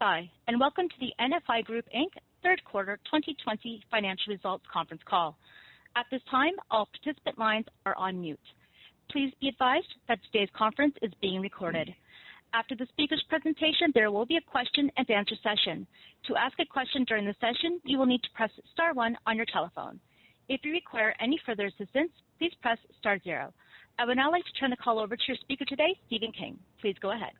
By, 0.00 0.30
and 0.48 0.58
welcome 0.58 0.88
to 0.88 0.94
the 0.98 1.12
NFI 1.20 1.62
Group 1.66 1.84
Inc. 1.94 2.08
third 2.42 2.64
quarter 2.64 2.96
2020 3.04 3.82
financial 3.90 4.32
results 4.32 4.64
conference 4.72 5.02
call. 5.04 5.36
At 5.94 6.06
this 6.10 6.22
time, 6.30 6.54
all 6.70 6.88
participant 6.88 7.38
lines 7.38 7.66
are 7.84 7.94
on 7.96 8.18
mute. 8.18 8.40
Please 9.12 9.30
be 9.42 9.48
advised 9.48 9.92
that 10.08 10.18
today's 10.24 10.48
conference 10.56 10.94
is 11.02 11.12
being 11.20 11.42
recorded. 11.42 11.94
After 12.54 12.74
the 12.74 12.86
speaker's 12.86 13.22
presentation, 13.28 13.92
there 13.92 14.10
will 14.10 14.24
be 14.24 14.38
a 14.38 14.50
question 14.50 14.90
and 14.96 15.10
answer 15.10 15.34
session. 15.42 15.86
To 16.28 16.36
ask 16.36 16.58
a 16.58 16.64
question 16.64 17.04
during 17.04 17.26
the 17.26 17.36
session, 17.38 17.78
you 17.84 17.98
will 17.98 18.06
need 18.06 18.22
to 18.22 18.30
press 18.34 18.50
star 18.72 18.94
one 18.94 19.18
on 19.26 19.36
your 19.36 19.46
telephone. 19.52 20.00
If 20.48 20.62
you 20.64 20.72
require 20.72 21.14
any 21.20 21.38
further 21.44 21.66
assistance, 21.66 22.12
please 22.38 22.52
press 22.62 22.78
star 22.98 23.18
zero. 23.22 23.52
I 23.98 24.06
would 24.06 24.16
now 24.16 24.30
like 24.30 24.46
to 24.46 24.52
turn 24.58 24.70
the 24.70 24.76
call 24.76 24.98
over 24.98 25.14
to 25.14 25.22
your 25.28 25.36
speaker 25.42 25.66
today, 25.66 25.94
Stephen 26.06 26.32
King. 26.32 26.58
Please 26.80 26.96
go 27.02 27.10
ahead. 27.12 27.32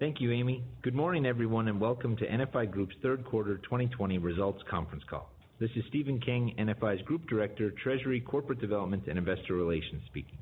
Thank 0.00 0.18
you, 0.18 0.32
Amy. 0.32 0.64
Good 0.80 0.94
morning, 0.94 1.26
everyone, 1.26 1.68
and 1.68 1.78
welcome 1.78 2.16
to 2.16 2.26
NFI 2.26 2.70
Group's 2.70 2.94
third 3.02 3.22
quarter 3.22 3.58
2020 3.58 4.16
results 4.16 4.62
conference 4.70 5.04
call. 5.10 5.28
This 5.58 5.68
is 5.76 5.84
Stephen 5.90 6.18
King, 6.18 6.54
NFI's 6.58 7.02
Group 7.02 7.28
Director, 7.28 7.70
Treasury, 7.82 8.18
Corporate 8.18 8.62
Development, 8.62 9.02
and 9.08 9.18
Investor 9.18 9.52
Relations 9.52 10.00
speaking. 10.06 10.38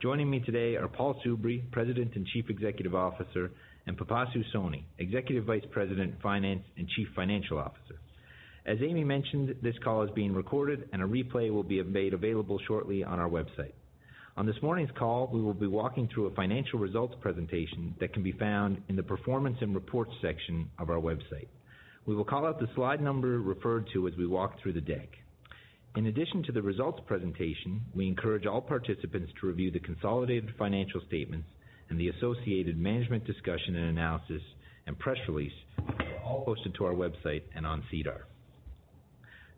Joining 0.00 0.30
me 0.30 0.40
today 0.40 0.76
are 0.76 0.88
Paul 0.88 1.20
Soubry, 1.22 1.70
President 1.70 2.16
and 2.16 2.26
Chief 2.28 2.46
Executive 2.48 2.94
Officer, 2.94 3.50
and 3.86 3.98
Pipasu 3.98 4.42
Soni, 4.54 4.84
Executive 4.98 5.44
Vice 5.44 5.66
President, 5.70 6.14
Finance, 6.22 6.64
and 6.78 6.88
Chief 6.88 7.08
Financial 7.14 7.58
Officer. 7.58 8.00
As 8.64 8.78
Amy 8.80 9.04
mentioned, 9.04 9.54
this 9.62 9.76
call 9.84 10.02
is 10.04 10.10
being 10.14 10.32
recorded 10.32 10.88
and 10.94 11.02
a 11.02 11.06
replay 11.06 11.52
will 11.52 11.62
be 11.62 11.82
made 11.82 12.14
available 12.14 12.58
shortly 12.66 13.04
on 13.04 13.18
our 13.18 13.28
website. 13.28 13.74
On 14.36 14.46
this 14.46 14.60
morning's 14.62 14.90
call, 14.98 15.30
we 15.32 15.40
will 15.40 15.54
be 15.54 15.68
walking 15.68 16.08
through 16.08 16.26
a 16.26 16.34
financial 16.34 16.80
results 16.80 17.14
presentation 17.20 17.94
that 18.00 18.12
can 18.12 18.24
be 18.24 18.32
found 18.32 18.82
in 18.88 18.96
the 18.96 19.02
Performance 19.02 19.58
and 19.60 19.72
Reports 19.72 20.10
section 20.20 20.68
of 20.80 20.90
our 20.90 21.00
website. 21.00 21.46
We 22.04 22.16
will 22.16 22.24
call 22.24 22.44
out 22.44 22.58
the 22.58 22.66
slide 22.74 23.00
number 23.00 23.38
referred 23.38 23.88
to 23.92 24.08
as 24.08 24.14
we 24.18 24.26
walk 24.26 24.60
through 24.60 24.72
the 24.72 24.80
deck. 24.80 25.08
In 25.94 26.06
addition 26.06 26.42
to 26.42 26.52
the 26.52 26.62
results 26.62 27.00
presentation, 27.06 27.80
we 27.94 28.08
encourage 28.08 28.44
all 28.44 28.60
participants 28.60 29.30
to 29.40 29.46
review 29.46 29.70
the 29.70 29.78
consolidated 29.78 30.52
financial 30.58 31.00
statements 31.06 31.46
and 31.88 32.00
the 32.00 32.08
associated 32.08 32.76
management 32.76 33.24
discussion 33.24 33.76
and 33.76 33.90
analysis 33.90 34.42
and 34.88 34.98
press 34.98 35.18
release, 35.28 35.52
all 36.24 36.44
posted 36.44 36.74
to 36.74 36.84
our 36.84 36.94
website 36.94 37.42
and 37.54 37.64
on 37.64 37.84
SEDAR. 37.88 38.26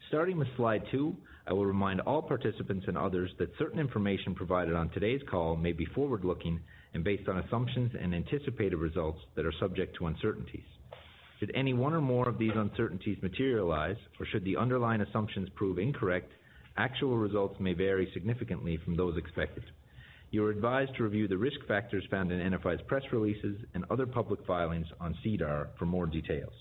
Starting 0.08 0.36
with 0.36 0.48
slide 0.58 0.82
two, 0.92 1.16
I 1.48 1.52
will 1.52 1.66
remind 1.66 2.00
all 2.00 2.22
participants 2.22 2.86
and 2.88 2.98
others 2.98 3.30
that 3.38 3.56
certain 3.56 3.78
information 3.78 4.34
provided 4.34 4.74
on 4.74 4.90
today's 4.90 5.22
call 5.30 5.54
may 5.54 5.72
be 5.72 5.84
forward-looking 5.84 6.60
and 6.92 7.04
based 7.04 7.28
on 7.28 7.38
assumptions 7.38 7.92
and 8.00 8.14
anticipated 8.14 8.76
results 8.76 9.20
that 9.36 9.46
are 9.46 9.52
subject 9.60 9.96
to 9.96 10.06
uncertainties. 10.06 10.64
Should 11.38 11.52
any 11.54 11.72
one 11.72 11.92
or 11.92 12.00
more 12.00 12.28
of 12.28 12.38
these 12.38 12.56
uncertainties 12.56 13.18
materialize, 13.22 13.98
or 14.18 14.26
should 14.26 14.44
the 14.44 14.56
underlying 14.56 15.02
assumptions 15.02 15.48
prove 15.54 15.78
incorrect, 15.78 16.32
actual 16.76 17.16
results 17.16 17.60
may 17.60 17.74
vary 17.74 18.10
significantly 18.12 18.78
from 18.84 18.96
those 18.96 19.16
expected. 19.16 19.64
You 20.30 20.44
are 20.46 20.50
advised 20.50 20.96
to 20.96 21.04
review 21.04 21.28
the 21.28 21.38
risk 21.38 21.58
factors 21.68 22.04
found 22.10 22.32
in 22.32 22.52
NFI's 22.52 22.82
press 22.88 23.04
releases 23.12 23.56
and 23.74 23.84
other 23.90 24.06
public 24.06 24.44
filings 24.46 24.86
on 25.00 25.14
SEDAR 25.22 25.68
for 25.78 25.86
more 25.86 26.06
details. 26.06 26.52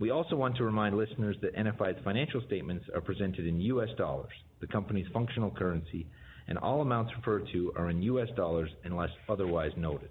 We 0.00 0.08
also 0.08 0.34
want 0.34 0.56
to 0.56 0.64
remind 0.64 0.96
listeners 0.96 1.36
that 1.42 1.54
NFI's 1.54 2.02
financial 2.02 2.40
statements 2.46 2.86
are 2.94 3.02
presented 3.02 3.46
in 3.46 3.60
US 3.60 3.90
dollars, 3.98 4.32
the 4.62 4.66
company's 4.66 5.06
functional 5.12 5.50
currency, 5.50 6.06
and 6.48 6.56
all 6.56 6.80
amounts 6.80 7.12
referred 7.14 7.46
to 7.52 7.70
are 7.76 7.90
in 7.90 8.00
US 8.04 8.28
dollars 8.34 8.70
unless 8.84 9.10
otherwise 9.28 9.72
noted. 9.76 10.08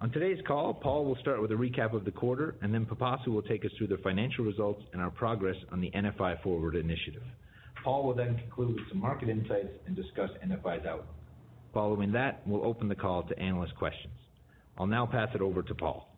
On 0.00 0.08
today's 0.12 0.38
call, 0.46 0.72
Paul 0.72 1.04
will 1.04 1.16
start 1.16 1.42
with 1.42 1.50
a 1.50 1.54
recap 1.54 1.94
of 1.94 2.04
the 2.04 2.12
quarter, 2.12 2.54
and 2.62 2.72
then 2.72 2.86
Pipasu 2.86 3.28
will 3.28 3.42
take 3.42 3.64
us 3.64 3.72
through 3.76 3.88
the 3.88 3.98
financial 4.04 4.44
results 4.44 4.82
and 4.92 5.02
our 5.02 5.10
progress 5.10 5.56
on 5.72 5.80
the 5.80 5.90
NFI 5.90 6.40
Forward 6.44 6.76
initiative. 6.76 7.22
Paul 7.82 8.04
will 8.06 8.14
then 8.14 8.36
conclude 8.36 8.76
with 8.76 8.88
some 8.88 9.00
market 9.00 9.28
insights 9.28 9.74
and 9.88 9.96
discuss 9.96 10.30
NFI's 10.46 10.86
outlook. 10.86 11.06
Following 11.72 12.12
that, 12.12 12.42
we'll 12.46 12.64
open 12.64 12.86
the 12.86 12.94
call 12.94 13.24
to 13.24 13.36
analyst 13.36 13.74
questions. 13.74 14.14
I'll 14.78 14.86
now 14.86 15.06
pass 15.06 15.30
it 15.34 15.40
over 15.40 15.62
to 15.62 15.74
Paul. 15.74 16.13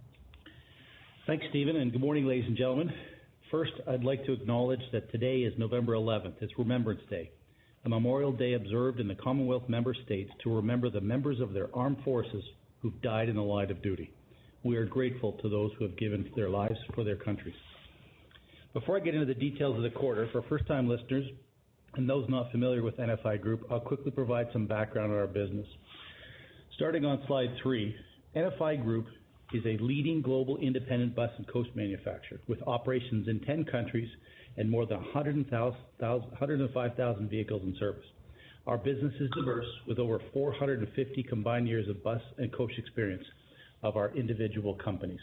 Thanks, 1.27 1.45
Stephen, 1.51 1.75
and 1.75 1.91
good 1.91 2.01
morning, 2.01 2.25
ladies 2.25 2.45
and 2.47 2.57
gentlemen. 2.57 2.89
First, 3.51 3.73
I'd 3.89 4.05
like 4.05 4.25
to 4.27 4.33
acknowledge 4.33 4.83
that 4.93 5.11
today 5.11 5.39
is 5.39 5.53
November 5.59 5.95
11th. 5.95 6.35
It's 6.41 6.57
Remembrance 6.57 7.01
Day, 7.11 7.33
a 7.85 7.89
memorial 7.89 8.31
day 8.31 8.53
observed 8.53 9.01
in 9.01 9.09
the 9.09 9.17
Commonwealth 9.17 9.69
member 9.69 9.93
states 10.05 10.31
to 10.45 10.55
remember 10.55 10.89
the 10.89 11.01
members 11.01 11.41
of 11.41 11.53
their 11.53 11.69
armed 11.75 11.97
forces 12.05 12.45
who've 12.81 13.03
died 13.03 13.29
in 13.29 13.35
the 13.35 13.43
line 13.43 13.73
of 13.73 13.83
duty. 13.83 14.13
We 14.63 14.77
are 14.77 14.87
grateful 14.87 15.33
to 15.43 15.49
those 15.49 15.73
who 15.77 15.85
have 15.87 15.99
given 15.99 16.31
their 16.37 16.49
lives 16.49 16.79
for 16.95 17.03
their 17.03 17.17
countries. 17.17 17.57
Before 18.73 18.97
I 18.97 19.01
get 19.01 19.15
into 19.15 19.27
the 19.27 19.35
details 19.35 19.77
of 19.77 19.83
the 19.83 19.99
quarter, 19.99 20.29
for 20.31 20.43
first-time 20.43 20.89
listeners 20.89 21.29
and 21.95 22.09
those 22.09 22.29
not 22.29 22.53
familiar 22.53 22.85
with 22.85 22.99
NFI 22.99 23.41
Group, 23.41 23.67
I'll 23.69 23.81
quickly 23.81 24.13
provide 24.13 24.47
some 24.53 24.69
background 24.69 25.11
on 25.11 25.19
our 25.19 25.27
business. 25.27 25.67
Starting 26.77 27.05
on 27.05 27.21
slide 27.27 27.51
three, 27.65 27.97
NFI 28.37 28.85
Group 28.85 29.07
is 29.53 29.65
a 29.65 29.77
leading 29.83 30.23
global 30.23 30.57
independent 30.59 31.15
bus 31.15 31.31
and 31.37 31.47
coach 31.49 31.67
manufacturer 31.75 32.41
with 32.49 32.61
operations 32.67 33.29
in 33.29 33.39
10 33.41 33.65
countries 33.65 34.09
and 34.57 34.71
more 34.71 34.87
than 34.87 34.99
105,000 34.99 37.31
vehicles 37.31 37.63
in 37.63 37.77
service. 37.79 38.05
Our 38.67 38.79
business 38.79 39.15
is 39.21 39.31
diverse, 39.37 39.67
with 39.87 40.01
over 40.01 40.21
450 40.33 41.23
combined 41.23 41.69
years 41.69 41.89
of 41.89 42.03
bus 42.03 42.21
and 42.39 42.53
coach 42.53 42.73
experience 42.79 43.23
of 43.83 43.97
our 43.97 44.13
individual 44.17 44.75
companies. 44.75 45.21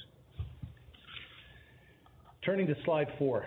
Turning 2.46 2.68
to 2.68 2.76
slide 2.86 3.08
four. 3.20 3.46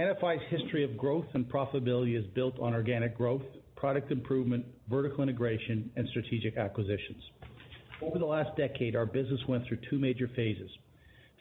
NFI's 0.00 0.42
history 0.50 0.82
of 0.84 0.96
growth 0.96 1.26
and 1.34 1.48
profitability 1.48 2.18
is 2.18 2.24
built 2.34 2.58
on 2.58 2.74
organic 2.74 3.16
growth, 3.16 3.42
product 3.76 4.10
improvement, 4.10 4.66
vertical 4.88 5.22
integration, 5.22 5.88
and 5.96 6.08
strategic 6.08 6.56
acquisitions. 6.56 7.22
Over 8.02 8.18
the 8.18 8.26
last 8.26 8.56
decade, 8.56 8.96
our 8.96 9.06
business 9.06 9.40
went 9.48 9.66
through 9.66 9.78
two 9.88 9.98
major 9.98 10.28
phases. 10.34 10.70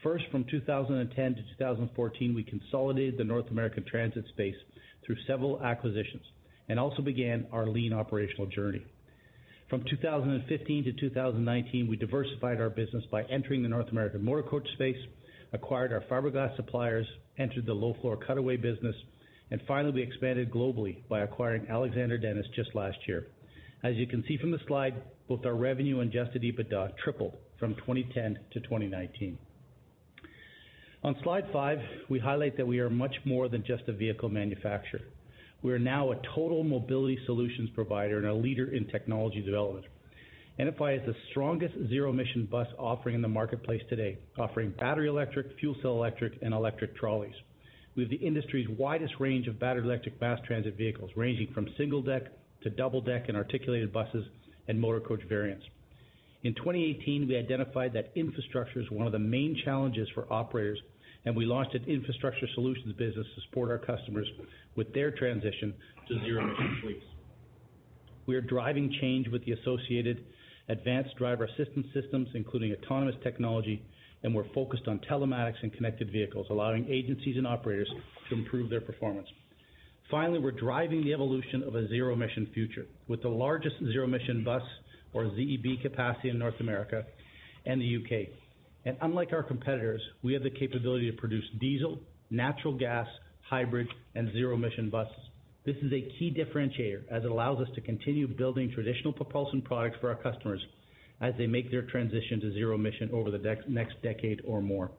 First, 0.04 0.26
from 0.32 0.46
2010 0.46 1.36
to 1.36 1.42
2014, 1.58 2.36
we 2.36 2.44
consolidated 2.44 3.18
the 3.18 3.24
North 3.24 3.50
American 3.50 3.84
transit 3.84 4.26
space 4.30 4.56
through 5.06 5.16
several 5.26 5.62
acquisitions 5.64 6.24
and 6.70 6.80
also 6.80 7.02
began 7.02 7.48
our 7.52 7.68
lean 7.68 7.94
operational 7.94 8.46
journey. 8.46 8.86
From 9.70 9.84
2015 9.90 10.84
to 10.84 10.92
2019, 10.94 11.88
we 11.88 11.96
diversified 11.96 12.62
our 12.62 12.70
business 12.70 13.04
by 13.12 13.24
entering 13.24 13.64
the 13.64 13.70
North 13.70 13.90
American 13.90 14.24
motor 14.24 14.44
coach 14.44 14.68
space, 14.74 14.98
acquired 15.54 15.92
our 15.92 16.02
fiberglass 16.02 16.56
suppliers, 16.56 17.08
entered 17.38 17.66
the 17.66 17.74
low-floor 17.74 18.18
cutaway 18.18 18.58
business, 18.58 18.96
and 19.50 19.62
finally, 19.68 19.94
we 19.94 20.02
expanded 20.02 20.52
globally 20.52 20.98
by 21.10 21.22
acquiring 21.22 21.68
Alexander 21.70 22.18
Dennis 22.18 22.46
just 22.56 22.74
last 22.76 22.98
year. 23.08 23.28
As 23.84 23.96
you 23.96 24.06
can 24.06 24.24
see 24.28 24.38
from 24.38 24.52
the 24.52 24.60
slide, 24.68 24.94
both 25.28 25.46
our 25.46 25.56
revenue 25.56 26.02
and 26.02 26.14
adjusted 26.14 26.44
EBITDA 26.44 26.98
tripled 27.04 27.36
from 27.60 27.76
2010 27.76 28.38
to 28.54 28.60
2019. 28.60 29.40
On 31.04 31.16
slide 31.24 31.46
five, 31.52 31.80
we 32.10 32.20
highlight 32.20 32.58
that 32.58 32.68
we 32.68 32.80
are 32.80 32.92
much 32.92 33.16
more 33.26 33.50
than 33.50 33.64
just 33.66 33.84
a 33.88 33.94
vehicle 33.94 34.30
manufacturer. 34.30 35.02
We 35.64 35.74
are 35.74 35.80
now 35.80 36.12
a 36.12 36.16
total 36.36 36.64
mobility 36.64 37.18
solutions 37.26 37.72
provider 37.74 38.20
and 38.20 38.28
a 38.28 38.34
leader 38.34 38.72
in 38.72 38.86
technology 38.88 39.42
development. 39.42 39.86
NFI 40.60 41.00
is 41.00 41.06
the 41.08 41.16
strongest 41.32 41.74
zero-emission 41.90 42.50
bus 42.52 42.68
offering 42.78 43.16
in 43.16 43.22
the 43.24 43.28
marketplace 43.28 43.82
today, 43.90 44.20
offering 44.38 44.76
battery 44.80 45.08
electric, 45.08 45.58
fuel 45.60 45.76
cell 45.82 45.94
electric, 45.94 46.34
and 46.44 46.54
electric 46.54 46.96
trolleys. 46.96 47.34
We 47.96 48.04
have 48.04 48.12
the 48.12 48.18
industry's 48.18 48.70
widest 48.70 49.14
range 49.20 49.48
of 49.48 49.60
battery 49.60 49.84
electric 49.84 50.22
mass 50.22 50.40
transit 50.46 50.78
vehicles, 50.78 51.10
ranging 51.16 51.52
from 51.54 51.68
single 51.78 52.04
deck 52.04 52.26
to 52.64 52.70
double 52.70 53.02
deck 53.02 53.26
and 53.28 53.38
articulated 53.38 53.92
buses 53.92 54.26
and 54.68 54.80
motor 54.80 55.00
coach 55.00 55.22
variants. 55.28 55.66
In 56.44 56.56
2018, 56.56 57.28
we 57.28 57.38
identified 57.38 57.94
that 57.94 58.12
infrastructure 58.16 58.80
is 58.80 58.90
one 58.90 59.06
of 59.06 59.12
the 59.12 59.20
main 59.20 59.60
challenges 59.64 60.08
for 60.16 60.32
operators, 60.34 60.80
and 61.26 61.36
we 61.36 61.46
launched 61.46 61.76
an 61.76 61.86
infrastructure 61.86 62.48
solutions 62.56 62.94
business 62.94 63.28
to 63.36 63.42
support 63.42 63.70
our 63.70 63.78
customers 63.78 64.28
with 64.76 64.92
their 64.94 65.12
transition 65.12 65.74
to 66.08 66.20
zero-emission 66.26 66.80
fleets. 66.82 67.06
We 68.26 68.36
are 68.36 68.42
driving 68.42 68.96
change 69.02 69.28
with 69.28 69.46
the 69.46 69.52
associated 69.52 70.26
advanced 70.70 71.16
driver 71.18 71.46
assistance 71.46 71.88
systems, 71.94 72.30
including 72.34 72.74
autonomous 72.74 73.16
technology, 73.24 73.84
and 74.24 74.34
we're 74.34 74.52
focused 74.54 74.88
on 74.88 75.00
telematics 75.10 75.62
and 75.62 75.74
connected 75.74 76.12
vehicles, 76.12 76.48
allowing 76.50 76.88
agencies 76.90 77.38
and 77.38 77.46
operators 77.46 77.90
to 78.30 78.36
improve 78.36 78.70
their 78.70 78.82
performance. 78.82 79.28
Finally, 80.12 80.40
we're 80.40 80.52
driving 80.52 81.06
the 81.06 81.14
evolution 81.14 81.64
of 81.64 81.74
a 81.76 81.88
zero-emission 81.88 82.52
future 82.54 82.86
with 83.08 83.22
the 83.22 83.30
largest 83.30 83.76
zero-emission 83.94 84.44
bus 84.44 84.62
or 85.14 85.24
ZEB 85.24 85.82
capacity 85.82 86.30
in 86.30 86.38
North 86.38 86.60
America 86.60 87.06
and 87.66 87.80
the 87.80 87.86
U.K. 87.86 88.30
And 88.84 88.98
unlike 89.02 89.32
our 89.32 89.42
competitors, 89.42 90.02
we 90.22 90.34
have 90.34 90.44
the 90.44 90.50
capability 90.50 91.10
to 91.10 91.16
produce 91.16 91.46
diesel, 91.62 91.98
natural 92.30 92.78
gas, 92.78 93.08
hybrid, 93.50 93.88
and 94.14 94.34
zero-emission 94.34 94.90
buses. 94.90 95.16
This 95.66 95.78
is 95.78 95.94
a 95.94 96.02
key 96.20 96.36
differentiator 96.38 97.04
as 97.10 97.24
it 97.24 97.32
allows 97.32 97.62
us 97.62 97.70
to 97.76 97.82
continue 97.82 98.28
building 98.28 98.70
traditional 98.74 99.14
propulsion 99.14 99.62
products 99.62 99.98
for 100.02 100.10
our 100.10 100.16
customers 100.16 100.60
as 101.22 101.34
they 101.38 101.48
make 101.48 101.72
their 101.72 101.84
transition 101.84 102.42
to 102.42 102.52
zero 102.52 102.76
emission 102.76 103.10
over 103.14 103.32
the 103.32 103.58
next 103.70 104.02
decade 104.02 104.42
or 104.46 104.62
more. 104.62 104.92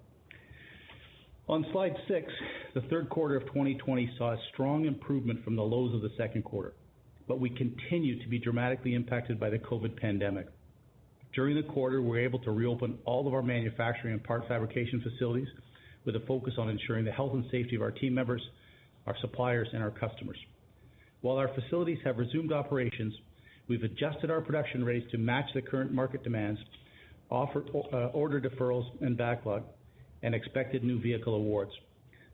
On 1.52 1.66
slide 1.70 1.94
six, 2.08 2.32
the 2.72 2.80
third 2.88 3.10
quarter 3.10 3.36
of 3.36 3.42
2020 3.48 4.14
saw 4.16 4.32
a 4.32 4.38
strong 4.54 4.86
improvement 4.86 5.44
from 5.44 5.54
the 5.54 5.62
lows 5.62 5.94
of 5.94 6.00
the 6.00 6.08
second 6.16 6.44
quarter, 6.44 6.72
but 7.28 7.40
we 7.40 7.50
continue 7.50 8.18
to 8.22 8.26
be 8.30 8.38
dramatically 8.38 8.94
impacted 8.94 9.38
by 9.38 9.50
the 9.50 9.58
COVID 9.58 10.00
pandemic. 10.00 10.46
During 11.34 11.54
the 11.54 11.70
quarter, 11.74 12.00
we 12.00 12.08
were 12.08 12.18
able 12.18 12.38
to 12.38 12.52
reopen 12.52 12.96
all 13.04 13.28
of 13.28 13.34
our 13.34 13.42
manufacturing 13.42 14.14
and 14.14 14.24
part 14.24 14.48
fabrication 14.48 15.02
facilities 15.02 15.48
with 16.06 16.16
a 16.16 16.20
focus 16.20 16.54
on 16.56 16.70
ensuring 16.70 17.04
the 17.04 17.12
health 17.12 17.34
and 17.34 17.44
safety 17.50 17.76
of 17.76 17.82
our 17.82 17.90
team 17.90 18.14
members, 18.14 18.40
our 19.06 19.16
suppliers, 19.20 19.68
and 19.74 19.82
our 19.82 19.90
customers. 19.90 20.38
While 21.20 21.36
our 21.36 21.50
facilities 21.54 21.98
have 22.02 22.16
resumed 22.16 22.54
operations, 22.54 23.12
we've 23.68 23.82
adjusted 23.82 24.30
our 24.30 24.40
production 24.40 24.86
rates 24.86 25.10
to 25.10 25.18
match 25.18 25.50
the 25.52 25.60
current 25.60 25.92
market 25.92 26.24
demands, 26.24 26.60
offer 27.28 27.62
uh, 27.92 28.06
order 28.06 28.40
deferrals 28.40 28.86
and 29.02 29.18
backlog, 29.18 29.64
and 30.22 30.34
expected 30.34 30.84
new 30.84 31.00
vehicle 31.00 31.34
awards. 31.34 31.72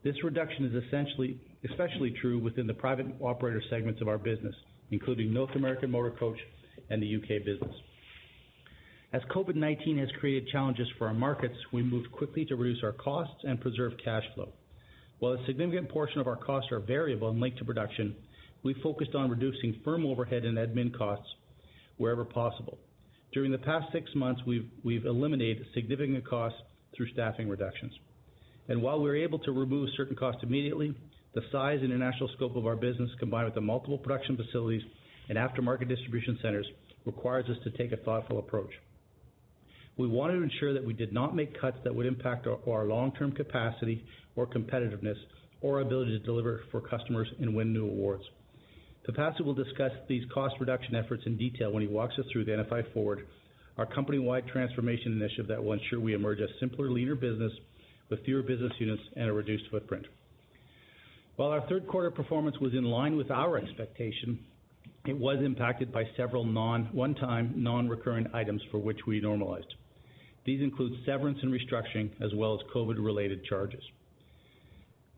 This 0.05 0.23
reduction 0.23 0.64
is 0.67 0.85
essentially 0.85 1.40
especially 1.69 2.14
true 2.20 2.38
within 2.38 2.67
the 2.67 2.75
private 2.75 3.06
operator 3.20 3.62
segments 3.69 4.00
of 4.00 4.08
our 4.08 4.19
business, 4.19 4.55
including 4.90 5.32
North 5.32 5.55
American 5.56 5.90
Motor 5.90 6.12
Coach 6.12 6.38
and 6.90 7.02
the 7.02 7.06
U.K. 7.06 7.38
business. 7.40 7.75
As 9.12 9.23
COVID-19 9.35 9.99
has 9.99 10.08
created 10.20 10.49
challenges 10.50 10.87
for 10.99 11.08
our 11.08 11.14
markets, 11.14 11.55
we 11.73 11.82
moved 11.82 12.12
quickly 12.12 12.44
to 12.44 12.56
reduce 12.56 12.85
our 12.85 12.93
costs 12.93 13.43
and 13.43 13.61
preserve 13.61 13.93
cash 14.05 14.25
flow. 14.35 14.52
While 15.19 15.32
a 15.32 15.46
significant 15.46 15.88
portion 15.88 16.20
of 16.20 16.29
our 16.29 16.37
costs 16.37 16.70
are 16.70 16.79
variable 16.79 17.31
and 17.31 17.40
linked 17.40 17.58
to 17.58 17.64
production, 17.64 18.14
we 18.62 18.75
focused 18.82 19.14
on 19.14 19.31
reducing 19.31 19.81
firm 19.85 20.06
overhead 20.06 20.44
and 20.44 20.58
admin 20.58 20.96
costs 20.96 21.26
wherever 21.96 22.25
possible. 22.25 22.79
During 23.32 23.50
the 23.50 23.58
past 23.58 23.87
six 23.93 24.11
months, 24.14 24.43
we've 24.46 25.06
eliminated 25.06 25.67
significant 25.75 26.26
costs 26.29 26.58
through 26.96 27.08
staffing 27.12 27.49
reductions. 27.49 27.93
And 28.69 28.82
while 28.82 29.00
we 29.00 29.08
were 29.08 29.17
able 29.17 29.38
to 29.40 29.52
remove 29.52 29.88
certain 29.96 30.17
costs 30.17 30.43
immediately, 30.43 30.94
the 31.35 31.43
size 31.52 31.79
and 31.82 31.93
international 31.93 32.31
scope 32.37 32.56
of 32.56 32.67
our 32.67 32.76
business, 32.76 33.11
combined 33.19 33.46
with 33.46 33.55
the 33.55 33.61
multiple 33.61 33.99
production 33.99 34.37
facilities 34.37 34.82
and 35.29 35.38
aftermarket 35.38 35.88
distribution 35.88 36.38
centers, 36.43 36.67
requires 37.05 37.49
us 37.49 37.56
to 37.64 37.70
take 37.70 37.93
a 37.93 37.96
thoughtful 38.05 38.38
approach. 38.38 38.70
We 39.96 40.06
wanted 40.06 40.35
to 40.35 40.43
ensure 40.43 40.75
that 40.75 40.85
we 40.85 40.93
did 40.93 41.12
not 41.12 41.35
make 41.35 41.61
cuts 41.61 41.79
that 41.85 41.94
would 41.94 42.06
impact 42.06 42.46
our 42.46 42.85
long-term 42.85 43.32
capacity 43.32 44.05
or 44.37 44.46
competitiveness 44.46 45.17
or 45.61 45.81
ability 45.81 46.12
to 46.12 46.25
deliver 46.25 46.62
for 46.70 46.81
customers 46.81 47.29
and 47.40 47.55
win 47.55 47.73
new 47.73 47.85
awards. 47.85 48.23
Pipasu 49.08 49.44
will 49.44 49.55
discuss 49.55 49.90
these 50.08 50.23
cost 50.32 50.55
reduction 50.61 50.94
efforts 50.94 51.23
in 51.26 51.37
detail 51.37 51.73
when 51.73 51.82
he 51.82 51.88
walks 51.88 52.14
us 52.19 52.26
through 52.32 52.44
the 52.44 52.52
NFI 52.52 52.93
Forward, 52.93 53.26
our 53.78 53.86
company-wide 53.86 54.46
transformation 54.48 55.12
initiative 55.12 55.46
that 55.48 55.62
will 55.62 55.72
ensure 55.72 56.00
we 56.00 56.14
emerge 56.14 56.40
a 56.40 56.48
simpler, 56.60 56.90
leaner 56.90 57.14
business 57.14 57.52
with 58.10 58.25
fewer 58.25 58.42
business 58.42 58.72
units 58.78 59.02
and 59.16 59.28
a 59.28 59.32
reduced 59.32 59.64
footprint. 59.70 60.06
While 61.36 61.50
our 61.50 61.66
third 61.69 61.86
quarter 61.86 62.10
performance 62.10 62.58
was 62.60 62.75
in 62.75 62.84
line 62.84 63.16
with 63.16 63.30
our 63.30 63.56
expectation, 63.56 64.40
it 65.06 65.16
was 65.16 65.38
impacted 65.44 65.92
by 65.92 66.04
several 66.16 66.44
non 66.44 66.88
one-time, 66.92 67.54
non-recurring 67.56 68.26
items 68.34 68.60
for 68.70 68.78
which 68.78 68.98
we 69.06 69.20
normalized. 69.20 69.72
These 70.44 70.60
include 70.62 70.92
severance 71.06 71.38
and 71.42 71.52
restructuring, 71.52 72.10
as 72.20 72.34
well 72.34 72.54
as 72.54 72.60
COVID-related 72.75 73.44
charges. 73.44 73.82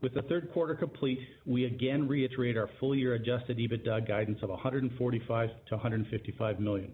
With 0.01 0.13
the 0.13 0.21
third 0.23 0.51
quarter 0.51 0.75
complete, 0.75 1.19
we 1.45 1.65
again 1.65 2.07
reiterate 2.07 2.57
our 2.57 2.69
full-year 2.79 3.15
adjusted 3.15 3.57
EBITDA 3.57 4.07
guidance 4.07 4.39
of 4.41 4.49
145 4.49 5.49
million-155 5.71 6.59
million. 6.59 6.93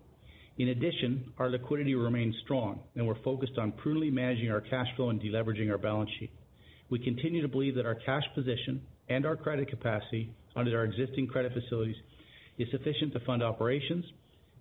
In 0.57 0.69
addition, 0.69 1.33
our 1.37 1.49
liquidity 1.49 1.93
remains 1.93 2.35
strong, 2.43 2.79
and 2.95 3.05
we're 3.05 3.21
focused 3.23 3.59
on 3.59 3.73
prudently 3.73 4.09
managing 4.09 4.49
our 4.49 4.61
cash 4.61 4.87
flow 4.95 5.11
and 5.11 5.21
de-leveraging 5.21 5.69
our 5.69 5.77
balance 5.77 6.09
sheet. 6.19 6.31
We 6.89 6.97
continue 6.97 7.43
to 7.43 7.47
believe 7.47 7.75
that 7.75 7.85
our 7.85 7.93
cash 7.93 8.23
position 8.33 8.81
and 9.07 9.25
our 9.25 9.35
credit 9.35 9.69
capacity 9.69 10.31
under 10.55 10.75
our 10.75 10.85
existing 10.85 11.27
credit 11.27 11.53
facilities 11.53 11.95
is 12.57 12.67
sufficient 12.71 13.13
to 13.13 13.19
fund 13.19 13.43
operations, 13.43 14.03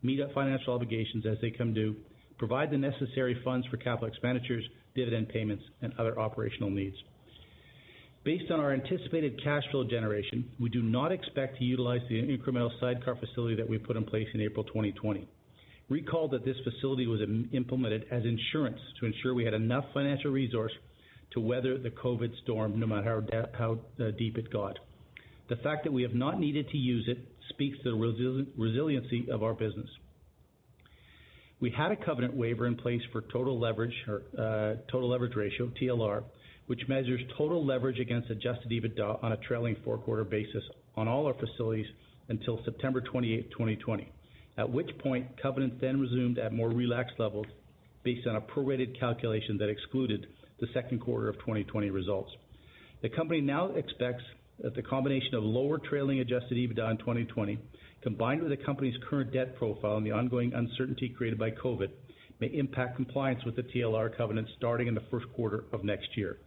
meet 0.02 0.20
our 0.20 0.28
financial 0.34 0.74
obligations 0.74 1.24
as 1.24 1.38
they 1.40 1.50
come 1.50 1.72
due, 1.72 1.96
provide 2.36 2.70
the 2.70 2.76
necessary 2.76 3.40
funds 3.42 3.66
for 3.68 3.78
capital 3.78 4.08
expenditures, 4.08 4.64
dividend 4.94 5.30
payments, 5.30 5.64
and 5.80 5.94
other 5.98 6.18
operational 6.20 6.68
needs. 6.68 6.96
Based 8.22 8.50
on 8.50 8.60
our 8.60 8.74
anticipated 8.74 9.42
cash 9.42 9.62
flow 9.70 9.84
generation, 9.84 10.50
we 10.60 10.68
do 10.68 10.82
not 10.82 11.10
expect 11.10 11.56
to 11.58 11.64
utilize 11.64 12.02
the 12.10 12.20
incremental 12.20 12.70
sidecar 12.80 13.16
facility 13.16 13.54
that 13.54 13.68
we 13.68 13.78
put 13.78 13.96
in 13.96 14.04
place 14.04 14.28
in 14.34 14.42
April 14.42 14.64
2020. 14.64 15.26
Recall 15.88 16.28
that 16.28 16.44
this 16.44 16.56
facility 16.64 17.06
was 17.06 17.20
implemented 17.52 18.06
as 18.10 18.24
insurance 18.24 18.80
to 18.98 19.06
ensure 19.06 19.34
we 19.34 19.44
had 19.44 19.54
enough 19.54 19.84
financial 19.94 20.32
resource 20.32 20.72
to 21.32 21.40
weather 21.40 21.78
the 21.78 21.90
COVID 21.90 22.30
storm, 22.42 22.80
no 22.80 22.86
matter 22.86 23.48
how 23.56 23.78
deep 24.18 24.36
it 24.36 24.52
got. 24.52 24.78
The 25.48 25.56
fact 25.56 25.84
that 25.84 25.92
we 25.92 26.02
have 26.02 26.14
not 26.14 26.40
needed 26.40 26.68
to 26.70 26.76
use 26.76 27.04
it 27.08 27.18
speaks 27.50 27.78
to 27.84 27.90
the 27.90 28.48
resiliency 28.56 29.28
of 29.30 29.44
our 29.44 29.54
business. 29.54 29.88
We 31.60 31.70
had 31.70 31.92
a 31.92 31.96
covenant 31.96 32.34
waiver 32.34 32.66
in 32.66 32.76
place 32.76 33.00
for 33.12 33.22
total 33.32 33.58
leverage 33.58 33.94
or 34.08 34.22
uh 34.36 34.76
total 34.90 35.08
leverage 35.08 35.36
ratio, 35.36 35.70
TLR, 35.80 36.24
which 36.66 36.80
measures 36.88 37.20
total 37.38 37.64
leverage 37.64 38.00
against 38.00 38.28
adjusted 38.30 38.70
EBITDA 38.70 39.22
on 39.22 39.32
a 39.32 39.36
trailing 39.38 39.76
four-quarter 39.84 40.24
basis 40.24 40.62
on 40.96 41.06
all 41.08 41.26
our 41.26 41.34
facilities 41.34 41.86
until 42.28 42.60
September 42.64 43.00
28, 43.00 43.50
2020. 43.52 44.12
At 44.58 44.70
which 44.70 44.88
point, 44.98 45.40
covenants 45.40 45.76
then 45.80 46.00
resumed 46.00 46.38
at 46.38 46.52
more 46.52 46.70
relaxed 46.70 47.18
levels 47.18 47.46
based 48.04 48.26
on 48.26 48.36
a 48.36 48.40
prorated 48.40 48.98
calculation 48.98 49.58
that 49.58 49.68
excluded 49.68 50.26
the 50.60 50.66
second 50.72 51.00
quarter 51.00 51.28
of 51.28 51.36
2020 51.40 51.90
results. 51.90 52.30
The 53.02 53.10
company 53.10 53.40
now 53.40 53.72
expects 53.72 54.22
that 54.60 54.74
the 54.74 54.82
combination 54.82 55.34
of 55.34 55.42
lower 55.42 55.78
trailing 55.78 56.20
adjusted 56.20 56.56
EBITDA 56.56 56.90
in 56.92 56.98
2020, 56.98 57.58
combined 58.02 58.42
with 58.42 58.50
the 58.50 58.64
company's 58.64 58.94
current 59.10 59.32
debt 59.32 59.56
profile 59.56 59.98
and 59.98 60.06
the 60.06 60.12
ongoing 60.12 60.54
uncertainty 60.54 61.10
created 61.10 61.38
by 61.38 61.50
COVID, 61.50 61.88
may 62.40 62.46
impact 62.48 62.96
compliance 62.96 63.44
with 63.44 63.56
the 63.56 63.62
TLR 63.62 64.16
covenant 64.16 64.48
starting 64.56 64.86
in 64.86 64.94
the 64.94 65.02
first 65.10 65.26
quarter 65.34 65.64
of 65.72 65.84
next 65.84 66.16
year. 66.16 66.38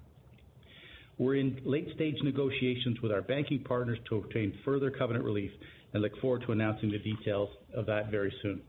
We're 1.17 1.35
in 1.35 1.59
late-stage 1.65 2.15
negotiations 2.23 3.01
with 3.01 3.11
our 3.11 3.21
banking 3.21 3.63
partners 3.63 3.99
to 4.09 4.17
obtain 4.17 4.57
further 4.63 4.89
covenant 4.89 5.25
relief 5.25 5.51
and 5.93 6.01
look 6.01 6.19
forward 6.21 6.43
to 6.45 6.51
announcing 6.51 6.91
the 6.91 6.99
details 6.99 7.49
of 7.73 7.85
that 7.87 8.11
very 8.11 8.33
soon. 8.41 8.61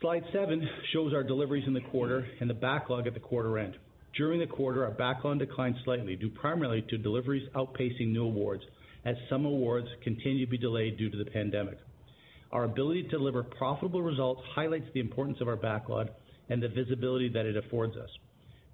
Slide 0.00 0.24
seven 0.32 0.66
shows 0.92 1.12
our 1.12 1.22
deliveries 1.22 1.66
in 1.66 1.74
the 1.74 1.80
quarter 1.80 2.26
and 2.40 2.48
the 2.48 2.54
backlog 2.54 3.06
at 3.06 3.14
the 3.14 3.20
quarter 3.20 3.58
end. 3.58 3.76
During 4.16 4.40
the 4.40 4.46
quarter, 4.46 4.84
our 4.84 4.90
backlog 4.90 5.38
declined 5.38 5.76
slightly, 5.84 6.16
due 6.16 6.30
primarily 6.30 6.82
to 6.88 6.98
deliveries 6.98 7.48
outpacing 7.54 8.10
new 8.12 8.24
awards, 8.24 8.62
as 9.04 9.16
some 9.28 9.44
awards 9.44 9.88
continue 10.02 10.44
to 10.46 10.50
be 10.50 10.58
delayed 10.58 10.96
due 10.96 11.10
to 11.10 11.16
the 11.16 11.30
pandemic. 11.30 11.78
Our 12.52 12.64
ability 12.64 13.04
to 13.04 13.08
deliver 13.10 13.42
profitable 13.42 14.02
results 14.02 14.42
highlights 14.54 14.86
the 14.92 15.00
importance 15.00 15.38
of 15.40 15.48
our 15.48 15.56
backlog 15.56 16.08
and 16.48 16.62
the 16.62 16.68
visibility 16.68 17.28
that 17.28 17.46
it 17.46 17.56
affords 17.56 17.96
us. 17.96 18.10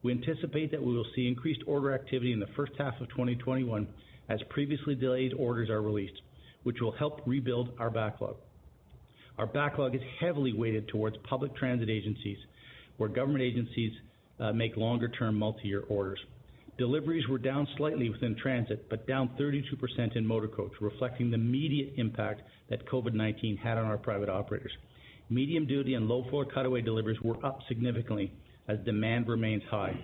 We 0.02 0.12
anticipate 0.12 0.70
that 0.70 0.82
we 0.82 0.94
will 0.94 1.06
see 1.14 1.28
increased 1.28 1.62
order 1.66 1.92
activity 1.92 2.32
in 2.32 2.40
the 2.40 2.46
first 2.56 2.72
half 2.78 3.00
of 3.00 3.08
2021 3.10 3.86
as 4.28 4.40
previously 4.50 4.94
delayed 4.94 5.34
orders 5.34 5.68
are 5.68 5.82
released, 5.82 6.20
which 6.66 6.80
will 6.80 6.90
help 6.90 7.20
rebuild 7.26 7.70
our 7.78 7.90
backlog. 7.90 8.34
Our 9.38 9.46
backlog 9.46 9.94
is 9.94 10.00
heavily 10.18 10.52
weighted 10.52 10.88
towards 10.88 11.16
public 11.22 11.54
transit 11.54 11.88
agencies, 11.88 12.38
where 12.96 13.08
government 13.08 13.44
agencies 13.44 13.92
uh, 14.40 14.52
make 14.52 14.76
longer-term 14.76 15.38
multi-year 15.38 15.84
orders. 15.88 16.18
Deliveries 16.76 17.28
were 17.28 17.38
down 17.38 17.68
slightly 17.76 18.10
within 18.10 18.34
transit, 18.34 18.90
but 18.90 19.06
down 19.06 19.30
32% 19.40 20.16
in 20.16 20.26
motor 20.26 20.48
coach, 20.48 20.72
reflecting 20.80 21.30
the 21.30 21.36
immediate 21.36 21.92
impact 21.98 22.42
that 22.68 22.84
COVID-19 22.88 23.60
had 23.60 23.78
on 23.78 23.84
our 23.84 23.96
private 23.96 24.28
operators. 24.28 24.72
Medium-duty 25.30 25.94
and 25.94 26.08
low-floor 26.08 26.46
cutaway 26.46 26.80
deliveries 26.80 27.20
were 27.22 27.46
up 27.46 27.60
significantly 27.68 28.32
as 28.66 28.78
demand 28.84 29.28
remains 29.28 29.62
high. 29.70 29.96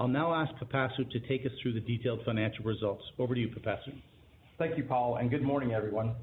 I'll 0.00 0.08
now 0.08 0.34
ask 0.34 0.52
Pipasu 0.56 1.08
to 1.12 1.20
take 1.28 1.46
us 1.46 1.52
through 1.62 1.74
the 1.74 1.80
detailed 1.80 2.24
financial 2.24 2.64
results. 2.64 3.04
Over 3.20 3.36
to 3.36 3.40
you, 3.40 3.50
Pipasu. 3.50 3.92
Thank 4.58 4.76
you, 4.76 4.84
Paul, 4.84 5.16
and 5.16 5.30
good 5.30 5.42
morning, 5.42 5.72
everyone. 5.72 6.14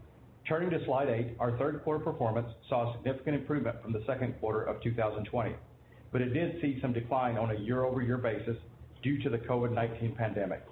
Turning 0.48 0.70
to 0.70 0.86
slide 0.86 1.10
eight, 1.10 1.36
our 1.40 1.58
third 1.58 1.82
quarter 1.84 2.04
performance 2.04 2.48
saw 2.70 2.92
a 2.92 2.98
significant 2.98 3.36
improvement 3.36 3.82
from 3.82 3.92
the 3.92 4.04
second 4.06 4.40
quarter 4.40 4.62
of 4.64 4.82
2020, 4.84 5.56
but 6.12 6.22
it 6.22 6.30
did 6.30 6.62
see 6.62 6.80
some 6.80 6.94
decline 6.94 7.38
on 7.38 7.50
a 7.50 7.60
year-over-year 7.60 8.20
basis 8.20 8.56
due 9.02 9.22
to 9.24 9.32
the 9.32 9.40
COVID-19 9.40 10.16
pandemic. 10.16 10.64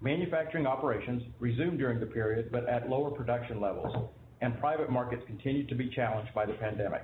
Manufacturing 0.00 0.66
operations 0.66 1.22
resumed 1.38 1.78
during 1.78 2.00
the 2.00 2.06
period, 2.06 2.50
but 2.50 2.68
at 2.68 2.88
lower 2.88 3.12
production 3.12 3.60
levels, 3.60 4.10
and 4.40 4.58
private 4.58 4.90
markets 4.90 5.22
continued 5.28 5.68
to 5.68 5.76
be 5.76 5.88
challenged 5.90 6.34
by 6.34 6.46
the 6.46 6.54
pandemic, 6.54 7.02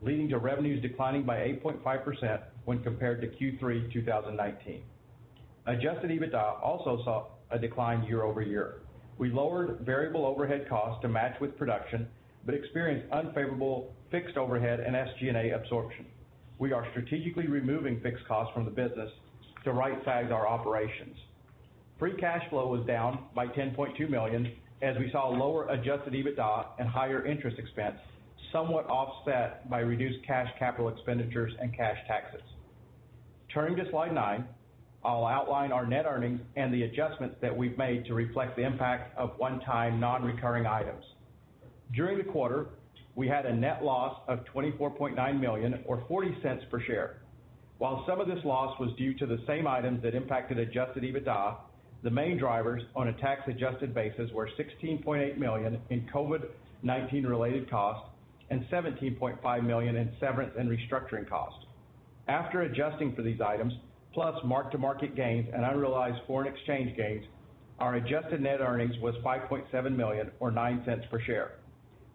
leading 0.00 0.28
to 0.28 0.38
revenues 0.38 0.80
declining 0.82 1.24
by 1.24 1.38
8.5% 1.64 2.42
when 2.64 2.80
compared 2.84 3.20
to 3.20 3.26
Q3 3.26 3.92
2019. 3.92 4.84
Adjusted 5.66 6.10
EBITDA 6.10 6.62
also 6.62 7.02
saw 7.04 7.26
a 7.50 7.58
decline 7.58 8.04
year-over-year. 8.04 8.81
We 9.18 9.30
lowered 9.30 9.80
variable 9.80 10.26
overhead 10.26 10.68
costs 10.68 11.02
to 11.02 11.08
match 11.08 11.40
with 11.40 11.56
production, 11.56 12.08
but 12.44 12.54
experienced 12.54 13.10
unfavorable 13.12 13.94
fixed 14.10 14.36
overhead 14.36 14.80
and 14.80 14.94
SG&A 14.94 15.54
absorption. 15.54 16.06
We 16.58 16.72
are 16.72 16.86
strategically 16.90 17.46
removing 17.46 18.00
fixed 18.00 18.26
costs 18.26 18.52
from 18.54 18.64
the 18.64 18.70
business 18.70 19.10
to 19.64 19.72
right-size 19.72 20.30
our 20.30 20.46
operations. 20.46 21.16
Free 21.98 22.16
cash 22.16 22.42
flow 22.50 22.68
was 22.68 22.86
down 22.86 23.26
by 23.34 23.46
10.2 23.46 24.08
million 24.10 24.52
as 24.82 24.96
we 24.98 25.10
saw 25.12 25.28
lower 25.28 25.68
adjusted 25.68 26.12
EBITDA 26.12 26.66
and 26.78 26.88
higher 26.88 27.24
interest 27.24 27.58
expense, 27.58 27.96
somewhat 28.52 28.86
offset 28.86 29.68
by 29.70 29.78
reduced 29.78 30.26
cash 30.26 30.48
capital 30.58 30.88
expenditures 30.88 31.52
and 31.60 31.74
cash 31.76 31.96
taxes. 32.08 32.42
Turning 33.54 33.76
to 33.76 33.88
slide 33.90 34.12
nine, 34.12 34.46
I'll 35.04 35.26
outline 35.26 35.72
our 35.72 35.84
net 35.84 36.06
earnings 36.06 36.40
and 36.56 36.72
the 36.72 36.84
adjustments 36.84 37.36
that 37.40 37.56
we've 37.56 37.76
made 37.76 38.04
to 38.06 38.14
reflect 38.14 38.56
the 38.56 38.62
impact 38.62 39.16
of 39.18 39.32
one-time 39.36 39.98
non-recurring 39.98 40.66
items. 40.66 41.04
During 41.94 42.18
the 42.18 42.24
quarter, 42.24 42.68
we 43.14 43.28
had 43.28 43.44
a 43.44 43.54
net 43.54 43.84
loss 43.84 44.20
of 44.28 44.40
24.9 44.54 45.40
million 45.40 45.82
or 45.86 45.98
$0.40 46.08 46.70
per 46.70 46.80
share. 46.80 47.22
While 47.78 48.04
some 48.06 48.20
of 48.20 48.28
this 48.28 48.38
loss 48.44 48.78
was 48.78 48.90
due 48.96 49.12
to 49.14 49.26
the 49.26 49.38
same 49.46 49.66
items 49.66 50.02
that 50.02 50.14
impacted 50.14 50.58
adjusted 50.58 51.02
EBITDA, 51.02 51.56
the 52.04 52.10
main 52.10 52.38
drivers 52.38 52.82
on 52.94 53.08
a 53.08 53.12
tax-adjusted 53.14 53.92
basis 53.92 54.30
were 54.32 54.48
16.8 54.58 55.36
million 55.36 55.80
in 55.90 56.08
COVID-19 56.14 57.28
related 57.28 57.68
costs 57.68 58.08
and 58.50 58.64
17.5 58.70 59.66
million 59.66 59.96
in 59.96 60.12
severance 60.20 60.52
and 60.58 60.68
restructuring 60.68 61.28
costs. 61.28 61.64
After 62.28 62.62
adjusting 62.62 63.14
for 63.14 63.22
these 63.22 63.40
items, 63.40 63.72
plus 64.12 64.34
mark-to-market 64.44 65.16
gains 65.16 65.48
and 65.54 65.64
unrealized 65.64 66.18
foreign 66.26 66.52
exchange 66.52 66.96
gains, 66.96 67.24
our 67.78 67.96
adjusted 67.96 68.40
net 68.40 68.60
earnings 68.60 68.94
was 69.00 69.14
5.7 69.24 69.96
million 69.96 70.30
or 70.40 70.50
$0.09 70.50 71.10
per 71.10 71.20
share. 71.22 71.52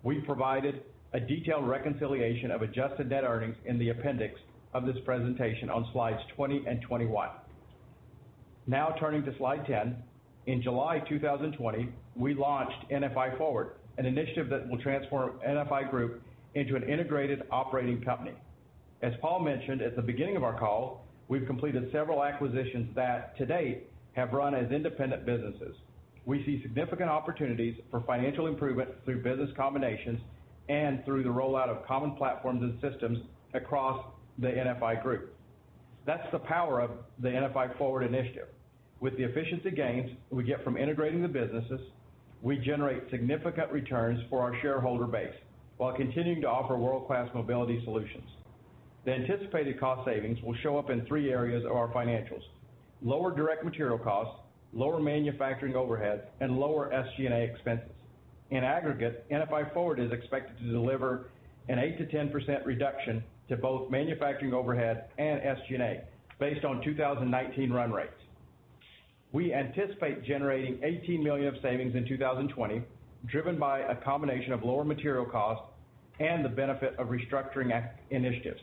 We 0.03 0.21
provided 0.21 0.83
a 1.13 1.19
detailed 1.19 1.67
reconciliation 1.67 2.51
of 2.51 2.61
adjusted 2.61 3.09
net 3.09 3.23
earnings 3.23 3.55
in 3.65 3.79
the 3.79 3.89
appendix 3.89 4.39
of 4.73 4.85
this 4.85 4.97
presentation 5.05 5.69
on 5.69 5.87
slides 5.91 6.19
20 6.35 6.65
and 6.67 6.81
21. 6.81 7.29
Now 8.67 8.95
turning 8.99 9.23
to 9.23 9.35
slide 9.37 9.65
10. 9.65 9.95
In 10.45 10.61
July 10.61 10.99
2020, 11.09 11.89
we 12.15 12.33
launched 12.33 12.89
NFI 12.91 13.37
Forward, 13.37 13.71
an 13.97 14.05
initiative 14.05 14.49
that 14.49 14.69
will 14.69 14.77
transform 14.77 15.39
NFI 15.45 15.89
Group 15.89 16.21
into 16.55 16.75
an 16.75 16.83
integrated 16.83 17.43
operating 17.51 18.01
company. 18.01 18.33
As 19.01 19.13
Paul 19.21 19.41
mentioned 19.41 19.81
at 19.81 19.95
the 19.95 20.01
beginning 20.01 20.37
of 20.37 20.43
our 20.43 20.57
call, 20.57 21.06
we've 21.27 21.45
completed 21.45 21.89
several 21.91 22.23
acquisitions 22.23 22.95
that, 22.95 23.37
to 23.37 23.45
date, 23.45 23.89
have 24.13 24.33
run 24.33 24.55
as 24.55 24.71
independent 24.71 25.25
businesses. 25.25 25.75
We 26.25 26.43
see 26.45 26.61
significant 26.61 27.09
opportunities 27.09 27.75
for 27.89 28.01
financial 28.01 28.47
improvement 28.47 28.89
through 29.05 29.23
business 29.23 29.49
combinations 29.55 30.19
and 30.69 31.03
through 31.05 31.23
the 31.23 31.29
rollout 31.29 31.69
of 31.69 31.85
common 31.85 32.15
platforms 32.15 32.61
and 32.61 32.79
systems 32.81 33.19
across 33.53 34.05
the 34.39 34.47
NFI 34.47 35.01
Group. 35.01 35.33
That's 36.05 36.29
the 36.31 36.39
power 36.39 36.81
of 36.81 36.91
the 37.19 37.29
NFI 37.29 37.77
Forward 37.77 38.03
initiative. 38.03 38.47
With 38.99 39.15
the 39.17 39.23
efficiency 39.23 39.71
gains 39.71 40.11
we 40.29 40.43
get 40.43 40.63
from 40.63 40.77
integrating 40.77 41.21
the 41.21 41.27
businesses, 41.27 41.79
we 42.41 42.57
generate 42.57 43.09
significant 43.09 43.71
returns 43.71 44.19
for 44.29 44.41
our 44.41 44.59
shareholder 44.61 45.05
base 45.05 45.33
while 45.77 45.93
continuing 45.93 46.41
to 46.41 46.47
offer 46.47 46.75
world-class 46.77 47.29
mobility 47.33 47.81
solutions. 47.83 48.29
The 49.07 49.13
anticipated 49.13 49.79
cost 49.79 50.03
savings 50.03 50.37
will 50.41 50.55
show 50.55 50.77
up 50.77 50.89
in 50.89 51.05
three 51.05 51.31
areas 51.31 51.63
of 51.63 51.71
our 51.71 51.87
financials: 51.93 52.41
lower 53.01 53.33
direct 53.33 53.63
material 53.63 53.97
costs, 53.97 54.37
lower 54.73 54.99
manufacturing 54.99 55.77
overhead, 55.77 56.27
and 56.41 56.59
lower 56.59 56.91
SG&A 56.91 57.41
expenses. 57.41 57.87
In 58.51 58.65
aggregate, 58.65 59.25
NFI 59.31 59.73
Forward 59.73 60.01
is 60.01 60.11
expected 60.11 60.57
to 60.57 60.69
deliver 60.69 61.29
an 61.69 61.77
8%-10% 61.77 62.65
reduction 62.65 63.23
to 63.47 63.55
both 63.55 63.89
manufacturing 63.89 64.53
overhead 64.53 65.05
and 65.17 65.39
SG&A 65.39 66.01
based 66.37 66.65
on 66.65 66.83
2019 66.83 67.71
run 67.71 67.93
rates. 67.93 68.11
We 69.31 69.53
anticipate 69.53 70.25
generating 70.25 70.83
18 70.83 71.23
million 71.23 71.47
of 71.47 71.55
savings 71.61 71.95
in 71.95 72.05
2020, 72.05 72.81
driven 73.27 73.57
by 73.57 73.79
a 73.79 73.95
combination 73.95 74.51
of 74.51 74.63
lower 74.63 74.83
material 74.83 75.25
costs 75.25 75.63
and 76.19 76.43
the 76.43 76.49
benefit 76.49 76.93
of 76.97 77.07
restructuring 77.07 77.89
initiatives. 78.09 78.59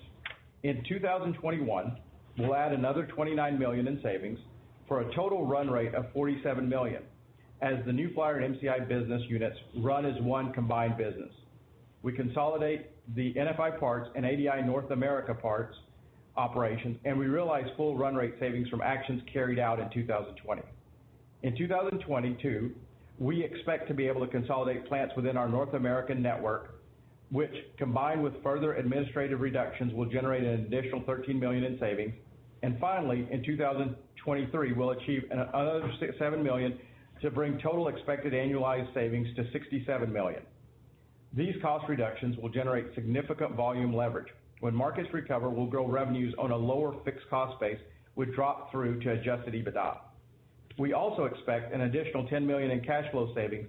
In 0.65 0.83
2021, 0.89 1.99
we'll 2.39 2.55
add 2.55 2.73
another 2.73 3.05
29 3.05 3.59
million 3.59 3.87
in 3.87 4.01
savings 4.03 4.39
for 4.89 5.03
a 5.03 5.15
total 5.15 5.47
run 5.47 5.69
rate 5.69 5.95
of 5.95 6.11
47 6.15 6.67
million 6.67 7.03
as 7.61 7.75
the 7.85 7.93
New 7.93 8.13
Flyer 8.15 8.39
and 8.39 8.57
MCI 8.57 8.89
business 8.89 9.21
units 9.29 9.59
run 9.77 10.07
as 10.07 10.21
one 10.23 10.55
combined 10.55 10.97
business. 10.97 11.31
We 12.03 12.15
consolidate 12.15 12.87
the 13.15 13.35
NFI 13.35 13.79
Parts 13.79 14.09
and 14.17 14.25
ADL 14.25 14.65
North 14.65 14.91
America 14.91 15.35
Parts 15.35 15.77
operations, 16.39 16.97
and 17.05 17.19
we 17.19 17.27
realize 17.27 17.67
full 17.77 17.99
run 17.99 18.15
rate 18.15 18.35
savings 18.41 18.67
from 18.71 18.81
actions 18.81 19.21
carried 19.31 19.59
out 19.59 19.81
in 19.81 19.91
2020. 19.91 20.63
In 21.43 21.57
2022, 21.59 22.71
we 23.19 23.45
expect 23.45 23.87
to 23.89 23.95
be 23.95 24.09
able 24.09 24.25
to 24.25 24.33
consolidate 24.33 24.87
plants 24.87 25.13
within 25.15 25.37
our 25.37 25.49
North 25.49 25.75
American 25.75 26.23
network, 26.23 26.74
which, 27.35 27.51
combined 27.79 28.23
with 28.23 28.33
further 28.45 28.75
administrative 28.75 29.41
reductions, 29.41 29.93
will 29.93 30.05
generate 30.05 30.45
an 30.45 30.67
additional 30.67 31.03
13 31.05 31.41
million 31.41 31.65
in 31.65 31.77
savings. 31.81 32.15
And 32.63 32.79
finally, 32.79 33.27
in 33.29 33.43
2023, 33.45 34.73
we'll 34.73 34.91
achieve 34.91 35.25
another 35.33 35.91
7 36.17 36.43
million 36.45 36.79
to 37.23 37.33
bring 37.33 37.59
total 37.59 37.89
expected 37.89 38.35
annualized 38.35 38.95
savings 38.95 39.27
to 39.35 39.51
67 39.51 40.13
million. 40.13 40.43
These 41.33 41.57
cost 41.61 41.89
reductions 41.89 42.37
will 42.39 42.51
generate 42.51 42.95
significant 42.95 43.57
volume 43.57 43.93
leverage. 43.93 44.29
When 44.61 44.73
markets 44.73 45.09
recover, 45.13 45.51
we'll 45.51 45.67
grow 45.67 45.89
revenues 45.89 46.33
on 46.39 46.53
a 46.53 46.57
lower 46.57 46.95
fixed 47.05 47.29
cost 47.29 47.59
base, 47.59 47.81
which 48.15 48.31
drop 48.37 48.71
through 48.71 49.01
to 49.01 49.11
adjusted 49.11 49.55
EBITDA. 49.55 49.97
We 50.79 50.93
also 50.93 51.25
expect 51.25 51.75
an 51.75 51.81
additional 51.81 52.29
10 52.29 52.47
million 52.47 52.71
in 52.71 52.85
cash 52.85 53.11
flow 53.11 53.35
savings 53.35 53.67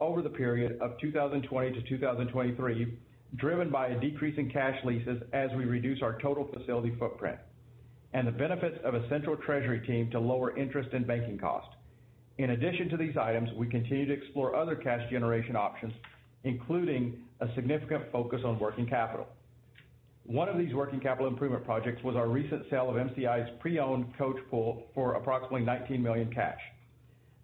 over 0.00 0.20
the 0.20 0.28
period 0.28 0.78
of 0.82 0.98
2020 1.00 1.72
to 1.72 1.88
2023, 1.88 2.98
driven 3.34 3.70
by 3.70 3.88
a 3.88 4.00
decrease 4.00 4.38
in 4.38 4.50
cash 4.50 4.78
leases 4.84 5.22
as 5.32 5.50
we 5.56 5.64
reduce 5.64 6.00
our 6.02 6.20
total 6.20 6.48
facility 6.52 6.94
footprint, 6.98 7.38
and 8.12 8.26
the 8.26 8.32
benefits 8.32 8.78
of 8.84 8.94
a 8.94 9.08
central 9.08 9.36
treasury 9.36 9.84
team 9.86 10.10
to 10.10 10.20
lower 10.20 10.56
interest 10.56 10.90
and 10.92 11.06
banking 11.06 11.38
costs. 11.38 11.74
In 12.38 12.50
addition 12.50 12.88
to 12.90 12.96
these 12.96 13.16
items, 13.16 13.50
we 13.56 13.66
continue 13.66 14.06
to 14.06 14.12
explore 14.12 14.54
other 14.54 14.76
cash 14.76 15.10
generation 15.10 15.56
options, 15.56 15.92
including 16.44 17.18
a 17.40 17.48
significant 17.54 18.04
focus 18.12 18.42
on 18.44 18.58
working 18.58 18.86
capital. 18.86 19.26
One 20.24 20.48
of 20.48 20.58
these 20.58 20.74
working 20.74 21.00
capital 21.00 21.28
improvement 21.28 21.64
projects 21.64 22.02
was 22.02 22.16
our 22.16 22.28
recent 22.28 22.64
sale 22.68 22.90
of 22.90 22.96
MCI's 22.96 23.48
pre-owned 23.60 24.16
coach 24.18 24.36
pool 24.50 24.84
for 24.94 25.14
approximately 25.14 25.62
19 25.62 26.02
million 26.02 26.32
cash. 26.32 26.60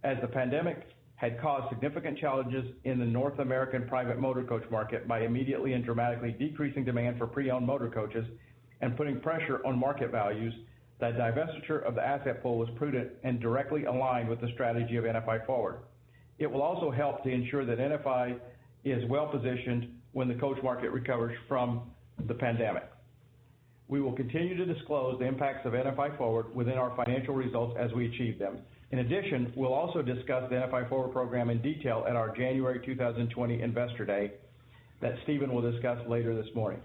As 0.05 0.17
the 0.21 0.27
pandemic 0.27 0.89
had 1.23 1.41
caused 1.41 1.69
significant 1.69 2.19
challenges 2.19 2.65
in 2.83 2.99
the 2.99 3.05
North 3.05 3.39
American 3.39 3.87
private 3.87 4.19
motor 4.19 4.43
coach 4.43 4.65
market 4.73 5.07
by 5.07 5.21
immediately 5.21 5.73
and 5.75 5.85
dramatically 5.85 6.33
decreasing 6.33 6.85
demand 6.85 7.17
for 7.17 7.29
pre-owned 7.29 7.65
motor 7.65 7.89
coaches 7.89 8.27
and 8.81 8.97
putting 8.97 9.21
pressure 9.21 9.65
on 9.65 9.79
market 9.79 10.11
values, 10.11 10.53
that 10.99 11.17
divestiture 11.17 11.81
of 11.85 11.95
the 11.95 12.05
asset 12.05 12.43
pool 12.43 12.59
was 12.59 12.69
prudent 12.75 13.09
and 13.23 13.39
directly 13.39 13.85
aligned 13.85 14.29
with 14.29 14.41
the 14.41 14.49
strategy 14.55 14.97
of 14.97 15.05
NFI 15.05 15.47
Forward. 15.47 15.77
It 16.41 16.51
will 16.51 16.61
also 16.61 16.91
help 16.91 17.23
to 17.23 17.31
ensure 17.31 17.65
that 17.67 17.79
NFI 17.79 18.41
is 18.85 19.09
well-positioned 19.09 19.95
when 20.11 20.27
the 20.27 20.35
coach 20.35 20.59
market 20.65 20.91
recovers 20.91 21.37
from 21.47 21.83
the 22.27 22.35
pandemic. 22.35 22.91
We 23.87 24.01
will 24.01 24.13
continue 24.13 24.57
to 24.57 24.65
disclose 24.65 25.21
the 25.21 25.27
impacts 25.27 25.67
of 25.67 25.75
NFI 25.75 26.19
Forward 26.19 26.53
within 26.53 26.75
our 26.75 26.93
financial 26.97 27.35
results 27.35 27.77
as 27.79 27.93
we 27.93 28.09
achieve 28.09 28.41
them. 28.41 28.59
In 28.93 28.99
addition, 28.99 29.51
we'll 29.57 29.73
also 29.73 30.03
discuss 30.03 30.49
the 30.51 30.57
NFI 30.57 30.87
Forward 30.91 31.13
program 31.15 31.49
in 31.49 31.63
detail 31.63 32.05
at 32.07 32.15
our 32.15 32.37
January 32.37 32.79
2020 32.85 33.63
Investor 33.63 34.05
Day 34.05 34.33
that 35.01 35.15
Stephen 35.25 35.53
will 35.53 35.63
discuss 35.73 35.99
later 36.07 36.35
this 36.35 36.55
morning. 36.55 36.81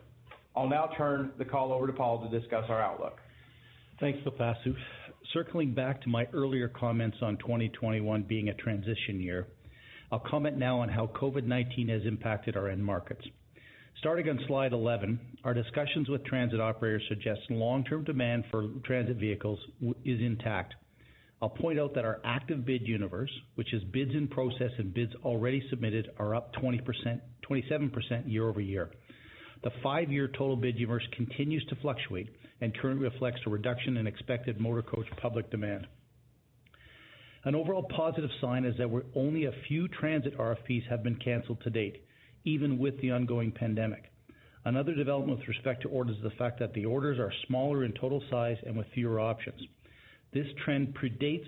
I'll 0.55 0.69
now 0.69 0.89
turn 0.97 1.31
the 1.37 1.43
call 1.43 1.73
over 1.73 1.85
to 1.85 1.91
Paul 1.91 2.27
to 2.27 2.39
discuss 2.39 2.63
our 2.69 2.81
outlook. 2.81 3.17
Thanks, 3.99 4.19
Pipasu. 4.25 4.73
Circling 5.33 5.73
back 5.73 6.01
to 6.03 6.09
my 6.09 6.25
earlier 6.33 6.69
comments 6.69 7.17
on 7.21 7.37
2021 7.39 8.23
being 8.23 8.47
a 8.47 8.53
transition 8.53 9.19
year, 9.19 9.47
I'll 10.09 10.23
comment 10.31 10.57
now 10.57 10.79
on 10.79 10.87
how 10.87 11.07
COVID-19 11.07 11.89
has 11.89 12.03
impacted 12.05 12.55
our 12.55 12.69
end 12.69 12.83
markets. 12.83 13.25
Starting 13.99 14.29
on 14.29 14.39
slide 14.47 14.71
11, 14.71 15.19
our 15.43 15.53
discussions 15.53 16.07
with 16.07 16.23
transit 16.23 16.61
operators 16.61 17.03
suggest 17.09 17.41
long-term 17.49 18.05
demand 18.05 18.45
for 18.49 18.69
transit 18.85 19.17
vehicles 19.17 19.59
is 20.05 20.21
intact. 20.21 20.75
I'll 21.41 21.50
point 21.50 21.79
out 21.79 21.94
that 21.94 22.06
our 22.06 22.20
active 22.24 22.65
bid 22.65 22.88
universe, 22.88 23.29
which 23.56 23.74
is 23.74 23.84
bids 23.86 24.12
in 24.15 24.27
process 24.27 24.72
and 24.79 24.94
bids 24.94 25.13
already 25.24 25.62
submitted, 25.70 26.10
are 26.17 26.34
up 26.34 26.51
27% 26.56 27.22
year-over-year. 28.25 28.89
The 29.63 29.72
five-year 29.84 30.29
total 30.29 30.56
bid 30.56 30.79
universe 30.79 31.08
continues 31.15 31.63
to 31.65 31.75
fluctuate 31.75 32.29
and 32.62 32.75
currently 32.77 33.08
reflects 33.08 33.41
a 33.46 33.50
reduction 33.50 33.98
in 33.98 34.08
expected 34.08 34.60
motor 34.60 34.82
coach 34.82 35.06
public 35.22 35.51
demand. 35.51 35.88
An 37.44 37.53
overall 37.56 37.84
positive 37.84 38.32
sign 38.41 38.65
is 38.65 38.75
that 38.77 39.03
only 39.15 39.46
a 39.46 39.51
few 39.67 39.88
transit 39.88 40.38
RFPs 40.38 40.88
have 40.89 41.03
been 41.03 41.15
canceled 41.15 41.62
to 41.62 41.70
date, 41.70 42.03
even 42.46 42.77
with 42.77 43.00
the 43.00 43.12
ongoing 43.12 43.51
pandemic. 43.51 44.12
Another 44.65 44.94
development 44.94 45.39
with 45.39 45.48
respect 45.48 45.84
to 45.84 45.89
orders 45.89 46.17
is 46.17 46.24
the 46.24 46.32
fact 46.32 46.60
that 46.60 46.74
the 46.74 46.86
orders 46.86 47.20
are 47.20 47.32
smaller 47.48 47.86
in 47.86 47.94
total 47.94 48.22
size 48.29 48.58
and 48.65 48.75
with 48.75 48.88
fewer 48.94 49.20
options. 49.20 49.62
This 50.34 50.48
trend 50.63 50.96
predates 50.96 51.48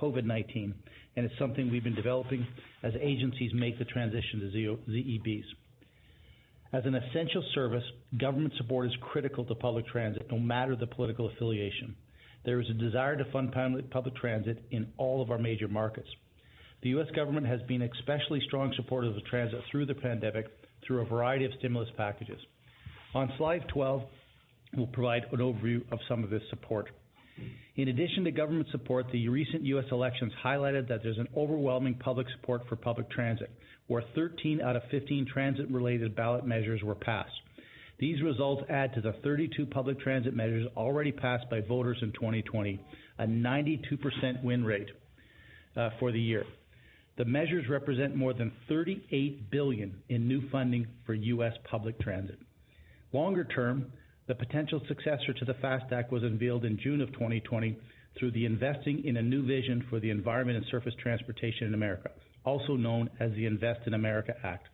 COVID-19 0.00 0.72
and 1.16 1.26
is 1.26 1.32
something 1.38 1.70
we've 1.70 1.84
been 1.84 1.94
developing 1.94 2.46
as 2.82 2.92
agencies 3.00 3.52
make 3.54 3.78
the 3.78 3.84
transition 3.84 4.40
to 4.40 4.90
ZEBs. 4.90 5.44
As 6.72 6.84
an 6.86 6.94
essential 6.94 7.44
service, 7.54 7.84
government 8.18 8.54
support 8.56 8.86
is 8.86 8.92
critical 9.00 9.44
to 9.44 9.54
public 9.54 9.86
transit, 9.86 10.26
no 10.30 10.38
matter 10.38 10.74
the 10.74 10.86
political 10.86 11.28
affiliation. 11.28 11.94
There 12.44 12.60
is 12.60 12.70
a 12.70 12.74
desire 12.74 13.16
to 13.16 13.30
fund 13.30 13.54
public 13.90 14.16
transit 14.16 14.64
in 14.70 14.88
all 14.96 15.20
of 15.22 15.30
our 15.30 15.38
major 15.38 15.68
markets. 15.68 16.08
The 16.82 16.88
U.S. 16.90 17.08
government 17.14 17.46
has 17.46 17.60
been 17.62 17.82
especially 17.82 18.40
strong 18.46 18.72
supporters 18.74 19.16
of 19.16 19.24
transit 19.26 19.60
through 19.70 19.86
the 19.86 19.94
pandemic 19.94 20.46
through 20.84 21.02
a 21.02 21.04
variety 21.04 21.44
of 21.44 21.52
stimulus 21.58 21.90
packages. 21.96 22.40
On 23.14 23.30
slide 23.38 23.68
12, 23.68 24.02
we'll 24.76 24.86
provide 24.88 25.26
an 25.30 25.38
overview 25.38 25.82
of 25.92 26.00
some 26.08 26.24
of 26.24 26.30
this 26.30 26.42
support. 26.50 26.88
In 27.76 27.88
addition 27.88 28.24
to 28.24 28.30
government 28.30 28.68
support, 28.70 29.06
the 29.12 29.28
recent 29.28 29.62
U.S. 29.62 29.86
elections 29.90 30.32
highlighted 30.44 30.88
that 30.88 31.02
there's 31.02 31.18
an 31.18 31.28
overwhelming 31.36 31.94
public 31.94 32.26
support 32.36 32.62
for 32.68 32.76
public 32.76 33.10
transit, 33.10 33.50
where 33.86 34.02
13 34.14 34.60
out 34.60 34.76
of 34.76 34.82
15 34.90 35.26
transit-related 35.32 36.14
ballot 36.14 36.46
measures 36.46 36.82
were 36.82 36.94
passed. 36.94 37.32
These 37.98 38.20
results 38.20 38.62
add 38.68 38.94
to 38.94 39.00
the 39.00 39.14
32 39.24 39.66
public 39.66 40.00
transit 40.00 40.34
measures 40.34 40.66
already 40.76 41.12
passed 41.12 41.48
by 41.48 41.60
voters 41.60 41.98
in 42.02 42.12
2020, 42.12 42.80
a 43.18 43.26
92% 43.26 44.42
win 44.42 44.64
rate 44.64 44.88
uh, 45.76 45.90
for 45.98 46.12
the 46.12 46.20
year. 46.20 46.44
The 47.16 47.24
measures 47.24 47.68
represent 47.68 48.16
more 48.16 48.32
than 48.34 48.52
38 48.68 49.50
billion 49.50 49.94
in 50.08 50.26
new 50.26 50.48
funding 50.50 50.86
for 51.06 51.14
U.S. 51.14 51.52
public 51.70 52.00
transit. 52.00 52.38
Longer 53.12 53.44
term, 53.44 53.92
the 54.32 54.46
potential 54.46 54.80
successor 54.88 55.34
to 55.34 55.44
the 55.44 55.52
FAST 55.60 55.92
Act 55.92 56.10
was 56.10 56.22
unveiled 56.22 56.64
in 56.64 56.78
June 56.82 57.02
of 57.02 57.12
2020 57.12 57.76
through 58.18 58.30
the 58.30 58.46
Investing 58.46 59.04
in 59.04 59.18
a 59.18 59.22
New 59.22 59.46
Vision 59.46 59.84
for 59.90 60.00
the 60.00 60.08
Environment 60.08 60.56
and 60.56 60.64
Surface 60.70 60.94
Transportation 61.02 61.66
in 61.66 61.74
America, 61.74 62.08
also 62.42 62.74
known 62.74 63.10
as 63.20 63.30
the 63.32 63.44
Invest 63.44 63.80
in 63.86 63.92
America 63.92 64.32
Act. 64.42 64.68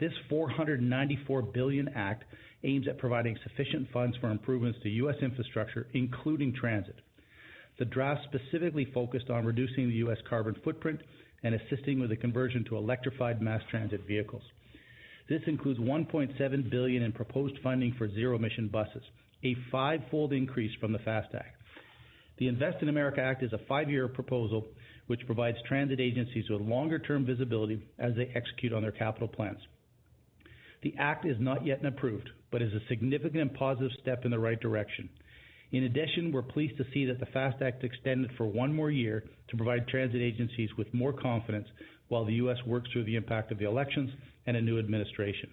This 0.00 0.10
494 0.28 1.42
billion 1.42 1.88
act 1.94 2.24
aims 2.64 2.88
at 2.88 2.98
providing 2.98 3.38
sufficient 3.44 3.88
funds 3.92 4.16
for 4.16 4.32
improvements 4.32 4.80
to 4.82 4.88
U.S. 4.88 5.16
infrastructure, 5.22 5.86
including 5.94 6.52
transit. 6.52 6.96
The 7.78 7.84
draft 7.84 8.22
specifically 8.24 8.88
focused 8.92 9.30
on 9.30 9.46
reducing 9.46 9.86
the 9.88 10.02
U.S. 10.06 10.18
carbon 10.28 10.56
footprint 10.64 11.02
and 11.44 11.54
assisting 11.54 12.00
with 12.00 12.10
the 12.10 12.16
conversion 12.16 12.64
to 12.64 12.78
electrified 12.78 13.40
mass 13.40 13.62
transit 13.70 14.08
vehicles. 14.08 14.42
This 15.28 15.42
includes 15.46 15.80
1.7 15.80 16.70
billion 16.70 17.02
in 17.02 17.12
proposed 17.12 17.58
funding 17.62 17.94
for 17.96 18.10
zero-emission 18.10 18.68
buses, 18.68 19.02
a 19.42 19.56
five-fold 19.72 20.32
increase 20.32 20.72
from 20.80 20.92
the 20.92 20.98
FAST 20.98 21.34
Act. 21.34 21.56
The 22.38 22.48
Invest 22.48 22.82
in 22.82 22.88
America 22.88 23.22
Act 23.22 23.42
is 23.42 23.52
a 23.52 23.60
five-year 23.66 24.08
proposal 24.08 24.66
which 25.06 25.24
provides 25.26 25.56
transit 25.66 26.00
agencies 26.00 26.44
with 26.50 26.60
longer-term 26.60 27.24
visibility 27.24 27.82
as 27.98 28.14
they 28.16 28.32
execute 28.34 28.72
on 28.72 28.82
their 28.82 28.92
capital 28.92 29.28
plans. 29.28 29.60
The 30.82 30.94
act 30.98 31.24
is 31.24 31.36
not 31.40 31.64
yet 31.64 31.84
approved, 31.84 32.28
but 32.50 32.60
is 32.60 32.72
a 32.74 32.86
significant 32.88 33.40
and 33.40 33.54
positive 33.54 33.92
step 34.02 34.24
in 34.26 34.30
the 34.30 34.38
right 34.38 34.60
direction. 34.60 35.08
In 35.72 35.84
addition, 35.84 36.32
we're 36.32 36.42
pleased 36.42 36.76
to 36.76 36.84
see 36.92 37.06
that 37.06 37.18
the 37.18 37.26
FAST 37.26 37.62
Act 37.62 37.82
extended 37.82 38.30
for 38.36 38.46
one 38.46 38.74
more 38.74 38.90
year 38.90 39.24
to 39.48 39.56
provide 39.56 39.88
transit 39.88 40.20
agencies 40.20 40.68
with 40.76 40.92
more 40.92 41.12
confidence 41.12 41.66
while 42.08 42.24
the 42.24 42.34
U.S. 42.34 42.58
works 42.66 42.90
through 42.92 43.04
the 43.04 43.16
impact 43.16 43.50
of 43.50 43.58
the 43.58 43.64
elections 43.66 44.10
and 44.46 44.56
a 44.56 44.60
new 44.60 44.78
administration. 44.78 45.50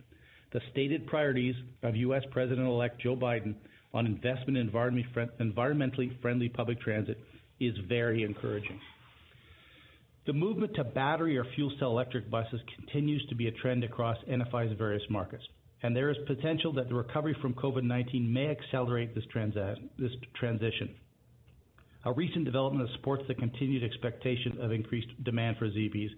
The 0.53 0.61
stated 0.71 1.07
priorities 1.07 1.55
of 1.83 1.95
U.S. 1.95 2.23
President-elect 2.31 3.01
Joe 3.01 3.15
Biden 3.15 3.55
on 3.93 4.05
investment 4.05 4.57
in 4.57 4.69
environmentally 4.69 6.21
friendly 6.21 6.49
public 6.49 6.79
transit 6.81 7.17
is 7.59 7.73
very 7.87 8.23
encouraging. 8.23 8.79
The 10.27 10.33
movement 10.33 10.75
to 10.75 10.83
battery 10.83 11.37
or 11.37 11.45
fuel 11.55 11.71
cell 11.79 11.89
electric 11.89 12.29
buses 12.29 12.61
continues 12.75 13.25
to 13.29 13.35
be 13.35 13.47
a 13.47 13.51
trend 13.51 13.83
across 13.83 14.17
NFI's 14.29 14.77
various 14.77 15.03
markets, 15.09 15.43
and 15.83 15.95
there 15.95 16.09
is 16.09 16.17
potential 16.27 16.71
that 16.73 16.89
the 16.89 16.95
recovery 16.95 17.35
from 17.41 17.53
COVID-19 17.55 18.29
may 18.29 18.49
accelerate 18.49 19.15
this 19.15 19.25
transition. 20.35 20.95
A 22.05 22.13
recent 22.13 22.45
development 22.45 22.87
that 22.87 22.95
supports 22.97 23.23
the 23.27 23.35
continued 23.35 23.83
expectation 23.83 24.57
of 24.61 24.71
increased 24.71 25.23
demand 25.23 25.57
for 25.57 25.69
ZEBs 25.69 26.09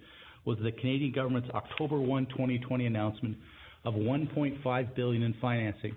was 0.46 0.58
the 0.62 0.72
Canadian 0.72 1.12
government's 1.14 1.50
October 1.54 2.00
1, 2.00 2.28
2020 2.28 2.86
announcement 2.86 3.38
of 3.86 3.94
1.5 3.94 4.96
billion 4.96 5.24
in 5.24 5.34
financing 5.42 5.96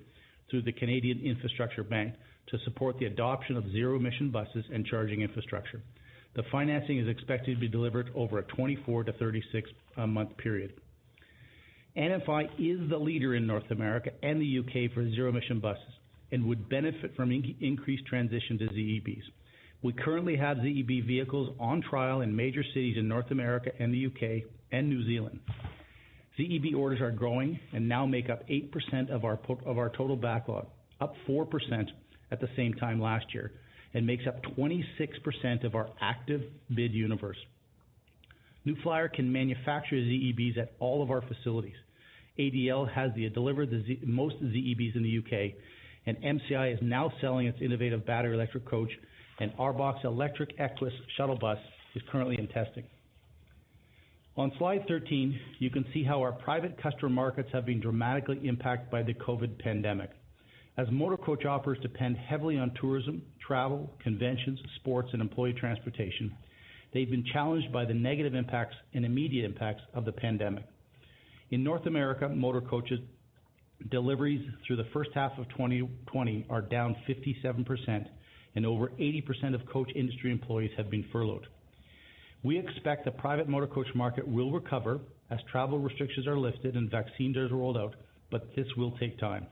through 0.51 0.63
the 0.63 0.73
Canadian 0.73 1.21
Infrastructure 1.21 1.83
Bank 1.83 2.15
to 2.49 2.59
support 2.65 2.99
the 2.99 3.07
adoption 3.07 3.57
of 3.57 3.71
zero-emission 3.73 4.31
buses 4.31 4.65
and 4.73 4.87
charging 4.87 5.23
infrastructure. 5.23 5.83
The 6.37 6.45
financing 6.53 6.99
is 6.99 7.09
expected 7.09 7.55
to 7.55 7.61
be 7.61 7.69
delivered 7.69 8.11
over 8.15 8.39
a 8.39 8.43
24 8.45 9.05
to 9.05 9.13
36-month 9.13 10.31
uh, 10.31 10.43
period. 10.43 10.75
NFI 11.97 12.45
is 12.59 12.91
the 12.91 12.99
leader 12.99 13.35
in 13.35 13.47
North 13.47 13.71
America 13.71 14.11
and 14.23 14.41
the 14.41 14.47
U.K. 14.47 14.89
for 14.95 15.09
zero-emission 15.11 15.61
buses 15.61 15.83
and 16.31 16.45
would 16.45 16.69
benefit 16.69 17.17
from 17.17 17.33
increased 17.61 18.05
transition 18.07 18.59
to 18.59 18.67
ZEBs. 18.67 19.23
We 19.83 19.93
currently 19.93 20.37
have 20.37 20.59
ZEB 20.59 21.07
vehicles 21.07 21.55
on 21.61 21.83
trial 21.83 22.23
in 22.23 22.35
major 22.35 22.63
cities 22.63 22.97
in 22.99 23.09
North 23.09 23.31
America 23.31 23.71
and 23.79 23.93
the 23.93 23.99
U.K. 23.99 24.45
and 24.73 24.89
New 24.89 25.05
Zealand. 25.05 25.41
ZEB 26.39 26.75
orders 26.77 27.01
are 27.01 27.11
growing 27.11 27.59
and 27.73 27.89
now 27.89 28.07
make 28.07 28.29
up 28.31 28.47
8% 28.49 29.11
of 29.11 29.25
our 29.25 29.37
put 29.37 29.65
of 29.67 29.79
our 29.79 29.91
total 29.91 30.17
backlog, 30.17 30.67
up 31.01 31.15
4% 31.29 31.47
at 32.31 32.41
the 32.41 32.49
same 32.57 32.75
time 32.75 33.01
last 33.01 33.27
year, 33.33 33.53
and 33.95 34.07
makes 34.07 34.27
up 34.27 34.43
26% 34.59 35.65
of 35.65 35.75
our 35.75 35.89
active 36.01 36.43
bid 36.75 36.93
universe. 36.93 37.39
New 38.65 38.77
Flyer 38.83 39.09
can 39.09 39.33
manufacture 39.33 39.97
ZEBs 39.97 40.59
at 40.59 40.73
all 40.81 41.03
of 41.03 41.11
our 41.11 41.23
facilities. 41.23 41.77
ADL 42.39 42.91
has 42.93 43.13
delivered 43.33 43.71
the 43.71 43.99
most 44.05 44.37
ZEBs 44.43 44.97
in 44.97 45.03
the 45.03 45.09
U.K., 45.09 45.55
and 46.07 46.17
MCI 46.19 46.75
is 46.75 46.79
now 46.83 47.13
selling 47.21 47.47
its 47.47 47.59
innovative 47.61 48.07
battery 48.07 48.35
electric 48.35 48.65
coach, 48.65 48.91
and 49.41 49.53
ARBOC's 49.57 50.05
electric 50.05 50.51
Equess 50.59 50.93
shuttle 51.17 51.39
bus 51.39 51.59
is 51.95 52.03
currently 52.11 52.39
in 52.39 52.49
testing. 52.49 52.85
On 54.37 54.53
slide 54.59 54.85
13, 54.87 55.39
you 55.61 55.71
can 55.71 55.85
see 55.95 56.05
how 56.05 56.21
our 56.21 56.33
private 56.33 56.81
customer 56.83 57.09
markets 57.09 57.49
have 57.53 57.65
been 57.65 57.81
dramatically 57.81 58.39
impacted 58.47 58.91
by 58.91 59.03
the 59.03 59.15
COVID 59.15 59.59
pandemic. 59.59 60.11
As 60.77 60.87
motor 60.91 61.17
coach 61.17 61.47
operators 61.47 61.83
depend 61.83 62.19
heavily 62.19 62.59
on 62.59 62.71
tourism, 62.79 63.23
travel, 63.47 63.91
conventions, 64.03 64.61
sports, 64.77 65.09
and 65.15 65.23
employee 65.23 65.55
transportation, 65.55 66.37
they've 66.93 67.11
been 67.11 67.25
challenged 67.33 67.73
by 67.73 67.87
the 67.87 67.95
negative 67.95 68.35
impacts 68.35 68.77
and 68.93 69.07
immediate 69.07 69.47
impacts 69.47 69.83
of 69.95 70.05
the 70.05 70.13
pandemic. 70.13 70.65
In 71.51 71.65
North 71.65 71.87
America, 71.87 72.29
motor 72.29 72.61
coaches 72.61 73.01
deliveries 73.91 74.47
through 74.67 74.77
the 74.77 74.89
first 74.93 75.11
half 75.15 75.33
of 75.39 75.49
2020 75.51 76.47
are 76.51 76.61
down 76.61 76.95
57%, 77.09 78.07
and 78.57 78.67
over 78.67 78.89
80% 78.99 79.55
of 79.55 79.65
coach 79.67 79.91
industry 79.95 80.33
employees 80.33 80.73
have 80.77 80.91
been 80.91 81.05
furloughed. 81.13 81.47
We 82.43 82.59
expect 82.59 83.05
the 83.05 83.11
private 83.11 83.49
motor 83.49 83.67
coach 83.67 83.87
market 83.95 84.27
will 84.27 84.51
recover 84.51 85.01
as 85.31 85.39
travel 85.51 85.79
restrictions 85.79 86.27
are 86.27 86.39
lifted 86.39 86.77
and 86.77 86.91
vaccines 86.91 87.37
are 87.37 87.49
rolled 87.49 87.77
out, 87.77 87.95
but 88.31 88.49
this 88.57 88.67
will 88.77 88.93
take 88.99 89.19
time, 89.19 89.47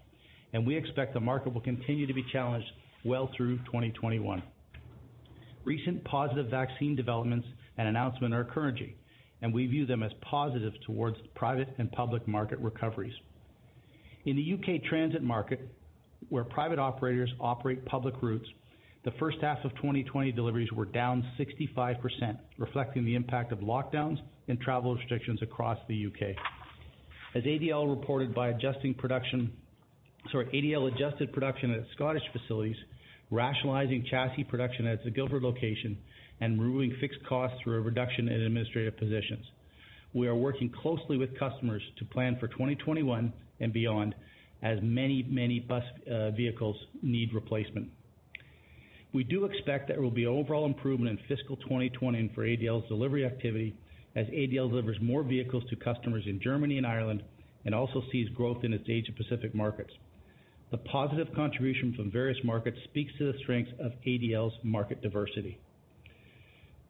and 0.52 0.66
we 0.66 0.76
expect 0.76 1.14
the 1.14 1.20
market 1.20 1.52
will 1.52 1.60
continue 1.60 2.06
to 2.06 2.14
be 2.14 2.24
challenged 2.32 2.66
well 3.04 3.30
through 3.36 3.58
2021. 3.66 4.42
Recent 5.64 6.04
positive 6.04 6.50
vaccine 6.50 6.96
developments 6.96 7.46
and 7.76 7.88
announcements 7.88 8.34
are 8.34 8.42
encouraging, 8.42 8.94
and 9.42 9.52
we 9.52 9.66
view 9.66 9.86
them 9.86 10.02
as 10.02 10.12
positive 10.22 10.72
towards 10.86 11.16
private 11.34 11.68
and 11.78 11.90
public 11.92 12.26
market 12.26 12.58
recoveries. 12.58 13.14
In 14.24 14.36
the 14.36 14.42
U.K. 14.42 14.82
transit 14.88 15.22
market, 15.22 15.60
where 16.30 16.44
private 16.44 16.78
operators 16.78 17.30
operate 17.40 17.84
public 17.84 18.14
routes, 18.22 18.48
the 19.04 19.12
first 19.18 19.36
half 19.42 19.58
of 19.64 19.70
2020 19.76 20.32
deliveries 20.32 20.72
were 20.72 20.86
down 20.86 21.24
65%, 21.38 22.38
reflecting 22.58 23.04
the 23.04 23.14
impact 23.14 23.52
of 23.52 23.58
lockdowns 23.58 24.18
and 24.48 24.58
travel 24.60 24.94
restrictions 24.94 25.40
across 25.42 25.78
the 25.88 25.94
U.K. 25.94 26.34
As 27.34 27.42
ADL 27.42 27.88
reported 27.88 28.34
by 28.34 28.48
adjusting 28.48 28.94
production, 28.94 29.52
sorry, 30.32 30.46
ADL 30.46 30.94
adjusted 30.94 31.32
production 31.34 31.70
at 31.72 31.80
its 31.80 31.88
Scottish 31.94 32.22
facilities, 32.32 32.76
rationalizing 33.30 34.06
chassis 34.10 34.44
production 34.44 34.86
at 34.86 35.00
its 35.00 35.14
Guildford 35.14 35.42
location, 35.42 35.98
and 36.40 36.60
removing 36.60 36.96
fixed 36.98 37.24
costs 37.28 37.58
through 37.62 37.76
a 37.76 37.80
reduction 37.80 38.28
in 38.28 38.40
administrative 38.40 38.96
positions. 38.96 39.44
We 40.14 40.28
are 40.28 40.34
working 40.34 40.70
closely 40.70 41.18
with 41.18 41.38
customers 41.38 41.82
to 41.98 42.04
plan 42.06 42.38
for 42.40 42.48
2021 42.48 43.32
and 43.60 43.72
beyond, 43.72 44.14
as 44.62 44.78
many, 44.80 45.26
many 45.28 45.60
bus 45.60 45.82
uh, 46.10 46.30
vehicles 46.30 46.76
need 47.02 47.34
replacement. 47.34 47.90
We 49.14 49.22
do 49.22 49.44
expect 49.44 49.86
that 49.86 49.94
there 49.94 50.02
will 50.02 50.10
be 50.10 50.26
overall 50.26 50.66
improvement 50.66 51.18
in 51.18 51.36
fiscal 51.36 51.56
2020 51.56 52.32
for 52.34 52.44
ADL's 52.44 52.88
delivery 52.88 53.24
activity 53.24 53.76
as 54.16 54.26
ADL 54.26 54.68
delivers 54.68 54.98
more 55.00 55.22
vehicles 55.22 55.62
to 55.70 55.76
customers 55.76 56.24
in 56.26 56.40
Germany 56.40 56.78
and 56.78 56.86
Ireland 56.86 57.22
and 57.64 57.76
also 57.76 58.02
sees 58.10 58.28
growth 58.30 58.64
in 58.64 58.72
its 58.72 58.88
Asia 58.88 59.12
Pacific 59.12 59.54
markets. 59.54 59.92
The 60.72 60.78
positive 60.78 61.28
contribution 61.32 61.94
from 61.94 62.10
various 62.10 62.38
markets 62.42 62.76
speaks 62.84 63.12
to 63.18 63.30
the 63.30 63.38
strengths 63.38 63.70
of 63.78 63.92
ADL's 64.04 64.54
market 64.64 65.00
diversity. 65.00 65.60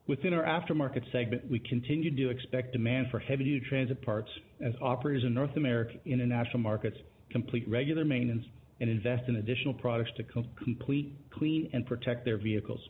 Within 0.06 0.32
our 0.32 0.44
aftermarket 0.44 1.10
segment, 1.12 1.50
we 1.50 1.58
continue 1.58 2.14
to 2.16 2.30
expect 2.30 2.72
demand 2.72 3.08
for 3.10 3.18
heavy-duty 3.18 3.66
transit 3.68 4.00
parts 4.00 4.30
as 4.62 4.72
operators 4.80 5.24
in 5.24 5.34
North 5.34 5.56
America 5.56 5.94
and 6.06 6.14
international 6.14 6.60
markets 6.60 6.96
complete 7.30 7.68
regular 7.68 8.06
maintenance 8.06 8.46
and 8.80 8.90
invest 8.90 9.28
in 9.28 9.36
additional 9.36 9.74
products 9.74 10.10
to 10.16 10.24
complete, 10.64 11.14
clean, 11.30 11.70
and 11.72 11.86
protect 11.86 12.24
their 12.24 12.38
vehicles. 12.38 12.80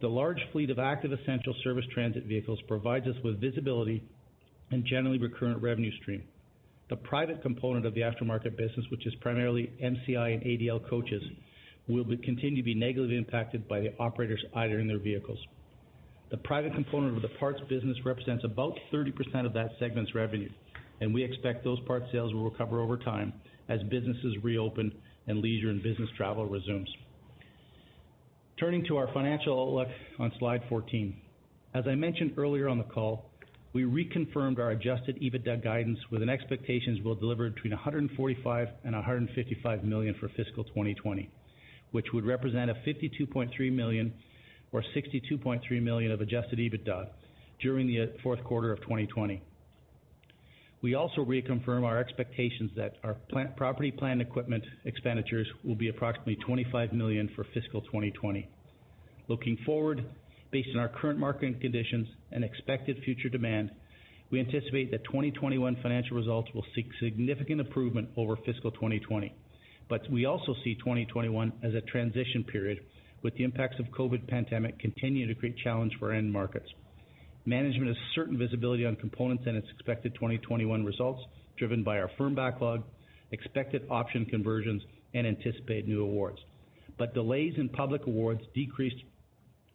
The 0.00 0.08
large 0.08 0.40
fleet 0.52 0.70
of 0.70 0.78
active 0.78 1.12
essential 1.12 1.54
service 1.62 1.84
transit 1.92 2.24
vehicles 2.24 2.60
provides 2.66 3.06
us 3.06 3.16
with 3.22 3.40
visibility 3.40 4.02
and 4.70 4.84
generally 4.84 5.18
recurrent 5.18 5.62
revenue 5.62 5.92
stream. 6.00 6.24
The 6.90 6.96
private 6.96 7.40
component 7.42 7.86
of 7.86 7.94
the 7.94 8.00
aftermarket 8.00 8.56
business, 8.56 8.84
which 8.90 9.06
is 9.06 9.14
primarily 9.20 9.72
MCI 9.82 10.34
and 10.34 10.42
ADL 10.42 10.88
coaches, 10.88 11.22
will 11.88 12.04
continue 12.04 12.56
to 12.56 12.62
be 12.62 12.74
negatively 12.74 13.16
impacted 13.16 13.68
by 13.68 13.80
the 13.80 13.94
operators 13.98 14.44
idling 14.54 14.88
their 14.88 14.98
vehicles. 14.98 15.38
The 16.30 16.36
private 16.38 16.74
component 16.74 17.16
of 17.16 17.22
the 17.22 17.36
parts 17.38 17.60
business 17.68 17.96
represents 18.04 18.44
about 18.44 18.78
30% 18.92 19.46
of 19.46 19.52
that 19.52 19.70
segment's 19.78 20.14
revenue, 20.14 20.48
and 21.00 21.12
we 21.12 21.22
expect 21.22 21.64
those 21.64 21.80
parts 21.80 22.06
sales 22.12 22.32
will 22.32 22.44
recover 22.44 22.80
over 22.80 22.96
time 22.96 23.32
as 23.72 23.82
businesses 23.84 24.36
reopen 24.42 24.92
and 25.26 25.38
leisure 25.38 25.70
and 25.70 25.82
business 25.82 26.10
travel 26.16 26.46
resumes. 26.46 26.88
Turning 28.58 28.84
to 28.86 28.96
our 28.96 29.12
financial 29.14 29.58
outlook 29.58 29.88
on 30.18 30.30
slide 30.38 30.60
14. 30.68 31.16
As 31.74 31.84
I 31.86 31.94
mentioned 31.94 32.34
earlier 32.36 32.68
on 32.68 32.78
the 32.78 32.84
call, 32.84 33.30
we 33.72 33.84
reconfirmed 33.84 34.58
our 34.58 34.72
adjusted 34.72 35.18
EBITDA 35.22 35.64
guidance 35.64 35.98
with 36.10 36.22
an 36.22 36.28
expectations 36.28 36.98
we'll 37.02 37.14
deliver 37.14 37.48
between 37.48 37.72
145 37.72 38.44
million 38.44 38.74
and 38.84 38.94
155 38.94 39.84
million 39.84 40.14
for 40.20 40.28
fiscal 40.36 40.64
2020, 40.64 41.30
which 41.92 42.06
would 42.12 42.26
represent 42.26 42.70
a 42.70 42.74
52.3 42.74 43.72
million 43.72 44.12
or 44.72 44.84
62.3 44.94 45.82
million 45.82 46.12
of 46.12 46.20
adjusted 46.20 46.58
EBITDA 46.58 47.08
during 47.60 47.86
the 47.86 48.12
fourth 48.22 48.44
quarter 48.44 48.70
of 48.70 48.80
2020. 48.82 49.42
We 50.82 50.96
also 50.96 51.24
reconfirm 51.24 51.84
our 51.84 51.98
expectations 51.98 52.72
that 52.76 52.96
our 53.04 53.16
property, 53.56 53.92
plant, 53.92 54.20
and 54.20 54.28
equipment 54.28 54.64
expenditures 54.84 55.46
will 55.62 55.76
be 55.76 55.88
approximately 55.88 56.36
25 56.36 56.92
million 56.92 57.30
for 57.36 57.44
fiscal 57.54 57.82
2020. 57.82 58.48
Looking 59.28 59.58
forward, 59.64 60.04
based 60.50 60.70
on 60.74 60.80
our 60.80 60.88
current 60.88 61.20
market 61.20 61.60
conditions 61.60 62.08
and 62.32 62.42
expected 62.42 63.00
future 63.04 63.28
demand, 63.28 63.70
we 64.32 64.40
anticipate 64.40 64.90
that 64.90 65.04
2021 65.04 65.76
financial 65.82 66.16
results 66.16 66.50
will 66.52 66.64
see 66.74 66.88
significant 67.00 67.60
improvement 67.60 68.08
over 68.16 68.34
fiscal 68.44 68.72
2020. 68.72 69.32
We 70.10 70.24
also 70.24 70.54
see 70.64 70.74
2021 70.76 71.52
as 71.62 71.74
a 71.74 71.80
transition 71.82 72.44
period 72.50 72.80
with 73.22 73.34
the 73.36 73.44
impacts 73.44 73.78
of 73.78 73.86
COVID 73.86 74.26
pandemic 74.26 74.78
continuing 74.80 75.28
to 75.28 75.34
create 75.34 75.58
challenge 75.58 75.92
for 75.98 76.12
end 76.12 76.32
markets. 76.32 76.66
Management 77.44 77.88
has 77.88 77.96
certain 78.14 78.38
visibility 78.38 78.86
on 78.86 78.96
components 78.96 79.44
and 79.46 79.56
its 79.56 79.66
expected 79.74 80.14
2021 80.14 80.84
results, 80.84 81.22
driven 81.58 81.82
by 81.82 81.98
our 81.98 82.10
firm 82.16 82.34
backlog, 82.34 82.84
expected 83.32 83.82
option 83.90 84.24
conversions, 84.26 84.82
and 85.14 85.26
anticipated 85.26 85.88
new 85.88 86.02
awards. 86.02 86.38
But 86.98 87.14
delays 87.14 87.54
in 87.56 87.68
public 87.68 88.06
awards, 88.06 88.42
decreased 88.54 89.02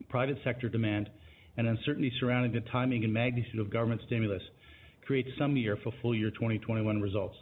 private 0.10 0.38
sector 0.44 0.70
demand, 0.70 1.10
and 1.58 1.68
uncertainty 1.68 2.12
surrounding 2.20 2.54
the 2.54 2.70
timing 2.70 3.04
and 3.04 3.14
magnitude 3.14 3.60
of 3.60 3.70
government 3.70 4.02
stimulus 4.06 4.42
creates 5.06 5.30
some 5.38 5.58
year 5.58 5.78
for 5.84 5.92
full 6.02 6.16
year 6.16 6.30
2021 6.32 7.02
results. 7.02 7.36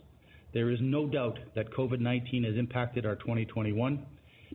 There 0.54 0.72
is 0.72 0.80
no 0.82 1.06
doubt 1.06 1.38
that 1.56 1.72
COVID-19 1.72 2.46
has 2.46 2.56
impacted 2.58 3.06
our 3.06 3.16
2021, 3.18 4.06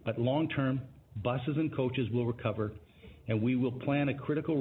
but 0.05 0.19
long 0.19 0.49
term, 0.49 0.81
buses 1.23 1.57
and 1.57 1.75
coaches 1.75 2.09
will 2.11 2.25
recover, 2.25 2.73
and 3.31 3.41
we 3.41 3.55
will 3.55 3.71
play 3.71 4.01
a 4.01 4.13
critical 4.13 4.57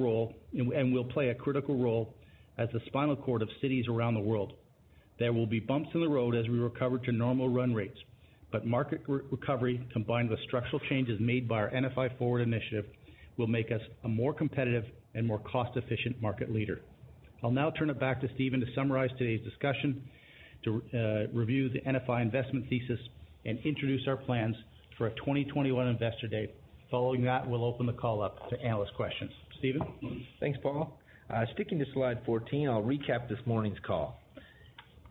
role 1.76 2.14
as 2.60 2.70
the 2.72 2.80
spinal 2.86 3.16
cord 3.16 3.42
of 3.42 3.50
cities 3.62 3.86
around 3.90 4.14
the 4.14 4.20
world. 4.20 4.54
There 5.18 5.34
will 5.34 5.48
be 5.48 5.60
bumps 5.60 5.90
in 5.96 6.02
the 6.02 6.08
road 6.08 6.36
as 6.36 6.48
we 6.48 6.60
recover 6.60 7.00
to 7.00 7.12
normal 7.12 7.50
run 7.50 7.74
rates, 7.74 7.98
but 8.52 8.68
market 8.68 9.02
recovery, 9.08 9.86
combined 9.92 10.30
with 10.30 10.40
structural 10.48 10.80
changes 10.88 11.20
made 11.20 11.48
by 11.48 11.56
our 11.56 11.72
NFI 11.72 12.16
Forward 12.20 12.42
initiative, 12.42 12.86
will 13.38 13.48
make 13.48 13.72
us 13.72 13.82
a 14.04 14.08
more 14.08 14.36
competitive 14.36 14.84
and 15.16 15.26
more 15.26 15.40
cost-efficient 15.40 16.22
market 16.22 16.52
leader. 16.54 16.80
I'll 17.44 17.50
now 17.50 17.72
turn 17.72 17.90
it 17.90 18.00
back 18.00 18.22
to 18.22 18.30
Stephen 18.36 18.60
to 18.60 18.68
summarize 18.76 19.10
today's 19.18 19.44
discussion, 19.44 20.08
to 20.66 20.84
uh, 20.94 21.36
review 21.36 21.70
the 21.70 21.80
NFI 21.80 22.22
investment 22.22 22.70
thesis, 22.70 23.00
and 23.46 23.58
introduce 23.66 24.08
our 24.08 24.18
plans 24.18 24.56
for 24.96 25.08
a 25.08 25.16
2021 25.16 25.88
Investor 25.88 26.28
Day. 26.28 26.52
Following 26.92 27.24
that, 27.26 27.48
we'll 27.48 27.66
open 27.66 27.86
the 27.86 27.94
call 27.94 28.22
up 28.22 28.50
to 28.50 28.60
analyst 28.62 28.96
questions. 28.96 29.32
Stephen? 29.60 30.26
Thanks, 30.40 30.58
Paul. 30.64 30.98
Uh, 31.30 31.46
sticking 31.54 31.78
to 31.78 31.86
slide 31.94 32.20
14, 32.26 32.68
I'll 32.68 32.82
recap 32.82 33.30
this 33.30 33.38
morning's 33.46 33.78
call. 33.86 34.20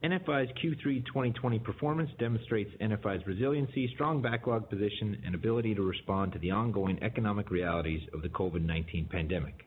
NFI's 0.02 0.50
Q3 0.62 1.06
2020 1.06 1.58
performance 1.60 2.10
demonstrates 2.18 2.70
NFI's 2.80 3.24
resiliency, 3.26 3.90
strong 3.94 4.20
backlog 4.20 4.68
position, 4.68 5.20
and 5.24 5.34
ability 5.34 5.74
to 5.76 5.82
respond 5.82 6.32
to 6.32 6.38
the 6.40 6.50
ongoing 6.50 7.00
economic 7.02 7.50
realities 7.50 8.02
of 8.12 8.22
the 8.22 8.28
COVID-19 8.28 9.08
pandemic. 9.10 9.66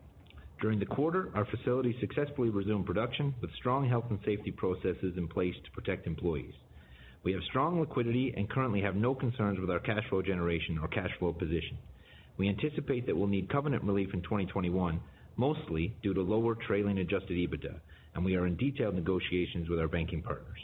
During 0.62 0.80
the 0.80 0.86
quarter, 0.86 1.32
our 1.34 1.46
facilities 1.46 1.96
successfully 2.00 2.50
resumed 2.50 2.86
production 2.86 3.34
with 3.42 3.52
strong 3.56 3.88
health 3.88 4.06
and 4.10 4.20
safety 4.26 4.52
processes 4.52 5.16
in 5.18 5.28
place 5.28 5.56
to 5.64 5.72
protect 5.72 6.08
employees. 6.08 6.54
We 7.24 7.34
have 7.34 7.42
strong 7.50 7.80
liquidity 7.80 8.34
and 8.36 8.50
currently 8.50 8.82
have 8.82 8.96
no 8.96 9.16
concerns 9.16 9.60
with 9.60 9.70
our 9.70 9.80
cash 9.80 10.04
flow 10.10 10.22
generation 10.22 10.78
or 10.82 10.88
cash 10.88 11.12
flow 11.20 11.34
position. 11.34 11.78
We 12.38 12.50
anticipate 12.50 13.06
that 13.06 13.16
we'll 13.16 13.28
need 13.28 13.50
covenant 13.50 13.84
relief 13.84 14.14
in 14.14 14.22
2021, 14.22 15.00
mostly 15.38 15.96
due 16.02 16.14
to 16.14 16.22
lower 16.22 16.56
trailing 16.56 16.98
adjusted 16.98 17.38
EBITDA, 17.38 17.80
and 18.16 18.26
we 18.26 18.36
are 18.36 18.48
in 18.48 18.56
detailed 18.58 18.96
negotiations 18.96 19.70
with 19.70 19.80
our 19.80 19.88
banking 19.88 20.22
partners. 20.22 20.60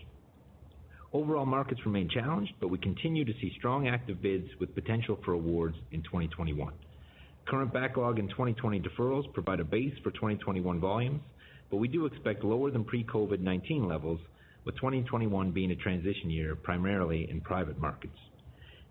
Overall 1.14 1.46
markets 1.46 1.82
remain 1.86 2.10
challenged, 2.10 2.54
but 2.60 2.68
we 2.68 2.78
continue 2.78 3.24
to 3.24 3.34
see 3.40 3.54
strong 3.58 3.88
active 3.88 4.22
bids 4.22 4.48
with 4.60 4.76
potential 4.76 5.18
for 5.24 5.34
awards 5.34 5.76
in 5.92 6.04
2021. 6.04 6.74
Current 7.48 7.72
backlog 7.72 8.20
and 8.20 8.30
2020 8.30 8.82
deferrals 8.82 9.32
provide 9.34 9.62
a 9.62 9.64
base 9.64 9.94
for 10.04 10.12
2021 10.12 10.82
volumes, 10.82 11.22
but 11.72 11.78
we 11.78 11.88
do 11.88 12.06
expect 12.06 12.44
lower 12.44 12.72
than 12.72 12.84
pre-COVID-19 12.84 13.88
levels, 13.88 14.20
with 14.66 14.76
2021 14.76 15.52
being 15.52 15.72
a 15.72 15.76
transition 15.78 16.30
year, 16.30 16.56
primarily 16.56 17.30
in 17.30 17.40
private 17.40 17.80
markets. 17.80 18.18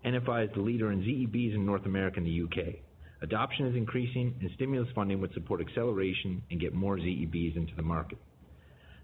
NFI 0.05 0.45
is 0.45 0.53
the 0.53 0.61
leader 0.61 0.91
in 0.91 1.01
ZEBs 1.01 1.55
in 1.55 1.65
North 1.65 1.85
America 1.85 2.17
and 2.17 2.25
the 2.25 2.31
U.K. 2.31 2.81
Adoption 3.21 3.65
is 3.65 3.75
increasing, 3.75 4.35
and 4.39 4.49
stimulus 4.55 4.87
funding 4.93 5.19
would 5.19 5.33
support 5.33 5.59
acceleration 5.59 6.43
and 6.51 6.59
get 6.59 6.73
more 6.73 6.97
ZEBs 6.97 7.57
into 7.57 7.75
the 7.75 7.81
market. 7.81 8.19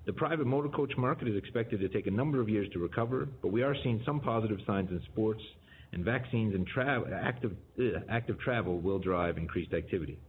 The 0.05 0.13
private 0.13 0.45
motor 0.45 0.69
coach 0.69 0.93
market 0.97 1.27
is 1.27 1.35
expected 1.35 1.79
to 1.79 1.89
take 1.89 2.07
a 2.07 2.11
number 2.11 2.39
of 2.39 2.47
years 2.47 2.67
to 2.73 2.79
recover, 2.79 3.27
but 3.41 3.51
we 3.51 3.63
are 3.63 3.75
seeing 3.83 4.01
some 4.05 4.19
positive 4.19 4.59
signs 4.67 4.91
in 4.91 5.01
sports, 5.11 5.41
and 5.93 6.03
vaccines 6.03 6.53
and 6.53 6.67
active 8.09 8.39
travel 8.39 8.79
will 8.79 8.99
drive 8.99 9.37
increased 9.37 9.73
activity. 9.73 10.19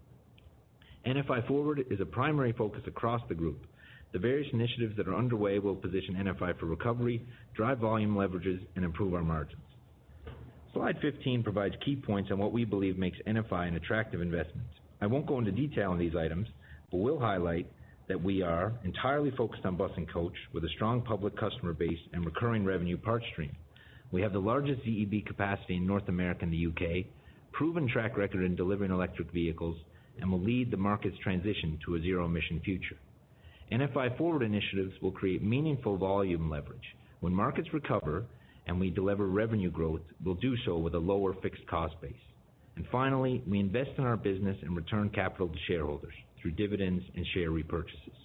NFI 1.07 1.47
Forward 1.47 1.85
is 1.91 2.01
a 2.01 2.07
primary 2.07 2.53
focus 2.53 2.83
across 2.87 3.21
the 3.29 3.35
group. 3.35 3.67
The 4.13 4.19
various 4.19 4.49
initiatives 4.53 4.97
that 4.97 5.09
are 5.09 5.15
underway 5.17 5.59
will 5.59 5.75
position 5.75 6.15
NFI 6.15 6.59
for 6.59 6.67
recovery, 6.67 7.27
drive 7.55 7.79
volume 7.79 8.15
leverages, 8.15 8.65
and 8.77 8.85
improve 8.85 9.13
our 9.13 9.23
margins. 9.23 9.61
Slide 10.75 10.97
15 11.01 11.45
provides 11.45 11.77
key 11.85 11.95
points 11.95 12.33
on 12.33 12.39
what 12.39 12.53
we 12.53 12.65
believe 12.65 12.99
makes 12.99 13.17
NFI 13.29 13.69
an 13.69 13.77
attractive 13.77 14.21
investment. 14.21 14.67
I 15.01 15.07
won't 15.07 15.25
go 15.25 15.39
into 15.39 15.53
detail 15.53 15.93
on 15.93 15.99
these 15.99 16.17
items, 16.17 16.49
but 16.91 16.97
will 16.99 17.21
highlight 17.21 17.71
that 18.09 18.21
we 18.21 18.43
are 18.43 18.73
entirely 18.85 19.31
focused 19.31 19.65
on 19.65 19.77
bus 19.77 19.93
and 19.97 20.13
coach 20.13 20.35
with 20.53 20.65
a 20.65 20.69
strong 20.71 21.01
public 21.01 21.37
customer 21.37 21.75
base 21.75 22.01
and 22.13 22.25
recurring 22.25 22.65
revenue 22.65 22.97
parts 22.97 23.25
stream. 23.33 23.55
We 24.11 24.21
have 24.23 24.33
the 24.33 24.41
largest 24.41 24.83
ZEB 24.83 25.25
capacity 25.27 25.77
in 25.77 25.87
North 25.87 26.09
America 26.09 26.41
and 26.43 26.53
the 26.53 26.57
U.K., 26.57 27.07
proven 27.53 27.89
track 27.89 28.17
record 28.17 28.45
in 28.45 28.57
delivering 28.57 28.91
electric 28.91 29.31
vehicles, 29.31 29.77
and 30.21 30.31
will 30.31 30.41
lead 30.41 30.73
the 30.73 30.77
market's 30.77 31.19
transition 31.19 31.79
to 31.87 31.95
a 31.95 32.01
zero-emission 32.01 32.61
future. 32.65 32.97
NFI 33.71 34.19
Forward 34.19 34.43
initiatives 34.43 35.01
will 35.01 35.13
create 35.13 35.41
meaningful 35.41 35.97
volume 35.97 36.51
leverage. 36.51 36.97
When 37.21 37.33
markets 37.33 37.73
recover 37.73 38.25
and 38.67 38.81
we 38.81 38.91
deliver 38.91 39.27
revenue 39.27 39.71
growth, 39.71 40.03
we'll 40.25 40.35
do 40.35 40.55
so 40.65 40.79
with 40.79 40.95
a 40.95 40.99
lower 40.99 41.35
fixed 41.43 41.67
cost 41.67 41.95
base. 42.01 42.13
And 42.77 42.87
finally, 42.91 43.43
we 43.47 43.61
invest 43.61 43.91
in 43.99 44.05
our 44.05 44.17
business 44.17 44.57
and 44.63 44.77
return 44.77 45.11
capital 45.11 45.49
to 45.49 45.59
shareholders 45.69 46.15
through 46.41 46.53
dividends 46.53 47.05
and 47.15 47.27
share 47.35 47.51
repurchases. 47.51 48.25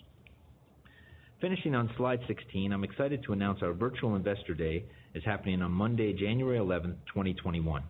Finishing 1.41 1.73
on 1.73 1.89
slide 1.95 2.19
16, 2.28 2.73
I'm 2.73 2.84
excited 2.84 3.23
to 3.23 3.34
announce 3.34 3.60
our 3.62 3.71
virtual 3.73 4.15
Investor 4.15 4.54
Day 4.54 4.84
is 5.13 5.23
happening 5.23 5.62
on 5.62 5.71
Monday, 5.71 6.13
January 6.13 6.60
11th, 6.60 6.97
2021. 7.08 7.84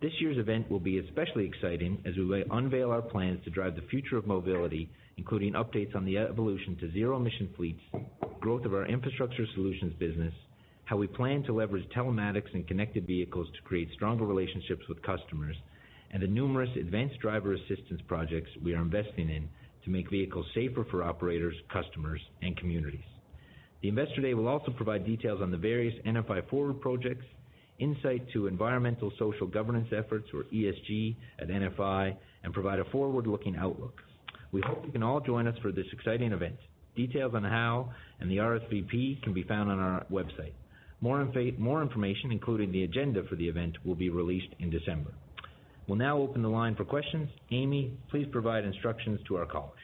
This 0.00 0.12
year's 0.20 0.38
event 0.38 0.70
will 0.70 0.80
be 0.80 0.98
especially 0.98 1.44
exciting 1.44 2.00
as 2.06 2.14
we 2.16 2.44
unveil 2.50 2.90
our 2.90 3.02
plans 3.02 3.42
to 3.44 3.50
drive 3.50 3.74
the 3.74 3.82
future 3.90 4.16
of 4.16 4.26
mobility, 4.26 4.88
including 5.16 5.54
updates 5.54 5.94
on 5.96 6.04
the 6.04 6.16
evolution 6.16 6.76
to 6.80 6.90
zero-emission 6.92 7.50
fleets, 7.56 7.80
growth 8.40 8.64
of 8.64 8.72
our 8.72 8.86
infrastructure 8.86 9.44
solutions 9.54 9.92
business, 9.98 10.32
how 10.88 10.96
we 10.96 11.06
plan 11.06 11.42
to 11.42 11.52
leverage 11.52 11.86
telematics 11.94 12.54
and 12.54 12.66
connected 12.66 13.06
vehicles 13.06 13.46
to 13.54 13.60
create 13.68 13.90
stronger 13.92 14.24
relationships 14.24 14.80
with 14.88 15.02
customers, 15.02 15.54
and 16.12 16.22
the 16.22 16.26
numerous 16.26 16.70
advanced 16.80 17.18
driver 17.20 17.52
assistance 17.52 18.00
projects 18.06 18.48
we 18.64 18.72
are 18.72 18.80
investing 18.80 19.28
in 19.28 19.46
to 19.84 19.90
make 19.90 20.08
vehicles 20.08 20.46
safer 20.54 20.86
for 20.90 21.02
operators, 21.02 21.54
customers, 21.70 22.22
and 22.40 22.56
communities. 22.56 23.04
The 23.82 23.90
Investor 23.90 24.22
Day 24.22 24.32
will 24.32 24.48
also 24.48 24.70
provide 24.70 25.04
details 25.04 25.42
on 25.42 25.50
the 25.50 25.58
various 25.58 25.94
NFI 26.06 26.48
Forward 26.48 26.80
projects, 26.80 27.26
insight 27.78 28.26
to 28.32 28.46
environmental 28.46 29.12
social 29.18 29.46
governance 29.46 29.88
efforts, 29.94 30.28
or 30.32 30.44
ESG, 30.44 31.16
at 31.38 31.48
NFI, 31.48 32.16
and 32.44 32.54
provide 32.54 32.78
a 32.78 32.84
forward-looking 32.86 33.56
outlook. 33.56 34.00
We 34.52 34.62
hope 34.64 34.86
you 34.86 34.92
can 34.92 35.02
all 35.02 35.20
join 35.20 35.46
us 35.46 35.58
for 35.60 35.70
this 35.70 35.86
exciting 35.92 36.32
event. 36.32 36.56
Details 36.96 37.34
on 37.34 37.44
how 37.44 37.92
and 38.20 38.30
the 38.30 38.38
RSVP 38.38 39.22
can 39.22 39.34
be 39.34 39.42
found 39.42 39.70
on 39.70 39.78
our 39.78 40.06
website. 40.10 40.54
More 41.00 41.20
information, 41.22 42.32
including 42.32 42.72
the 42.72 42.84
agenda 42.84 43.22
for 43.28 43.36
the 43.36 43.48
event, 43.48 43.76
will 43.84 43.94
be 43.94 44.10
released 44.10 44.52
in 44.58 44.70
December. 44.70 45.12
We'll 45.86 45.98
now 45.98 46.18
open 46.18 46.42
the 46.42 46.48
line 46.48 46.74
for 46.74 46.84
questions. 46.84 47.28
Amy, 47.50 47.92
please 48.10 48.26
provide 48.30 48.64
instructions 48.64 49.20
to 49.28 49.36
our 49.36 49.46
callers. 49.46 49.78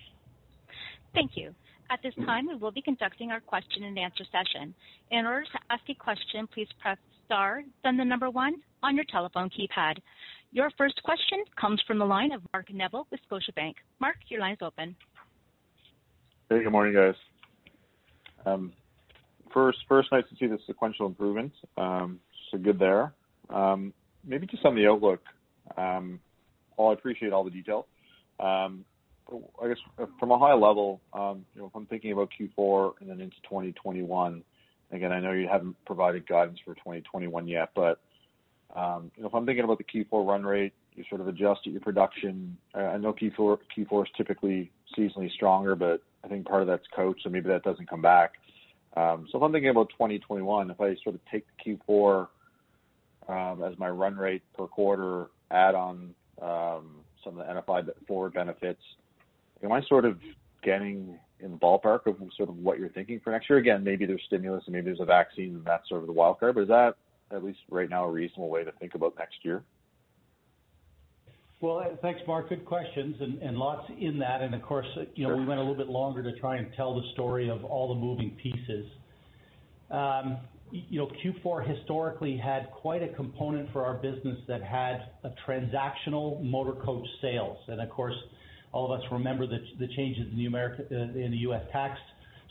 Thank 1.15 1.33
you. 1.35 1.55
At 1.91 2.01
this 2.03 2.15
time, 2.27 2.49
we 2.49 2.57
will 2.57 2.73
be 2.73 2.83
conducting 2.83 3.31
our 3.31 3.41
question 3.41 3.85
and 3.85 3.99
answer 3.99 4.25
session. 4.33 4.75
In 5.11 5.27
order 5.27 5.45
to 5.45 5.59
ask 5.71 5.83
a 5.89 5.95
question, 5.95 6.49
please 6.53 6.69
press 6.81 6.99
star, 7.25 7.63
then 7.85 7.97
the 7.97 8.05
number 8.05 8.31
one 8.31 8.57
on 8.83 8.97
your 8.97 9.05
telephone 9.11 9.49
keypad. 9.49 9.95
Your 10.53 10.71
first 10.77 11.03
question 11.05 11.45
comes 11.61 11.81
from 11.87 11.99
the 11.99 12.05
line 12.05 12.33
of 12.33 12.43
Mark 12.53 12.73
Neville 12.73 13.07
with 13.11 13.21
Scotiabank. 13.31 13.75
Mark, 14.01 14.17
your 14.29 14.41
line 14.41 14.55
is 14.55 14.59
open. 14.63 14.97
Hey, 16.51 16.63
good 16.63 16.73
morning, 16.73 16.95
guys. 16.95 17.15
Um, 18.47 18.73
First, 19.55 19.79
nice 20.11 20.25
to 20.31 20.37
see 20.39 20.47
the 20.47 20.59
sequential 20.67 21.07
improvements. 21.07 21.57
Um, 21.79 22.19
so 22.51 22.59
good 22.59 22.79
there. 22.79 23.15
Um, 23.49 23.93
maybe 24.27 24.47
just 24.49 24.65
on 24.65 24.75
the 24.75 24.89
outlook, 24.89 25.21
um, 25.77 26.19
while 26.75 26.91
I 26.91 26.95
appreciate 26.95 27.33
all 27.33 27.45
the 27.45 27.51
detail, 27.51 27.87
I 28.41 29.69
guess 29.69 29.79
uh, 29.99 30.07
from 30.19 30.33
a 30.33 30.39
high 30.39 30.55
level, 30.55 31.01
if 31.15 31.71
I'm 31.75 31.87
thinking 31.87 32.13
about 32.13 32.31
Q4 32.39 32.95
and 33.01 33.09
then 33.09 33.21
into 33.21 33.37
2021, 33.45 34.43
again, 34.91 35.13
I 35.13 35.21
know 35.21 35.33
you 35.33 35.49
haven't 35.49 35.77
provided 35.87 36.27
guidance 36.27 36.59
for 36.65 36.75
2021 36.75 37.47
yet, 37.47 37.71
but 37.77 38.01
if 38.77 39.35
I'm 39.35 39.47
thinking 39.47 39.65
about 39.65 39.79
the 39.79 39.85
Q4 39.85 40.27
run 40.27 40.45
rate, 40.45 40.73
you 40.95 41.05
sort 41.09 41.21
of 41.21 41.29
adjusted 41.29 41.73
your 41.73 41.81
production. 41.81 42.57
I 42.75 42.97
know 42.97 43.13
Q4 43.15 43.59
is 44.03 44.09
typically 44.17 44.73
seasonally 44.99 45.31
stronger, 45.31 45.77
but 45.77 46.03
I 46.25 46.29
think 46.29 46.47
part 46.47 46.63
of 46.63 46.69
that's 46.69 46.87
coach, 46.95 47.21
so 47.23 47.31
maybe 47.31 47.49
that 47.49 47.63
doesn't 47.63 47.89
come 47.89 48.03
back. 48.03 48.33
Um, 48.97 49.27
if 49.33 49.43
I'm 49.43 49.53
thinking 49.53 49.71
about 49.71 49.91
2021, 49.91 50.71
if 50.71 50.81
I 50.81 50.95
sort 51.03 51.17
of 51.17 51.21
take 51.31 51.45
the 51.65 51.79
Q4 51.89 52.29
um, 53.29 53.63
as 53.65 53.79
my 53.79 53.89
run 53.89 54.17
rate 54.17 54.43
per 54.57 54.67
quarter, 54.67 55.27
add 55.51 55.75
on 55.75 56.15
um, 56.41 56.97
some 57.25 57.39
of 57.39 57.47
the 57.47 57.53
NFI 57.53 57.89
Forward 58.07 58.35
benefits, 58.35 58.83
am 59.63 59.73
I 59.73 59.83
sort 59.83 60.05
of 60.05 60.19
getting 60.63 61.19
in 61.41 61.53
the 61.53 61.57
ballpark 61.57 62.07
of 62.07 62.17
sort 62.37 62.49
of 62.49 62.57
what 62.57 62.79
you're 62.79 62.89
thinking 62.91 63.21
for 63.23 63.31
next 63.31 63.51
year? 63.51 63.59
Again, 63.59 63.83
maybe 63.83 64.07
there's 64.07 64.23
stimulus 64.27 64.63
and 64.67 64.75
maybe 64.75 64.87
there's 64.87 65.01
a 65.01 65.05
vaccine 65.05 65.57
and 65.57 65.65
that's 65.65 65.89
sort 65.89 66.03
of 66.03 66.07
the 66.07 66.13
wild 66.13 66.39
card, 66.39 66.55
but 66.55 66.63
is 66.63 66.69
that, 66.69 66.95
at 67.33 67.43
least 67.43 67.59
right 67.71 67.91
now, 67.91 68.05
a 68.05 68.11
reasonable 68.11 68.49
way 68.49 68.63
to 68.63 68.73
think 68.73 68.95
about 68.95 69.15
next 69.19 69.37
year? 69.43 69.65
Well, 71.65 71.97
thanks, 72.03 72.21
Mark. 72.27 72.51
Good 72.51 72.67
questions 72.67 73.17
and 73.23 73.57
lots 73.57 73.91
in 73.99 74.19
that. 74.19 74.43
And 74.43 74.55
of 74.55 74.61
course, 74.61 74.87
you 75.15 75.27
know, 75.27 75.31
sure. 75.31 75.39
we 75.39 75.47
went 75.47 75.59
a 75.59 75.63
little 75.63 75.83
bit 75.83 75.89
longer 75.89 76.23
to 76.23 76.39
try 76.39 76.59
and 76.59 76.67
tell 76.77 76.95
the 76.95 77.09
story 77.15 77.49
of 77.49 77.65
all 77.65 77.89
the 77.89 77.99
moving 77.99 78.37
pieces. 78.43 78.85
Um, 79.91 80.37
you 80.71 80.99
know, 80.99 81.11
Q4 81.25 81.67
historically 81.67 82.37
had 82.37 82.71
quite 82.71 83.03
a 83.03 83.09
component 83.09 83.73
for 83.73 83.83
our 83.83 83.95
business 83.95 84.37
that 84.47 84.63
had 84.63 85.09
a 85.23 85.31
transactional 85.49 86.43
motor 86.43 86.73
coach 86.85 87.07
sales. 87.23 87.57
And 87.69 87.81
of 87.81 87.89
course, 87.89 88.17
all 88.73 88.93
of 88.93 89.01
us 89.01 89.07
remember 89.11 89.47
the 89.47 89.61
the 89.79 89.89
changes 89.97 90.27
in 90.31 90.37
the 90.37 90.45
America, 90.45 90.85
uh, 90.91 91.19
in 91.19 91.31
the 91.31 91.39
U.S. 91.49 91.63
tax 91.73 91.99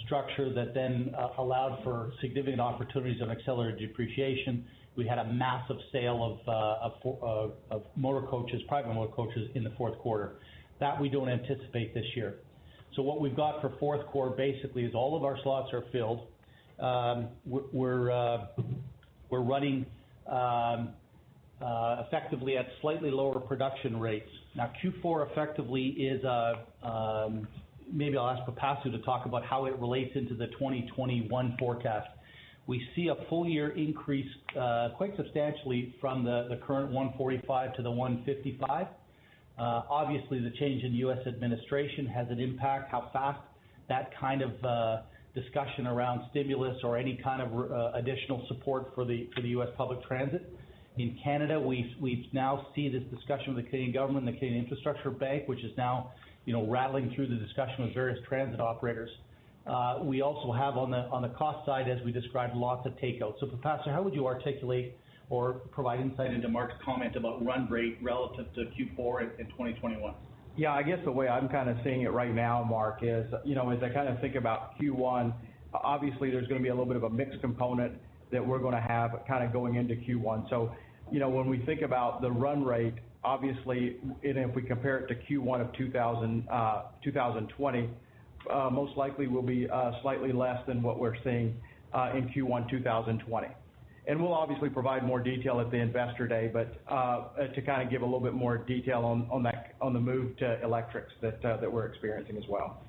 structure 0.08 0.52
that 0.56 0.74
then 0.74 1.14
allowed 1.38 1.82
for 1.84 2.14
significant 2.20 2.60
opportunities 2.60 3.22
of 3.22 3.30
accelerated 3.30 3.80
depreciation. 3.80 4.66
We 4.96 5.08
had 5.08 5.18
a 5.18 5.26
massive 5.26 5.78
sale 5.92 6.40
of 6.48 7.84
motor 7.96 8.26
coaches, 8.28 8.62
private 8.68 8.94
motor 8.94 9.12
coaches, 9.12 9.50
in 9.56 9.64
the 9.64 9.72
fourth 9.72 9.98
quarter. 10.00 10.36
That 10.80 11.00
we 11.00 11.10
don't 11.10 11.30
anticipate 11.30 11.94
this 11.94 12.06
year. 12.16 12.36
So 12.96 13.02
what 13.02 13.20
we've 13.20 13.36
got 13.36 13.62
for 13.62 13.74
fourth 13.80 14.06
quarter 14.08 14.36
basically 14.36 14.84
is 14.84 14.94
all 14.94 15.16
of 15.18 15.24
our 15.24 15.38
slots 15.44 15.74
are 15.74 15.84
filled. 15.92 16.28
Um 16.80 17.30
we're 17.46 18.12
uh 18.12 18.48
we're 19.30 19.42
running 19.42 19.86
effectively 21.62 22.58
at 22.58 22.68
slightly 22.82 23.10
lower 23.12 23.40
production 23.40 24.00
rates. 24.00 24.30
Now 24.56 24.72
Q4 24.84 25.32
effectively 25.32 25.88
is, 25.88 26.24
um 26.84 27.48
maybe 27.92 28.18
I'll 28.18 28.30
ask 28.30 28.44
Pipasu 28.50 28.92
to 28.92 29.00
talk 29.00 29.26
about 29.26 29.46
how 29.46 29.66
it 29.66 29.78
relates 29.80 30.16
into 30.16 30.36
the 30.36 30.48
2021 30.48 31.56
forecast. 31.60 32.08
We 32.66 32.88
see 32.96 33.10
a 33.10 33.16
full 33.28 33.48
year 33.48 33.70
increase 33.72 34.30
uh, 34.58 34.90
quite 34.96 35.16
substantially 35.18 35.96
from 36.00 36.24
the 36.24 36.60
current 36.66 36.92
145 36.92 37.76
to 37.76 37.82
the 37.82 37.92
155. 37.92 38.88
Uh, 39.58 39.82
obviously, 39.90 40.40
the 40.40 40.52
change 40.60 40.84
in 40.84 40.94
U.S. 40.94 41.20
administration 41.28 42.08
has 42.08 42.28
an 42.30 42.40
impact, 42.40 42.90
how 42.90 43.10
fast 43.12 43.40
that 43.90 44.12
kind 44.20 44.42
of 44.42 44.52
uh, 44.64 45.02
discussion 45.36 45.88
around 45.88 46.22
stimulus 46.32 46.78
or 46.84 46.98
any 46.98 47.20
kind 47.24 47.42
of 47.42 47.94
additional 47.96 48.46
support 48.48 48.92
for 48.96 49.04
the 49.04 49.28
U.S. 49.44 49.70
public 49.78 50.02
transit. 50.08 50.50
In 50.98 51.18
Canada, 51.24 51.60
we 51.60 52.30
now 52.34 52.68
see 52.76 52.88
this 52.88 53.04
discussion 53.14 53.56
with 53.56 53.66
the 53.66 53.70
Canadian 53.70 53.94
government 53.94 54.26
the 54.26 54.32
Canada 54.34 54.60
Infrastructure 54.60 55.10
Bank, 55.10 55.48
which 55.48 55.64
is 55.64 55.72
now 55.76 56.12
you 56.46 56.54
know 56.54 56.68
rattling 56.68 57.12
through 57.16 57.28
the 57.28 57.36
discussion 57.36 57.86
with 57.86 57.94
various 57.94 58.20
transit 58.28 58.60
operators. 58.60 59.10
Uh, 59.66 60.00
we 60.02 60.22
also 60.22 60.52
have 60.52 60.78
on 60.78 60.92
the 60.92 61.06
on 61.10 61.22
the 61.22 61.30
cost 61.30 61.66
side, 61.66 61.88
as 61.88 62.04
we 62.04 62.12
described, 62.12 62.56
lots 62.56 62.86
of 62.86 62.94
takeout. 62.98 63.40
Pipasu, 63.42 63.92
how 63.92 64.02
would 64.02 64.14
you 64.14 64.28
articulate 64.28 64.98
or 65.30 65.54
provide 65.72 66.02
insight 66.02 66.34
into 66.34 66.50
Mark's 66.50 66.74
comment 66.84 67.16
about 67.16 67.44
run 67.46 67.70
rate 67.70 67.98
relative 68.02 68.46
to 68.56 68.62
Q4 68.62 69.40
in 69.40 69.46
2021? 69.48 70.14
Yeah, 70.56 70.74
I 70.74 70.84
guess 70.84 71.00
the 71.06 71.12
way 71.12 71.28
I'm 71.28 71.48
kind 71.50 71.70
of 71.70 71.78
seeing 71.84 72.02
it 72.02 72.12
right 72.12 72.34
now, 72.34 72.64
Mark, 72.64 73.00
is 73.02 73.26
you 73.46 73.56
know, 73.56 73.70
as 73.70 73.82
I 73.82 73.90
kind 73.90 74.10
of 74.10 74.20
think 74.20 74.36
about 74.36 74.78
Q1, 74.80 75.34
obviously 75.74 76.30
there's 76.30 76.48
going 76.48 76.60
to 76.60 76.64
be 76.64 76.70
a 76.70 76.74
little 76.74 76.86
bit 76.86 76.98
of 76.98 77.04
a 77.04 77.10
mixed 77.10 77.40
component 77.42 77.94
that 78.32 78.46
we're 78.46 78.60
going 78.60 78.76
to 78.76 78.82
have 78.82 79.12
kind 79.28 79.44
of 79.44 79.54
going 79.54 79.76
into 79.76 79.96
Q1. 79.96 80.50
So, 80.50 80.72
you 81.12 81.20
know, 81.20 81.30
when 81.30 81.48
we 81.48 81.60
think 81.66 81.82
about 81.82 82.22
the 82.22 82.30
run 82.30 82.64
rate, 82.64 82.96
obviously, 83.24 83.98
if 84.22 84.56
we 84.56 84.62
compare 84.62 84.98
it 84.98 85.08
to 85.08 85.16
Q1 85.16 85.62
of 85.62 85.74
2020, 85.74 86.46
uh, 86.52 87.88
Uh, 88.52 88.70
most 88.70 88.98
likely 88.98 89.28
will 89.28 89.42
be 89.42 89.70
uh, 89.70 89.92
slightly 90.02 90.32
less 90.32 90.60
than 90.68 90.82
what 90.82 91.00
we're 91.00 91.16
seeing 91.24 91.56
uh, 91.94 92.12
in 92.16 92.28
Q1 92.30 92.70
2020. 92.70 93.48
We'll 94.06 94.34
obviously 94.34 94.70
provide 94.70 95.06
more 95.06 95.20
detail 95.20 95.62
at 95.62 95.72
the 95.72 95.78
Investor 95.78 96.28
Day, 96.28 96.50
but 96.52 96.86
to 96.90 97.62
kind 97.62 97.82
of 97.82 97.90
give 97.90 98.02
a 98.02 98.06
little 98.06 98.20
bit 98.20 98.34
more 98.34 98.58
detail 98.58 99.06
on 99.32 99.44
that 99.44 99.76
on 99.82 99.94
the 99.94 100.00
move 100.00 100.36
to 100.38 100.62
electrics 100.62 101.14
that 101.22 101.42
that 101.42 101.72
we're 101.72 101.86
experiencing 101.86 102.36
as 102.38 102.44
well. 102.50 102.82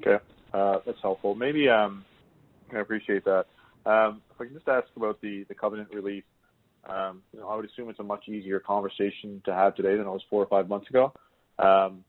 Okay. 0.00 0.22
That's 0.52 1.00
helpful. 1.00 1.34
Maybe 1.34 1.68
um 1.68 2.04
I 2.74 2.80
appreciate 2.80 3.24
that. 3.24 3.46
Um, 3.86 4.20
if 4.34 4.40
I 4.40 4.44
can 4.44 4.54
just 4.54 4.68
ask 4.68 4.88
about 4.96 5.20
the 5.22 5.46
covenant 5.58 5.88
relief. 5.94 6.24
Um, 6.88 7.22
I 7.46 7.54
would 7.54 7.64
assume 7.64 7.90
it's 7.90 7.98
a 7.98 8.04
much 8.04 8.28
easier 8.28 8.60
conversation 8.60 9.42
to 9.44 9.52
have 9.52 9.74
today 9.74 9.96
than 9.96 10.06
it 10.06 10.10
was 10.10 10.22
four 10.30 10.42
or 10.42 10.46
five 10.46 10.68
months 10.68 10.88
ago. 10.88 11.12
Um, 11.58 12.04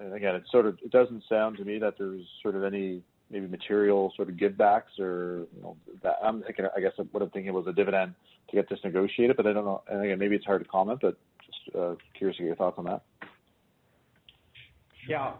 And 0.00 0.14
again, 0.14 0.34
it 0.34 0.44
sort 0.50 0.66
of 0.66 0.78
it 0.82 0.90
doesn't 0.90 1.22
sound 1.28 1.56
to 1.58 1.64
me 1.64 1.78
that 1.78 1.94
there's 1.98 2.22
sort 2.42 2.54
of 2.54 2.64
any 2.64 3.02
maybe 3.30 3.46
material 3.46 4.12
sort 4.14 4.28
of 4.28 4.36
givebacks 4.36 5.00
or, 5.00 5.46
you 5.56 5.62
know, 5.62 5.76
that 6.02 6.16
I'm 6.22 6.42
thinking, 6.42 6.66
I 6.76 6.80
guess 6.80 6.92
what 7.10 7.22
I'm 7.22 7.30
thinking 7.30 7.52
was 7.52 7.66
a 7.66 7.72
dividend 7.72 8.14
to 8.50 8.56
get 8.56 8.68
this 8.68 8.78
negotiated, 8.84 9.36
but 9.36 9.46
I 9.46 9.52
don't 9.52 9.64
know. 9.64 9.82
And 9.88 10.04
again, 10.04 10.18
maybe 10.18 10.36
it's 10.36 10.44
hard 10.44 10.62
to 10.62 10.68
comment, 10.68 11.00
but 11.02 11.16
just 11.44 11.76
uh, 11.76 11.94
curious 12.16 12.36
to 12.36 12.44
get 12.44 12.46
your 12.46 12.56
thoughts 12.56 12.78
on 12.78 12.84
that. 12.84 13.02
Yeah. 15.08 15.32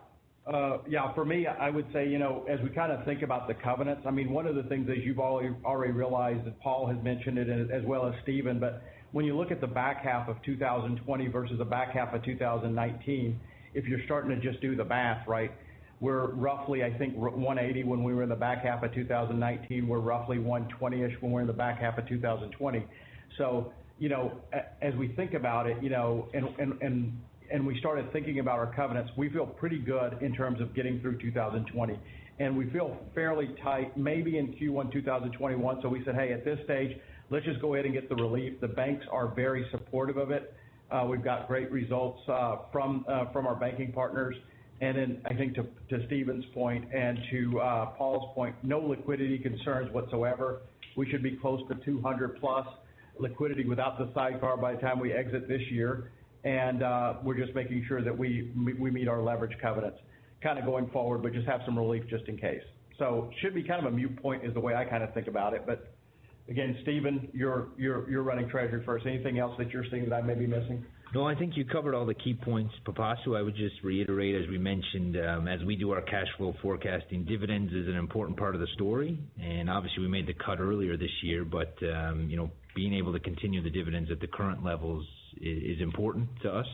Uh, 0.46 0.78
Yeah, 0.88 1.12
for 1.14 1.24
me, 1.24 1.46
I 1.46 1.70
would 1.70 1.86
say, 1.92 2.08
you 2.08 2.18
know, 2.18 2.44
as 2.48 2.60
we 2.60 2.68
kind 2.70 2.92
of 2.92 3.04
think 3.04 3.22
about 3.22 3.48
the 3.48 3.54
covenants, 3.54 4.02
I 4.06 4.10
mean, 4.10 4.30
one 4.30 4.46
of 4.46 4.54
the 4.54 4.62
things 4.64 4.88
as 4.90 5.04
you've 5.04 5.18
already 5.18 5.92
realized 5.92 6.44
that 6.44 6.58
Paul 6.60 6.86
has 6.86 7.02
mentioned 7.02 7.38
it 7.38 7.70
as 7.70 7.84
well 7.84 8.06
as 8.06 8.14
Stephen, 8.22 8.58
but 8.60 8.82
when 9.12 9.24
you 9.24 9.36
look 9.36 9.50
at 9.50 9.60
the 9.60 9.66
back 9.66 10.02
half 10.04 10.28
of 10.28 10.36
2020 10.42 11.28
versus 11.28 11.58
the 11.58 11.64
back 11.64 11.92
half 11.92 12.12
of 12.14 12.22
2019, 12.24 13.40
if 13.76 13.84
you're 13.86 14.02
starting 14.06 14.30
to 14.30 14.40
just 14.40 14.60
do 14.60 14.74
the 14.74 14.84
math, 14.84 15.28
right? 15.28 15.52
We're 16.00 16.32
roughly, 16.32 16.82
I 16.82 16.92
think, 16.98 17.16
180 17.16 17.84
when 17.84 18.02
we 18.02 18.12
were 18.14 18.22
in 18.22 18.28
the 18.28 18.34
back 18.34 18.64
half 18.64 18.82
of 18.82 18.92
2019. 18.92 19.86
We're 19.86 19.98
roughly 19.98 20.38
120-ish 20.38 21.14
when 21.20 21.30
we're 21.32 21.42
in 21.42 21.46
the 21.46 21.52
back 21.52 21.78
half 21.78 21.96
of 21.98 22.08
2020. 22.08 22.84
You 23.98 24.10
know, 24.10 24.32
as 24.82 24.94
we 24.96 25.08
think 25.08 25.32
about 25.32 25.66
it, 25.66 25.82
you 25.82 25.88
know, 25.88 26.28
and 26.34 27.66
we 27.66 27.78
started 27.78 28.12
thinking 28.12 28.40
about 28.40 28.58
our 28.58 28.74
covenants, 28.74 29.10
we 29.16 29.30
feel 29.30 29.46
pretty 29.46 29.78
good 29.78 30.18
in 30.20 30.34
terms 30.34 30.60
of 30.60 30.74
getting 30.74 31.00
through 31.00 31.18
2020. 31.18 31.98
and 32.38 32.56
We 32.56 32.68
feel 32.70 32.98
fairly 33.14 33.54
tight 33.62 33.96
maybe 33.96 34.36
in 34.36 34.48
Q1 34.48 34.92
2021. 34.92 35.80
So 35.80 35.88
We 35.88 36.04
said, 36.04 36.14
"Hey, 36.14 36.32
at 36.34 36.44
this 36.44 36.60
stage, 36.64 36.98
let's 37.30 37.46
just 37.46 37.60
go 37.62 37.72
ahead 37.72 37.86
and 37.86 37.94
get 37.94 38.10
the 38.10 38.16
relief." 38.16 38.60
The 38.60 38.68
banks 38.68 39.06
are 39.10 39.28
very 39.28 39.66
supportive 39.70 40.18
of 40.18 40.30
it. 40.30 40.52
We've 41.08 41.22
got 41.22 41.48
great 41.48 41.70
results 41.70 42.20
uh 42.28 42.56
from 42.72 43.04
uh 43.08 43.26
from 43.32 43.46
our 43.46 43.56
banking 43.56 43.92
partners. 43.92 44.36
And 44.80 44.96
then 44.98 45.22
I 45.24 45.34
think 45.34 45.54
to 45.54 46.06
Stephen's 46.06 46.44
point 46.52 46.92
and 46.94 47.18
to 47.30 47.52
Paul's 47.96 48.34
point, 48.34 48.54
no 48.62 48.78
liquidity 48.78 49.38
concerns 49.38 49.92
whatsoever. 49.92 50.60
We 50.96 51.08
should 51.10 51.22
be 51.22 51.36
close 51.36 51.60
to 51.68 51.74
200+ 51.74 52.66
liquidity 53.18 53.64
without 53.64 53.98
the 53.98 54.10
sidecar 54.14 54.56
by 54.56 54.74
the 54.74 54.80
time 54.80 54.98
we 55.00 55.12
exit 55.12 55.48
this 55.48 55.62
year. 55.70 56.12
And 56.44 56.82
uh 56.82 57.14
we're 57.22 57.38
just 57.38 57.54
making 57.54 57.84
sure 57.88 58.02
that 58.02 58.16
we 58.16 58.52
we 58.78 58.90
meet 58.90 59.08
our 59.08 59.22
leverage 59.22 59.56
covenants 59.60 59.98
kind 60.42 60.58
of 60.58 60.64
going 60.64 60.88
forward, 60.90 61.22
but 61.22 61.32
just 61.32 61.46
have 61.46 61.62
some 61.64 61.78
relief 61.78 62.04
just 62.08 62.28
in 62.28 62.36
case. 62.36 62.62
So 62.98 63.30
should 63.40 63.54
be 63.54 63.62
kind 63.62 63.84
of 63.84 63.92
a 63.92 63.96
moot 63.96 64.20
point 64.22 64.44
is 64.44 64.54
the 64.54 64.60
way 64.60 64.74
I 64.74 64.84
kind 64.84 65.02
of 65.02 65.12
think 65.12 65.26
about 65.26 65.54
it. 65.54 65.66
Again, 66.48 66.76
Stephen, 66.82 67.28
you're 67.32 67.68
you're 67.76 68.08
you're 68.08 68.22
running 68.22 68.48
treasury 68.48 68.82
first. 68.84 69.04
Anything 69.06 69.38
else 69.38 69.54
that 69.58 69.70
you're 69.70 69.84
seeing 69.90 70.08
that 70.08 70.14
I 70.14 70.22
may 70.22 70.34
be 70.34 70.46
missing? 70.46 70.84
No, 71.14 71.26
I 71.26 71.34
think 71.34 71.56
you 71.56 71.64
covered 71.64 71.94
all 71.94 72.04
the 72.04 72.14
key 72.14 72.34
points, 72.34 72.74
Pipasu. 72.84 73.38
I 73.38 73.42
would 73.42 73.56
just 73.56 73.76
reiterate, 73.82 74.34
as 74.42 74.48
we 74.48 74.58
mentioned, 74.58 75.16
um, 75.16 75.48
as 75.48 75.62
we 75.64 75.76
do 75.76 75.92
our 75.92 76.02
cash 76.02 76.26
flow 76.36 76.52
forecasting, 76.60 77.24
dividends 77.24 77.72
is 77.72 77.86
an 77.86 77.94
important 77.94 78.36
part 78.36 78.54
of 78.54 78.60
the 78.60 78.66
story. 78.74 79.18
And 79.40 79.70
obviously, 79.70 80.02
we 80.02 80.08
made 80.08 80.26
the 80.26 80.34
cut 80.34 80.60
earlier 80.60 80.96
this 80.96 81.10
year, 81.22 81.44
but 81.44 81.74
um, 81.82 82.28
you 82.28 82.36
know, 82.36 82.50
being 82.74 82.92
able 82.94 83.12
to 83.12 83.20
continue 83.20 83.62
the 83.62 83.70
dividends 83.70 84.10
at 84.10 84.20
the 84.20 84.26
current 84.26 84.64
levels 84.64 85.06
is 85.40 85.80
important 85.80 86.28
to 86.42 86.50
us. 86.50 86.66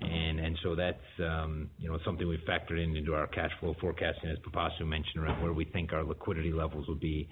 And 0.00 0.40
and 0.40 0.58
so 0.62 0.74
that's 0.74 0.98
um, 1.18 1.70
you 1.78 1.88
know, 1.88 1.98
something 2.04 2.28
we've 2.28 2.38
factored 2.40 2.82
into 2.82 3.14
our 3.14 3.26
cash 3.26 3.50
flow 3.60 3.74
forecasting, 3.80 4.30
as 4.30 4.38
Pipasu 4.38 4.86
mentioned, 4.86 5.24
around 5.24 5.42
where 5.42 5.52
we 5.52 5.64
think 5.64 5.92
our 5.92 6.04
liquidity 6.04 6.52
levels 6.52 6.86
will 6.86 6.96
be. 6.96 7.28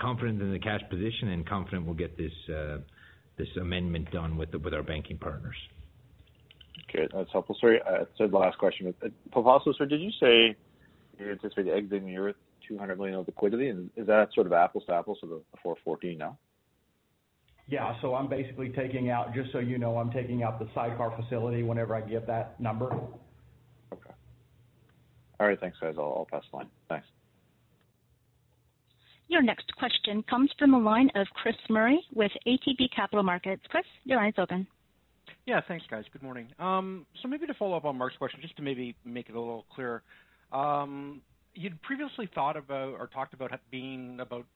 Confident 0.00 0.40
in 0.40 0.52
the 0.52 0.58
cash 0.58 0.82
position 0.88 1.28
and 1.28 1.46
confident 1.46 1.84
we'll 1.84 1.94
get 1.94 2.16
this 2.16 2.32
uh 2.48 2.78
this 3.36 3.48
amendment 3.60 4.10
done 4.10 4.36
with 4.36 4.54
with 4.54 4.74
our 4.74 4.82
banking 4.82 5.18
partners. 5.18 5.56
Okay, 6.88 7.08
that's 7.12 7.30
helpful. 7.32 7.56
Sorry, 7.60 7.80
uh 7.82 8.04
said 8.16 8.30
the 8.30 8.38
last 8.38 8.58
question. 8.58 8.94
Pipasu, 9.34 9.76
sir, 9.76 9.86
did 9.86 10.00
you 10.00 10.10
say 10.20 10.56
you 11.18 11.30
anticipate 11.30 11.68
exiting 11.68 12.04
the 12.04 12.10
year 12.10 12.26
with 12.26 12.36
200 12.68 12.98
million 12.98 13.16
of 13.16 13.26
liquidity? 13.26 13.68
And 13.68 13.90
is 13.96 14.06
that 14.06 14.28
sort 14.34 14.46
of 14.46 14.52
apples 14.52 14.84
to 14.86 14.94
apples 14.94 15.18
to 15.20 15.26
the 15.26 15.42
414 15.62 16.18
now? 16.18 16.38
Yeah. 17.66 18.00
So 18.00 18.14
I'm 18.14 18.28
basically 18.28 18.70
taking 18.70 19.10
out, 19.10 19.34
just 19.34 19.52
so 19.52 19.58
you 19.58 19.78
know, 19.78 19.98
I'm 19.98 20.10
taking 20.10 20.42
out 20.42 20.58
the 20.58 20.68
sidecar 20.74 21.14
facility 21.20 21.62
whenever 21.62 21.94
I 21.94 22.00
give 22.00 22.26
that 22.26 22.58
number. 22.60 22.86
Okay. 23.92 24.10
All 25.40 25.46
right. 25.46 25.60
Thanks, 25.60 25.78
guys. 25.80 25.94
I'll 25.98 26.26
pass 26.30 26.44
the 26.50 26.56
line. 26.56 26.68
Thanks. 26.88 27.06
Your 29.28 29.42
next 29.42 29.74
question 29.76 30.22
comes 30.28 30.50
from 30.58 30.72
the 30.72 30.78
line 30.78 31.10
of 31.14 31.26
Chris 31.34 31.54
Murray 31.68 32.00
with 32.14 32.32
ATB 32.46 32.90
Capital 32.96 33.22
Markets. 33.22 33.62
Chris, 33.68 33.84
your 34.04 34.16
line's 34.18 34.34
open. 34.38 34.66
Yeah, 35.46 35.60
thanks, 35.68 35.84
guys. 35.90 36.04
Good 36.12 36.22
morning. 36.22 36.48
Um 36.58 37.06
so 37.22 37.28
maybe 37.28 37.46
to 37.46 37.54
follow 37.54 37.76
up 37.76 37.84
on 37.84 37.96
Mark's 37.96 38.16
question, 38.16 38.40
just 38.42 38.56
to 38.56 38.62
maybe 38.62 38.94
make 39.04 39.28
it 39.28 39.34
a 39.34 39.38
little 39.38 39.66
clearer. 39.74 40.02
You'd 41.54 41.80
previously 41.82 42.28
thought 42.34 42.56
about 42.56 42.94
or 42.98 43.08
talked 43.12 43.34
about 43.34 43.50
being 43.70 44.18
about 44.20 44.46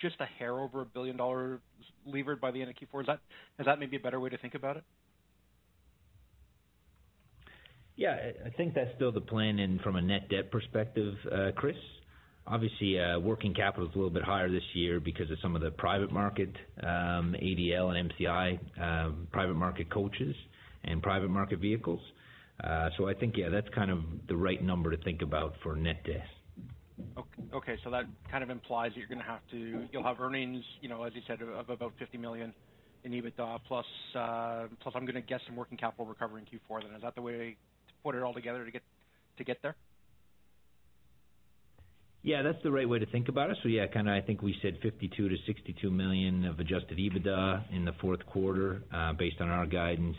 just 0.00 0.16
a 0.20 0.24
hair 0.24 0.58
over 0.58 0.78
1 0.78 0.88
billion 0.94 1.16
dollars 1.16 1.60
levered 2.06 2.40
by 2.40 2.50
the 2.50 2.60
end 2.60 2.70
of 2.70 2.76
Q4. 2.76 3.00
Is 3.02 3.06
that 3.06 3.20
is 3.60 3.66
that 3.66 3.78
maybe 3.78 3.96
a 3.96 4.00
better 4.00 4.18
way 4.18 4.30
to 4.30 4.38
think 4.38 4.54
about 4.54 4.76
it? 4.76 4.84
Yeah, 7.96 8.16
I 8.46 8.50
think 8.50 8.74
that's 8.74 8.90
still 8.94 9.10
the 9.12 9.20
plan 9.20 9.58
and 9.58 9.80
from 9.80 9.96
a 9.96 10.02
net 10.02 10.28
debt 10.28 10.50
perspective, 10.52 11.14
Chris. 11.56 11.76
Obviously, 12.50 12.98
uh, 12.98 13.18
working 13.18 13.52
capital 13.52 13.86
is 13.86 13.94
a 13.94 13.98
little 13.98 14.10
bit 14.10 14.22
higher 14.22 14.50
this 14.50 14.62
year 14.74 15.00
because 15.00 15.30
of 15.30 15.36
some 15.42 15.54
of 15.54 15.60
the 15.60 15.70
private 15.70 16.10
market, 16.10 16.50
um, 16.82 17.36
ADL 17.40 17.94
and 17.94 18.10
MCI, 18.10 18.58
um, 18.80 19.28
private 19.32 19.54
market 19.54 19.90
coaches 19.90 20.34
and 20.84 21.02
private 21.02 21.28
market 21.28 21.58
vehicles. 21.58 22.00
Uh 22.62 22.88
so 22.96 23.08
I 23.08 23.14
think, 23.14 23.36
yeah, 23.36 23.48
that's 23.50 23.68
kind 23.74 23.90
of 23.90 24.00
the 24.26 24.36
right 24.36 24.62
number 24.62 24.90
to 24.90 24.96
think 25.04 25.22
about 25.22 25.54
for 25.62 25.76
net 25.76 26.04
debt. 26.04 26.26
Okay. 27.54 27.76
That 27.90 28.06
kind 28.30 28.42
of 28.42 28.50
implies 28.50 28.92
that 28.96 29.88
you'll 29.92 30.02
have 30.02 30.20
earnings, 30.20 30.64
you 30.80 30.88
know, 30.88 31.04
as 31.04 31.12
you 31.14 31.22
said, 31.26 31.40
of 31.40 31.70
about 31.70 31.92
50 31.98 32.18
million 32.18 32.52
in 33.04 33.12
EBITDA 33.12 33.38
uh, 33.38 33.58
plus 33.68 33.86
I'm 34.14 35.06
gonna 35.06 35.20
guess 35.20 35.40
some 35.46 35.54
working 35.54 35.78
capital 35.78 36.06
recovery 36.06 36.42
in 36.42 36.58
Q4 36.58 36.82
then. 36.82 36.96
Is 36.96 37.02
that 37.02 37.14
the 37.14 37.22
way 37.22 37.32
to 37.32 37.94
put 38.02 38.16
it 38.16 38.22
all 38.22 38.34
together 38.34 38.64
to 38.64 38.70
get 38.70 38.82
to 39.36 39.44
get 39.44 39.58
there? 39.62 39.76
Yeah, 42.22 42.42
that's 42.42 42.62
the 42.62 42.70
right 42.70 42.88
way 42.88 42.98
to 42.98 43.06
think 43.06 43.28
about 43.28 43.50
it. 43.50 43.58
So 43.62 43.68
yeah, 43.68 43.86
kinda 43.86 44.12
I 44.12 44.20
think 44.20 44.42
we 44.42 44.56
said 44.60 44.78
52 44.82 45.28
to 45.28 45.36
62 45.46 45.90
million 45.90 46.44
of 46.44 46.58
adjusted 46.58 46.98
EBITDA 46.98 47.72
in 47.72 47.84
the 47.84 47.92
fourth 48.00 48.24
quarter, 48.26 48.82
uh, 48.92 49.12
based 49.12 49.40
on 49.40 49.48
our 49.48 49.66
guidance. 49.66 50.16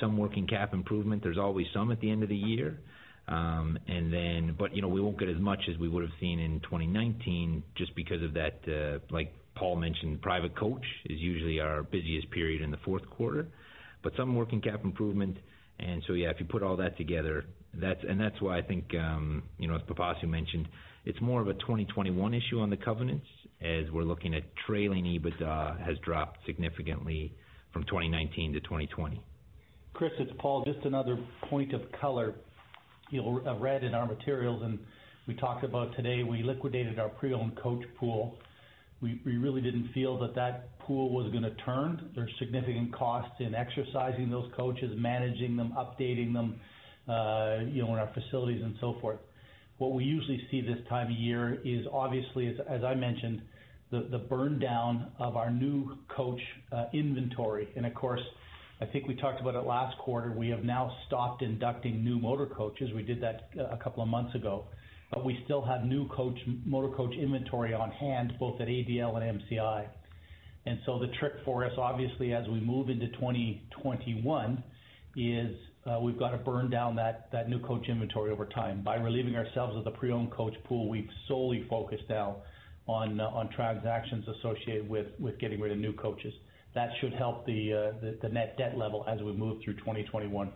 Some 0.00 0.16
working 0.16 0.46
cap 0.46 0.74
improvement. 0.74 1.22
There's 1.22 1.38
always 1.38 1.66
some 1.72 1.92
at 1.92 2.00
the 2.00 2.10
end 2.10 2.22
of 2.22 2.28
the 2.28 2.36
year. 2.36 2.80
Um, 3.28 3.78
and 3.88 4.12
then, 4.12 4.54
but 4.58 4.74
you 4.74 4.82
know, 4.82 4.88
we 4.88 5.00
won't 5.00 5.18
get 5.18 5.28
as 5.28 5.38
much 5.38 5.60
as 5.68 5.78
we 5.78 5.88
would 5.88 6.02
have 6.02 6.12
seen 6.20 6.40
in 6.40 6.60
2019 6.60 7.62
just 7.74 7.94
because 7.94 8.22
of 8.22 8.34
that, 8.34 8.60
Uh, 8.68 8.98
like 9.10 9.32
Paul 9.54 9.76
mentioned, 9.76 10.20
private 10.20 10.54
coach 10.56 10.84
is 11.06 11.20
usually 11.20 11.60
our 11.60 11.82
busiest 11.84 12.30
period 12.30 12.60
in 12.62 12.70
the 12.70 12.76
fourth 12.78 13.08
quarter. 13.10 13.46
But 14.02 14.14
some 14.16 14.34
working 14.34 14.60
cap 14.60 14.84
improvement. 14.84 15.38
And 15.78 16.02
so 16.06 16.14
yeah, 16.14 16.30
if 16.30 16.40
you 16.40 16.46
put 16.46 16.62
all 16.62 16.76
that 16.76 16.96
together, 16.96 17.44
that's 17.74 18.02
and 18.04 18.20
that's 18.20 18.40
why 18.40 18.58
I 18.58 18.62
think, 18.62 18.94
um, 18.94 19.42
you 19.58 19.68
know, 19.68 19.76
as 19.76 19.82
Pipasu 19.82 20.28
mentioned, 20.28 20.68
it's 21.04 21.20
more 21.20 21.40
of 21.40 21.48
a 21.48 21.54
2021 21.54 22.34
issue 22.34 22.60
on 22.60 22.70
the 22.70 22.76
covenants 22.76 23.26
as 23.60 23.90
we're 23.90 24.04
looking 24.04 24.34
at 24.34 24.42
trailing 24.66 25.04
EBITDA 25.04 25.80
has 25.84 25.98
dropped 25.98 26.38
significantly 26.46 27.32
from 27.72 27.82
2019 27.84 28.54
to 28.54 28.60
2020. 28.60 29.22
Chris, 29.92 30.12
it's 30.18 30.32
Paul. 30.38 30.64
Just 30.64 30.84
another 30.84 31.18
point 31.48 31.72
of 31.72 31.82
color. 32.00 32.34
You'll 33.10 33.44
have 33.44 33.60
read 33.60 33.84
in 33.84 33.94
our 33.94 34.06
materials, 34.06 34.62
and 34.64 34.78
we 35.28 35.34
talked 35.34 35.64
about 35.64 35.94
today, 35.94 36.22
we 36.22 36.42
liquidated 36.42 36.98
our 36.98 37.10
pre-owned 37.10 37.56
coach 37.56 37.82
pool. 37.98 38.36
We 39.00 39.20
really 39.24 39.60
didn't 39.60 39.90
feel 39.92 40.18
that 40.20 40.34
that 40.34 40.78
pool 40.78 41.12
was 41.12 41.30
gonna 41.30 41.54
turn. 41.64 42.10
There's 42.14 42.30
significant 42.38 42.94
costs 42.94 43.34
in 43.40 43.54
exercising 43.54 44.30
those 44.30 44.50
coaches, 44.56 44.92
managing 44.96 45.56
them, 45.56 45.74
updating 45.76 46.32
them, 46.32 46.58
uh, 47.06 47.58
you 47.70 47.82
know, 47.82 47.92
in 47.92 47.98
our 47.98 48.10
facilities 48.14 48.62
and 48.62 48.74
so 48.80 48.96
forth. 49.00 49.18
What 49.78 49.92
we 49.92 50.04
usually 50.04 50.40
see 50.50 50.60
this 50.60 50.78
time 50.88 51.08
of 51.08 51.18
year 51.18 51.60
is 51.64 51.86
obviously, 51.92 52.56
as 52.68 52.84
I 52.84 52.94
mentioned, 52.94 53.42
the 53.90 54.18
burn 54.18 54.58
down 54.58 55.12
of 55.18 55.36
our 55.36 55.50
new 55.50 55.98
coach 56.08 56.40
uh, 56.72 56.86
inventory. 56.92 57.68
And 57.76 57.86
of 57.86 57.94
course, 57.94 58.20
I 58.80 58.86
think 58.86 59.06
we 59.06 59.14
talked 59.14 59.40
about 59.40 59.54
it 59.54 59.66
last 59.66 59.96
quarter, 59.98 60.32
we 60.32 60.48
have 60.48 60.64
now 60.64 60.94
stopped 61.06 61.42
inducting 61.42 62.04
new 62.04 62.18
motor 62.18 62.46
coaches. 62.46 62.90
We 62.94 63.02
did 63.02 63.22
that 63.22 63.50
uh, 63.58 63.66
a 63.66 63.76
couple 63.76 64.02
of 64.02 64.08
months 64.08 64.34
ago. 64.34 64.64
But 65.12 65.24
we 65.24 65.38
still 65.44 65.62
have 65.64 65.84
new 65.84 66.08
coach 66.08 66.36
motor 66.66 66.92
coach 66.94 67.14
inventory 67.14 67.72
on 67.72 67.90
hand, 67.92 68.34
both 68.40 68.60
at 68.60 68.66
ADL 68.66 69.22
and 69.22 69.40
MCI. 69.40 69.86
And 70.66 70.78
so 70.86 70.98
the 70.98 71.08
trick 71.20 71.34
for 71.44 71.64
us, 71.64 71.72
obviously, 71.78 72.32
as 72.32 72.48
we 72.48 72.58
move 72.58 72.88
into 72.88 73.06
2021, 73.08 74.64
is 75.16 75.56
Uh, 75.86 76.00
we've 76.00 76.18
got 76.18 76.30
to 76.30 76.38
burn 76.38 76.70
down 76.70 76.96
that 76.96 77.48
new 77.48 77.60
coach 77.60 77.86
inventory 77.88 78.30
over 78.30 78.46
time. 78.46 78.82
By 78.82 78.96
relieving 78.96 79.36
ourselves 79.36 79.76
of 79.76 79.84
the 79.84 79.90
pre-owned 79.90 80.30
coach 80.30 80.54
pool, 80.64 80.88
we've 80.88 81.08
solely 81.28 81.66
focused 81.68 82.04
now 82.08 82.36
on 82.86 83.20
uh, 83.20 83.44
transactions 83.54 84.24
associated 84.38 84.88
with 84.88 85.38
getting 85.38 85.60
rid 85.60 85.72
of 85.72 85.78
new 85.78 85.92
coaches. 85.92 86.32
That 86.74 86.88
should 87.00 87.12
help 87.12 87.46
the 87.46 87.92
uh, 88.22 88.28
net 88.28 88.56
debt 88.56 88.76
level 88.76 89.04
as 89.06 89.20
we 89.20 89.32
move 89.32 89.62
through 89.62 89.74
2021. 89.74 90.50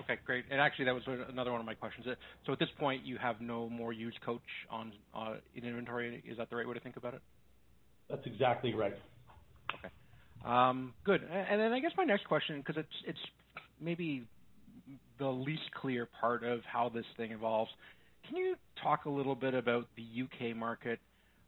Okay, 0.00 0.18
great. 0.24 0.44
And 0.50 0.60
actually, 0.60 0.84
that 0.86 0.94
was 0.94 1.02
another 1.28 1.52
one 1.52 1.60
of 1.60 1.66
my 1.66 1.74
questions. 1.74 2.06
So 2.44 2.52
at 2.52 2.58
this 2.58 2.68
point, 2.78 3.06
you 3.06 3.16
have 3.18 3.40
no 3.40 3.68
more 3.68 3.92
used 3.92 4.20
coach 4.20 4.40
in 5.54 5.64
inventory. 5.64 6.22
Is 6.28 6.38
that 6.38 6.50
the 6.50 6.56
right 6.56 6.66
way 6.66 6.74
to 6.74 6.80
think 6.80 6.96
about 6.96 7.14
it? 7.14 7.20
That's 8.10 8.26
exactly 8.26 8.74
right. 8.74 8.94
Okay. 9.78 9.88
Um, 10.44 10.92
good. 11.04 11.22
And 11.22 11.46
and 11.50 11.60
then 11.60 11.72
I 11.72 11.80
guess 11.80 11.92
my 11.96 12.04
next 12.04 12.26
question, 12.26 12.58
because 12.58 12.76
it's 13.06 13.18
maybe 13.80 14.24
the 15.18 15.26
least 15.26 15.70
clear 15.74 16.08
part 16.20 16.44
of 16.44 16.60
how 16.70 16.88
this 16.88 17.04
thing 17.16 17.32
evolves. 17.32 17.70
Can 18.26 18.36
you 18.36 18.56
talk 18.82 19.04
a 19.04 19.10
little 19.10 19.34
bit 19.34 19.54
about 19.54 19.86
the 19.96 20.02
U.K. 20.02 20.52
market? 20.52 20.98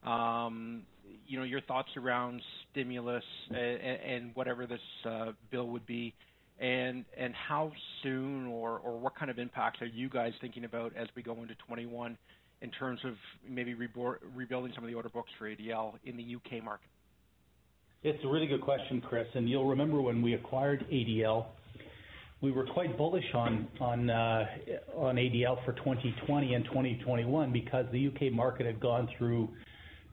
Um, 0.04 0.82
you 1.26 1.38
know, 1.38 1.44
your 1.44 1.60
thoughts 1.62 1.88
around 1.96 2.40
stimulus 2.70 3.24
and 3.50 4.30
whatever 4.34 4.66
this 4.66 4.80
uh, 5.04 5.32
bill 5.50 5.68
would 5.68 5.86
be, 5.86 6.14
and 6.60 7.04
and 7.16 7.34
how 7.34 7.72
soon 8.02 8.46
or 8.46 8.78
or 8.78 8.98
what 8.98 9.16
kind 9.16 9.30
of 9.30 9.38
impact 9.38 9.82
are 9.82 9.86
you 9.86 10.08
guys 10.08 10.32
thinking 10.40 10.64
about 10.64 10.92
as 10.96 11.08
we 11.16 11.22
go 11.22 11.32
into 11.32 11.54
2021 11.54 12.16
in 12.60 12.70
terms 12.70 13.00
of 13.04 13.14
maybe 13.48 13.74
rebuilding 13.74 14.72
some 14.74 14.84
of 14.84 14.90
the 14.90 14.94
order 14.94 15.08
books 15.08 15.30
for 15.38 15.48
ADL 15.48 15.94
in 16.04 16.16
the 16.16 16.22
U.K. 16.22 16.60
market? 16.60 16.88
It's 18.02 18.22
a 18.24 18.28
really 18.28 18.46
good 18.46 18.60
question, 18.60 19.00
Chris. 19.00 19.26
And 19.34 19.48
you'll 19.48 19.68
remember 19.68 20.00
when 20.00 20.22
we 20.22 20.34
acquired 20.34 20.86
ADL, 20.90 21.46
we 22.40 22.52
were 22.52 22.66
quite 22.66 22.96
bullish 22.96 23.24
on 23.34 23.68
uh 23.80 24.14
uh 24.14 24.44
on 24.96 25.16
ADL 25.16 25.64
for 25.64 25.72
2020 25.72 26.54
and 26.54 26.64
2021 26.66 27.52
because 27.52 27.86
the 27.92 27.98
U.K. 27.98 28.30
market 28.30 28.66
had 28.66 28.80
gone 28.80 29.08
through 29.18 29.48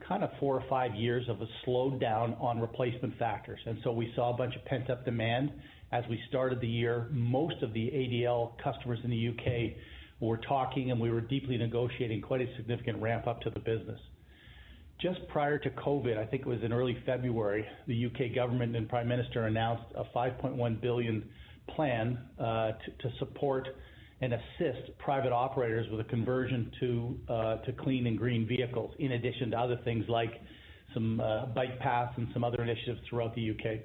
kind 0.06 0.22
of 0.22 0.30
four 0.38 0.54
or 0.54 0.64
five 0.68 0.94
years 0.94 1.28
of 1.28 1.40
a 1.40 1.46
slowdown 1.64 2.40
on 2.40 2.60
replacement 2.60 3.18
factors. 3.18 3.58
And 3.66 3.78
so 3.82 3.92
we 3.92 4.12
saw 4.14 4.34
a 4.34 4.36
bunch 4.36 4.54
of 4.54 4.64
pent-up 4.64 5.04
demand 5.04 5.50
as 5.92 6.04
we 6.08 6.20
started 6.28 6.60
the 6.60 6.68
year. 6.68 7.08
Most 7.10 7.62
of 7.62 7.72
the 7.72 7.86
ADL 7.86 8.52
customers 8.62 8.98
in 9.02 9.10
the 9.10 9.16
U.K. 9.16 9.76
were 10.20 10.36
talking, 10.36 10.90
and 10.90 11.00
we 11.00 11.10
were 11.10 11.20
deeply 11.20 11.56
negotiating 11.56 12.20
quite 12.20 12.40
a 12.40 12.56
significant 12.56 13.00
ramp-up 13.00 13.40
to 13.42 13.50
the 13.50 13.58
business. 13.58 13.98
Just 15.00 15.26
prior 15.28 15.58
to 15.58 15.70
COVID, 15.70 16.16
I 16.16 16.24
think 16.24 16.42
it 16.42 16.48
was 16.48 16.62
in 16.62 16.72
early 16.72 16.96
February, 17.04 17.66
the 17.86 17.94
U.K. 17.94 18.28
government 18.30 18.76
and 18.76 18.88
Prime 18.88 19.08
Minister 19.08 19.46
announced 19.46 19.84
a 19.94 20.04
5.1 20.16 20.80
billion 20.80 21.28
plan 21.74 22.18
uh, 22.38 22.72
to 23.00 23.10
support 23.18 23.68
and 24.20 24.32
assist 24.32 24.96
private 24.98 25.32
operators 25.32 25.86
with 25.90 26.00
a 26.00 26.08
conversion 26.08 26.70
uh, 27.28 27.56
to 27.56 27.72
clean 27.72 28.06
and 28.06 28.16
green 28.16 28.46
vehicles, 28.46 28.94
in 28.98 29.12
addition 29.12 29.50
to 29.50 29.58
other 29.58 29.78
things 29.84 30.04
like 30.08 30.40
some 30.94 31.20
uh, 31.20 31.46
bike 31.46 31.78
paths 31.80 32.14
and 32.16 32.28
some 32.32 32.42
other 32.42 32.62
initiatives 32.62 33.00
throughout 33.08 33.34
the 33.34 33.42
U.K. 33.42 33.82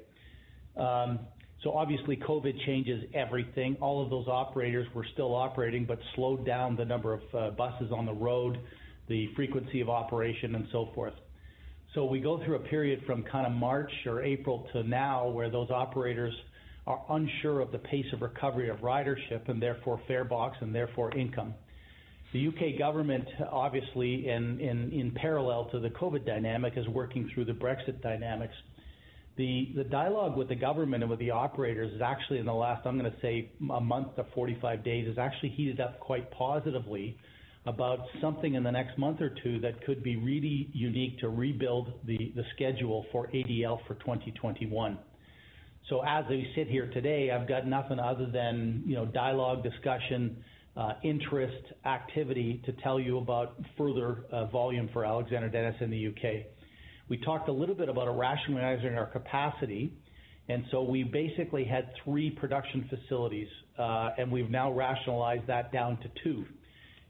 Um 0.77 1.19
so 1.63 1.73
obviously, 1.73 2.17
COVID 2.17 2.65
changes 2.65 3.03
everything. 3.13 3.77
All 3.81 4.03
of 4.03 4.09
those 4.09 4.27
operators 4.27 4.87
were 4.95 5.05
still 5.13 5.35
operating 5.35 5.85
but 5.85 5.99
slowed 6.15 6.43
down 6.43 6.75
the 6.75 6.85
number 6.85 7.13
of 7.13 7.55
buses 7.55 7.91
on 7.95 8.07
the 8.07 8.13
road, 8.13 8.57
the 9.07 9.29
frequency 9.35 9.79
of 9.79 9.87
operation, 9.89 10.55
and 10.55 10.65
so 10.71 10.89
forth. 10.95 11.13
So 11.93 12.05
we 12.05 12.19
go 12.19 12.43
through 12.43 12.55
a 12.55 12.67
period 12.67 13.03
from 13.05 13.23
kind 13.23 13.45
of 13.45 13.51
March 13.51 13.91
or 14.07 14.23
April 14.23 14.67
to 14.73 14.81
now, 14.83 15.27
where 15.27 15.51
those 15.51 15.69
operators 15.69 16.33
are 16.87 17.01
unsure 17.09 17.59
of 17.59 17.71
the 17.71 17.77
pace 17.77 18.05
of 18.13 18.21
recovery 18.21 18.69
of 18.69 18.77
ridership 18.77 19.47
and 19.47 19.61
therefore 19.61 20.01
fare 20.07 20.23
box 20.23 20.57
and 20.61 20.73
therefore 20.73 21.15
income. 21.15 21.53
The 22.33 22.39
U.K. 22.39 22.77
government, 22.77 23.25
obviously, 23.51 24.27
in 24.29 25.11
parallel 25.15 25.69
to 25.71 25.79
the 25.79 25.89
COVID 25.89 26.25
dynamic, 26.25 26.73
is 26.77 26.87
working 26.87 27.29
through 27.33 27.45
the 27.45 27.51
Brexit 27.51 28.01
dynamics. 28.01 28.53
The 29.37 29.85
dialogue 29.91 30.37
with 30.37 30.49
the 30.49 30.55
government 30.55 31.03
and 31.03 31.09
with 31.09 31.19
the 31.19 31.31
operators 31.31 31.91
is 31.93 32.01
actually 32.01 32.39
in 32.39 32.45
the 32.45 32.53
last, 32.53 32.85
I'm 32.85 32.97
going 32.97 33.11
to 33.11 33.21
say, 33.21 33.51
a 33.69 33.81
month 33.81 34.15
to 34.15 34.25
45 34.33 34.83
days, 34.83 35.07
has 35.07 35.17
actually 35.17 35.49
heated 35.49 35.79
up 35.79 35.99
quite 35.99 36.31
positively 36.31 37.17
about 37.65 37.99
something 38.21 38.55
in 38.55 38.63
the 38.63 38.71
next 38.71 38.97
month 38.97 39.21
or 39.21 39.35
two 39.43 39.59
that 39.59 39.83
could 39.85 40.01
be 40.01 40.15
really 40.15 40.69
unique 40.73 41.19
to 41.19 41.29
rebuild 41.29 41.93
the 42.05 42.31
schedule 42.55 43.05
for 43.11 43.27
ADL 43.27 43.85
for 43.87 43.95
2021. 43.95 44.97
So 45.91 46.01
as 46.07 46.23
we 46.29 46.49
sit 46.55 46.69
here 46.69 46.89
today, 46.93 47.31
I've 47.31 47.49
got 47.49 47.67
nothing 47.67 47.99
other 47.99 48.25
than 48.25 48.81
you 48.85 48.95
know 48.95 49.05
dialogue, 49.05 49.61
discussion, 49.61 50.41
uh, 50.77 50.93
interest, 51.03 51.65
activity 51.85 52.61
to 52.65 52.71
tell 52.81 52.97
you 52.97 53.17
about 53.17 53.57
further 53.77 54.23
uh, 54.31 54.45
volume 54.45 54.89
for 54.93 55.03
Alexander 55.03 55.49
Dennis 55.49 55.75
in 55.81 55.91
the 55.91 55.97
U.K. 55.97 56.47
We 57.09 57.17
talked 57.17 57.49
a 57.49 57.51
little 57.51 57.75
bit 57.75 57.89
about 57.89 58.07
rationalizing 58.17 58.95
our 58.95 59.07
capacity. 59.07 59.93
And 60.47 60.63
so 60.71 60.81
we 60.81 61.03
basically 61.03 61.65
had 61.65 61.89
three 62.05 62.29
production 62.29 62.89
facilities, 62.89 63.49
uh, 63.77 64.11
and 64.17 64.31
we've 64.31 64.49
now 64.49 64.71
rationalized 64.71 65.45
that 65.47 65.73
down 65.73 65.97
to 65.97 66.11
two. 66.23 66.45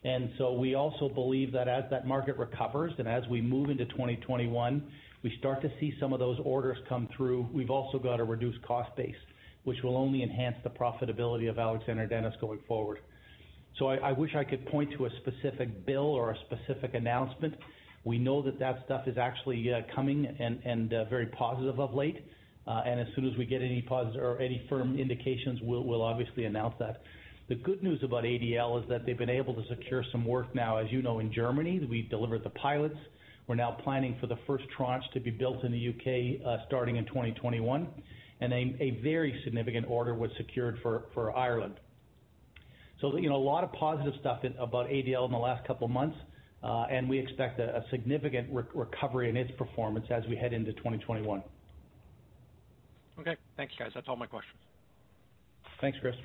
And 0.03 0.31
so 0.39 0.53
We 0.53 0.73
also 0.73 1.07
believe 1.07 1.51
that 1.53 1.67
as 1.67 1.83
that 1.91 2.07
market 2.07 2.35
recovers 2.37 2.93
and 2.97 3.07
as 3.07 3.23
we 3.29 3.41
move 3.41 3.69
into 3.69 3.85
2021, 3.85 4.83
we 5.23 5.35
start 5.37 5.61
to 5.61 5.69
see 5.79 5.93
some 5.99 6.13
of 6.13 6.19
those 6.19 6.39
orders 6.43 6.77
come 6.89 7.07
through. 7.15 7.47
We've 7.53 7.69
also 7.69 7.99
got 7.99 8.19
a 8.19 8.23
reduced 8.23 8.61
cost 8.63 8.95
base, 8.95 9.15
which 9.63 9.77
will 9.83 9.97
only 9.97 10.23
enhance 10.23 10.55
the 10.63 10.69
profitability 10.69 11.49
of 11.49 11.59
Alexander 11.59 12.07
Dennis 12.07 12.33
going 12.41 12.59
forward. 12.67 12.99
So 13.77 13.87
I 13.87 14.11
wish 14.11 14.35
I 14.35 14.43
could 14.43 14.65
point 14.67 14.91
to 14.97 15.05
a 15.05 15.09
specific 15.21 15.85
bill 15.85 16.05
or 16.05 16.31
a 16.31 16.37
specific 16.45 16.93
announcement. 16.93 17.55
We 18.03 18.17
know 18.17 18.41
that 18.41 18.59
that 18.59 18.79
stuff 18.85 19.07
is 19.07 19.17
actually 19.17 19.71
coming 19.95 20.25
and 20.25 20.89
very 21.09 21.27
positive 21.27 21.79
of 21.79 21.93
late. 21.93 22.25
Uh 22.67 22.81
and 22.85 22.99
as 22.99 23.07
soon 23.15 23.27
as 23.27 23.35
we 23.37 23.45
get 23.45 23.61
any 23.61 23.81
posit 23.81 24.19
or 24.19 24.39
any 24.39 24.65
firm 24.69 24.99
indications, 24.99 25.59
we'll 25.63 26.01
obviously 26.01 26.45
announce 26.45 26.75
that. 26.79 27.01
The 27.49 27.55
good 27.55 27.81
news 27.81 28.01
about 28.03 28.23
ADL 28.23 28.81
is 28.83 28.89
that 28.89 29.05
they've 29.05 29.17
been 29.17 29.29
able 29.29 29.53
to 29.55 29.63
secure 29.67 30.03
some 30.11 30.25
work 30.25 30.53
now. 30.53 30.77
As 30.77 30.91
you 30.91 31.01
know, 31.01 31.19
in 31.19 31.33
Germany, 31.33 31.85
we 31.89 32.03
delivered 32.03 32.43
the 32.43 32.49
pilots. 32.51 32.97
We're 33.47 33.55
now 33.55 33.71
planning 33.83 34.17
for 34.21 34.27
the 34.27 34.37
first 34.47 34.65
tranche 34.75 35.03
to 35.13 35.19
be 35.19 35.31
built 35.31 35.63
in 35.63 35.71
the 35.71 35.77
U.K. 35.77 36.41
Uh, 36.45 36.57
starting 36.67 36.97
in 36.97 37.05
2021. 37.05 37.87
A 38.41 38.45
a 38.79 38.99
very 39.03 39.39
significant 39.43 39.85
order 39.87 40.15
was 40.15 40.31
secured 40.37 40.79
for 40.81 41.37
Ireland. 41.37 41.75
So 43.01 43.17
you 43.17 43.29
know 43.29 43.35
a 43.35 43.37
lot 43.37 43.63
of 43.63 43.71
positive 43.73 44.13
stuff 44.19 44.43
about 44.59 44.87
ADL 44.87 45.25
in 45.25 45.31
the 45.31 45.37
last 45.37 45.65
couple 45.67 45.85
of 45.85 45.91
months, 45.91 46.17
uh, 46.63 46.85
and 46.89 47.09
we 47.09 47.17
expect 47.19 47.59
a 47.59 47.83
significant 47.89 48.49
recovery 48.73 49.29
in 49.29 49.37
its 49.37 49.51
performance 49.57 50.05
as 50.11 50.23
we 50.29 50.35
head 50.35 50.53
into 50.53 50.71
2021. 50.73 51.43
Okay. 53.19 53.35
Thanks, 53.57 53.73
guys. 53.77 53.91
That's 53.93 54.07
all 54.07 54.15
my 54.15 54.27
questions. 54.27 54.57
Thanks, 55.79 55.97
Chris. 55.99 56.15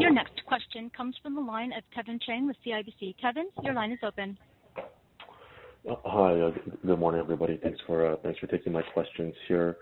Your 0.00 0.12
next 0.12 0.44
question 0.46 0.90
comes 0.96 1.16
from 1.22 1.34
the 1.34 1.40
line 1.40 1.72
of 1.72 1.84
Kevin 1.94 2.18
Chiang 2.24 2.46
with 2.46 2.56
CIBC. 2.66 3.14
Kevin, 3.20 3.48
your 3.62 3.74
line 3.74 3.92
is 3.92 3.98
open. 4.02 4.36
Hi. 5.86 6.50
Good 6.86 6.98
morning, 6.98 7.20
everybody. 7.20 7.58
Thanks 7.62 7.78
for 7.86 8.12
uh 8.12 8.16
thanks 8.22 8.38
for 8.38 8.46
taking 8.46 8.72
my 8.72 8.82
questions 8.82 9.34
here. 9.46 9.76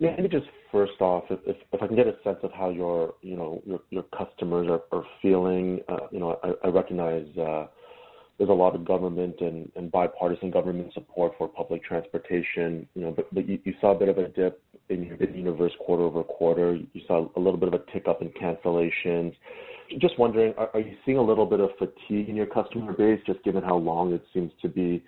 Maybe 0.00 0.28
just 0.28 0.46
first 0.70 1.00
off, 1.00 1.24
if 1.30 1.56
I 1.82 1.86
can 1.86 1.96
get 1.96 2.06
a 2.06 2.14
sense 2.22 2.38
of 2.42 2.52
how 2.52 2.70
your 2.70 3.14
you 3.22 3.36
know 3.36 3.62
your 3.90 4.04
customers 4.16 4.68
are 4.92 5.04
feeling. 5.20 5.80
Uh 5.88 6.06
you 6.10 6.20
know, 6.20 6.38
I 6.64 6.68
recognize 6.68 7.26
there's 7.34 8.50
a 8.50 8.52
lot 8.52 8.74
of 8.76 8.84
government 8.84 9.40
and 9.40 9.90
bipartisan 9.90 10.50
government 10.50 10.92
support 10.94 11.32
for 11.36 11.48
public 11.48 11.82
transportation. 11.84 12.88
You 12.94 13.02
know, 13.02 13.16
but 13.32 13.48
you 13.48 13.74
saw 13.80 13.94
a 13.94 13.98
bit 13.98 14.08
of 14.08 14.18
a 14.18 14.28
dip 14.28 14.62
in 14.88 15.04
your 15.04 15.16
universe 15.30 15.72
quarter-over-quarter. 15.84 16.76
You 16.76 17.00
saw 17.06 17.28
a 17.36 17.40
little 17.40 17.58
bit 17.58 17.68
of 17.68 17.74
a 17.74 17.92
tick 17.92 18.06
up 18.08 18.22
in 18.22 18.28
cancellations. 18.30 19.34
Just 19.98 20.18
wondering, 20.18 20.54
are 20.58 20.80
you 20.80 20.96
seeing 21.04 21.16
a 21.16 21.22
little 21.22 21.46
bit 21.46 21.60
of 21.60 21.70
fatigue 21.78 22.28
in 22.28 22.36
your 22.36 22.46
customer 22.46 22.92
base, 22.92 23.20
just 23.26 23.42
given 23.42 23.62
how 23.62 23.76
long 23.76 24.12
it 24.12 24.22
seems 24.34 24.52
to 24.60 24.68
be, 24.68 25.02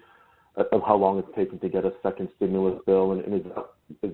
of 0.57 0.83
how 0.87 0.97
long 0.97 1.19
it's 1.19 1.29
taken 1.37 1.59
to 1.59 1.69
get 1.69 1.85
a 1.85 1.93
second 2.03 2.29
stimulus 2.37 2.81
bill? 2.87 3.13
And 3.13 3.35
is 3.35 3.43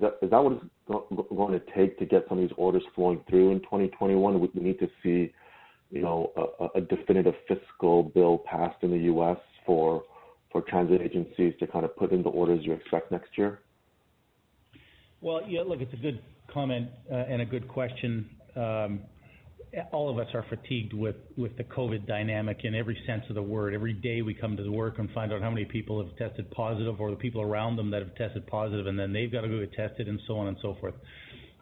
that 0.01 0.17
is 0.21 0.29
that 0.29 0.43
what 0.43 0.53
it's 0.53 1.29
going 1.29 1.53
to 1.53 1.61
take 1.75 1.97
to 1.99 2.05
get 2.05 2.25
some 2.27 2.39
of 2.39 2.47
these 2.47 2.55
orders 2.57 2.83
flowing 2.95 3.21
through 3.29 3.51
in 3.51 3.59
2021? 3.61 4.39
Would 4.39 4.53
we 4.53 4.61
need 4.61 4.79
to 4.79 4.89
see 5.01 5.33
you 5.89 6.01
know, 6.01 6.31
uh 6.59 6.67
a 6.75 6.81
definitive 6.81 7.33
fiscal 7.47 8.03
bill 8.03 8.39
passed 8.39 8.83
in 8.83 8.91
the 8.91 8.97
U.S. 9.05 9.37
for 9.65 10.03
transit 10.67 11.01
agencies 11.01 11.53
to 11.59 11.67
kind 11.67 11.85
of 11.85 11.95
put 11.95 12.11
in 12.11 12.23
the 12.23 12.29
orders 12.29 12.61
you 12.63 12.73
expect 12.73 13.11
next 13.11 13.37
year? 13.37 13.59
Well, 15.21 15.41
yeah, 15.47 15.61
look, 15.61 15.81
it's 15.81 15.93
a 15.93 15.97
good 15.97 16.19
comment 16.51 16.89
and 17.11 17.41
a 17.41 17.45
good 17.45 17.67
question. 17.67 18.27
All 19.91 20.09
of 20.09 20.17
us 20.17 20.33
are 20.33 20.45
fatigued 20.49 20.93
with 20.93 21.17
with 21.35 21.57
the 21.57 21.63
COVID 21.63 22.07
dynamic 22.07 22.59
in 22.63 22.73
every 22.73 22.97
sense 23.05 23.23
of 23.29 23.35
the 23.35 23.41
word. 23.41 23.73
Every 23.73 23.93
day 23.93 24.21
we 24.21 24.33
come 24.33 24.55
to 24.57 24.69
work 24.69 24.97
and 24.97 25.09
find 25.11 25.33
out 25.33 25.41
how 25.41 25.49
many 25.49 25.65
people 25.65 26.03
have 26.03 26.15
tested 26.17 26.49
positive 26.51 26.99
or 27.01 27.09
the 27.11 27.17
people 27.17 27.41
around 27.41 27.75
them 27.75 27.91
that 27.91 28.01
have 28.01 28.15
tested 28.15 28.47
positive, 28.47 28.87
and 28.87 28.97
then 28.97 29.11
they've 29.11 29.31
got 29.31 29.41
to 29.41 29.49
go 29.49 29.59
get 29.59 29.73
tested 29.73 30.07
and 30.07 30.19
so 30.27 30.37
on 30.37 30.47
and 30.47 30.57
so 30.61 30.77
forth. 30.79 30.95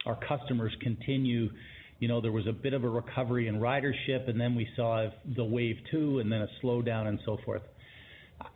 Our 0.06 0.18
customers 0.28 0.72
continue. 0.82 1.50
You 2.00 2.08
know, 2.08 2.22
there 2.22 2.32
was 2.32 2.46
a 2.46 2.54
bit 2.54 2.74
of 2.74 2.84
a 2.84 2.90
recovery 2.90 3.48
in 3.48 3.60
ridership, 3.60 4.30
and 4.30 4.40
then 4.40 4.54
we 4.54 4.68
saw 4.76 5.10
the 5.36 5.46
wave 5.46 5.78
two 5.92 6.20
and 6.20 6.32
then 6.32 6.42
a 6.42 6.48
slowdown 6.64 7.08
and 7.08 7.20
so 7.26 7.38
forth. 7.44 7.64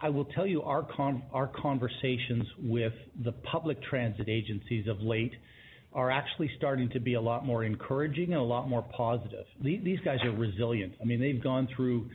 I 0.02 0.10
will 0.10 0.26
tell 0.26 0.46
you, 0.46 0.62
our 0.62 0.84
con- 0.84 1.24
our 1.34 1.48
conversations 1.48 2.46
with 2.62 2.94
the 3.24 3.32
public 3.32 3.82
transit 3.84 4.28
agencies 4.30 4.88
of 4.88 5.02
late, 5.02 5.34
are 5.94 6.12
actually 6.12 6.50
starting 6.58 6.90
to 6.90 7.00
be 7.00 7.16
a 7.16 7.22
lot 7.22 7.46
more 7.46 7.64
encouraging 7.64 8.34
and 8.34 8.42
a 8.42 8.44
lot 8.44 8.70
more 8.70 8.86
positive. 8.96 9.46
These 9.62 10.00
guys 10.06 10.20
are 10.24 10.32
resilient. 10.32 10.94
I 11.02 11.06
mean, 11.06 11.20
they've 11.20 11.42
gone 11.42 11.68
through 11.76 12.10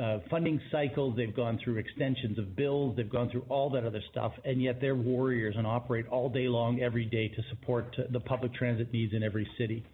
uh, 0.00 0.18
funding 0.28 0.60
cycles, 0.72 1.14
they've 1.16 1.36
gone 1.36 1.58
through 1.62 1.76
extensions 1.76 2.36
of 2.38 2.56
bills, 2.56 2.96
they've 2.96 3.10
gone 3.10 3.30
through 3.30 3.44
all 3.48 3.70
that 3.70 3.84
other 3.84 4.02
stuff, 4.10 4.32
and 4.44 4.60
yet 4.60 4.80
they're 4.80 4.96
warriors 4.96 5.54
and 5.56 5.66
operate 5.66 6.06
all 6.08 6.28
day 6.28 6.48
long, 6.48 6.80
every 6.80 7.04
day 7.04 7.28
to 7.28 7.42
support 7.50 7.94
the 8.10 8.18
public 8.20 8.52
transit 8.54 8.92
needs 8.92 9.14
in 9.14 9.22
every 9.22 9.48
city. 9.56 9.84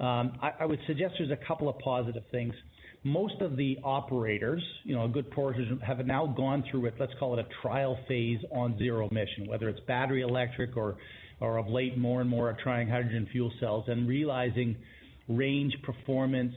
Um, 0.00 0.38
I 0.40 0.64
would 0.64 0.80
suggest 0.86 1.14
there's 1.18 1.30
a 1.30 1.46
couple 1.46 1.68
of 1.68 1.78
positive 1.78 2.22
things. 2.30 2.54
Most 3.04 3.40
of 3.40 3.56
the 3.56 3.78
operators, 3.84 4.62
you 4.82 4.96
know, 4.96 5.04
a 5.04 5.08
good 5.08 5.30
portion, 5.30 5.80
have 5.86 6.04
now 6.04 6.26
gone 6.26 6.64
through 6.68 6.86
it, 6.86 6.94
let's 6.98 7.12
call 7.20 7.38
it 7.38 7.44
a 7.44 7.62
trial 7.62 7.96
phase 8.08 8.40
on 8.50 8.76
zero 8.78 9.08
emission, 9.08 9.46
whether 9.46 9.68
it's 9.68 9.80
battery 9.86 10.22
electric 10.22 10.76
or 10.76 10.96
of 11.40 11.68
late, 11.68 11.96
more 11.96 12.20
and 12.20 12.28
more 12.28 12.50
are 12.50 12.56
trying 12.62 12.88
hydrogen 12.88 13.28
fuel 13.30 13.52
cells 13.60 13.84
and 13.88 14.08
realizing 14.08 14.76
range 15.28 15.74
performance, 15.82 16.52